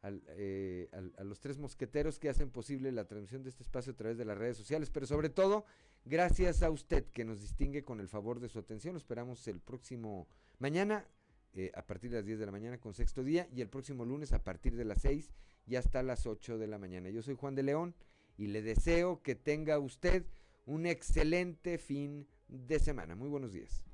[0.05, 0.89] Eh,
[1.19, 4.25] a los tres mosqueteros que hacen posible la transmisión de este espacio a través de
[4.25, 5.65] las redes sociales, pero sobre todo
[6.07, 8.97] gracias a usted que nos distingue con el favor de su atención.
[8.97, 10.27] Esperamos el próximo
[10.59, 11.07] mañana
[11.53, 14.05] eh, a partir de las 10 de la mañana con sexto día y el próximo
[14.05, 15.33] lunes a partir de las 6
[15.67, 17.11] y hasta las 8 de la mañana.
[17.11, 17.95] Yo soy Juan de León
[18.39, 20.25] y le deseo que tenga usted
[20.65, 23.17] un excelente fin de semana.
[23.17, 23.85] Muy buenos días.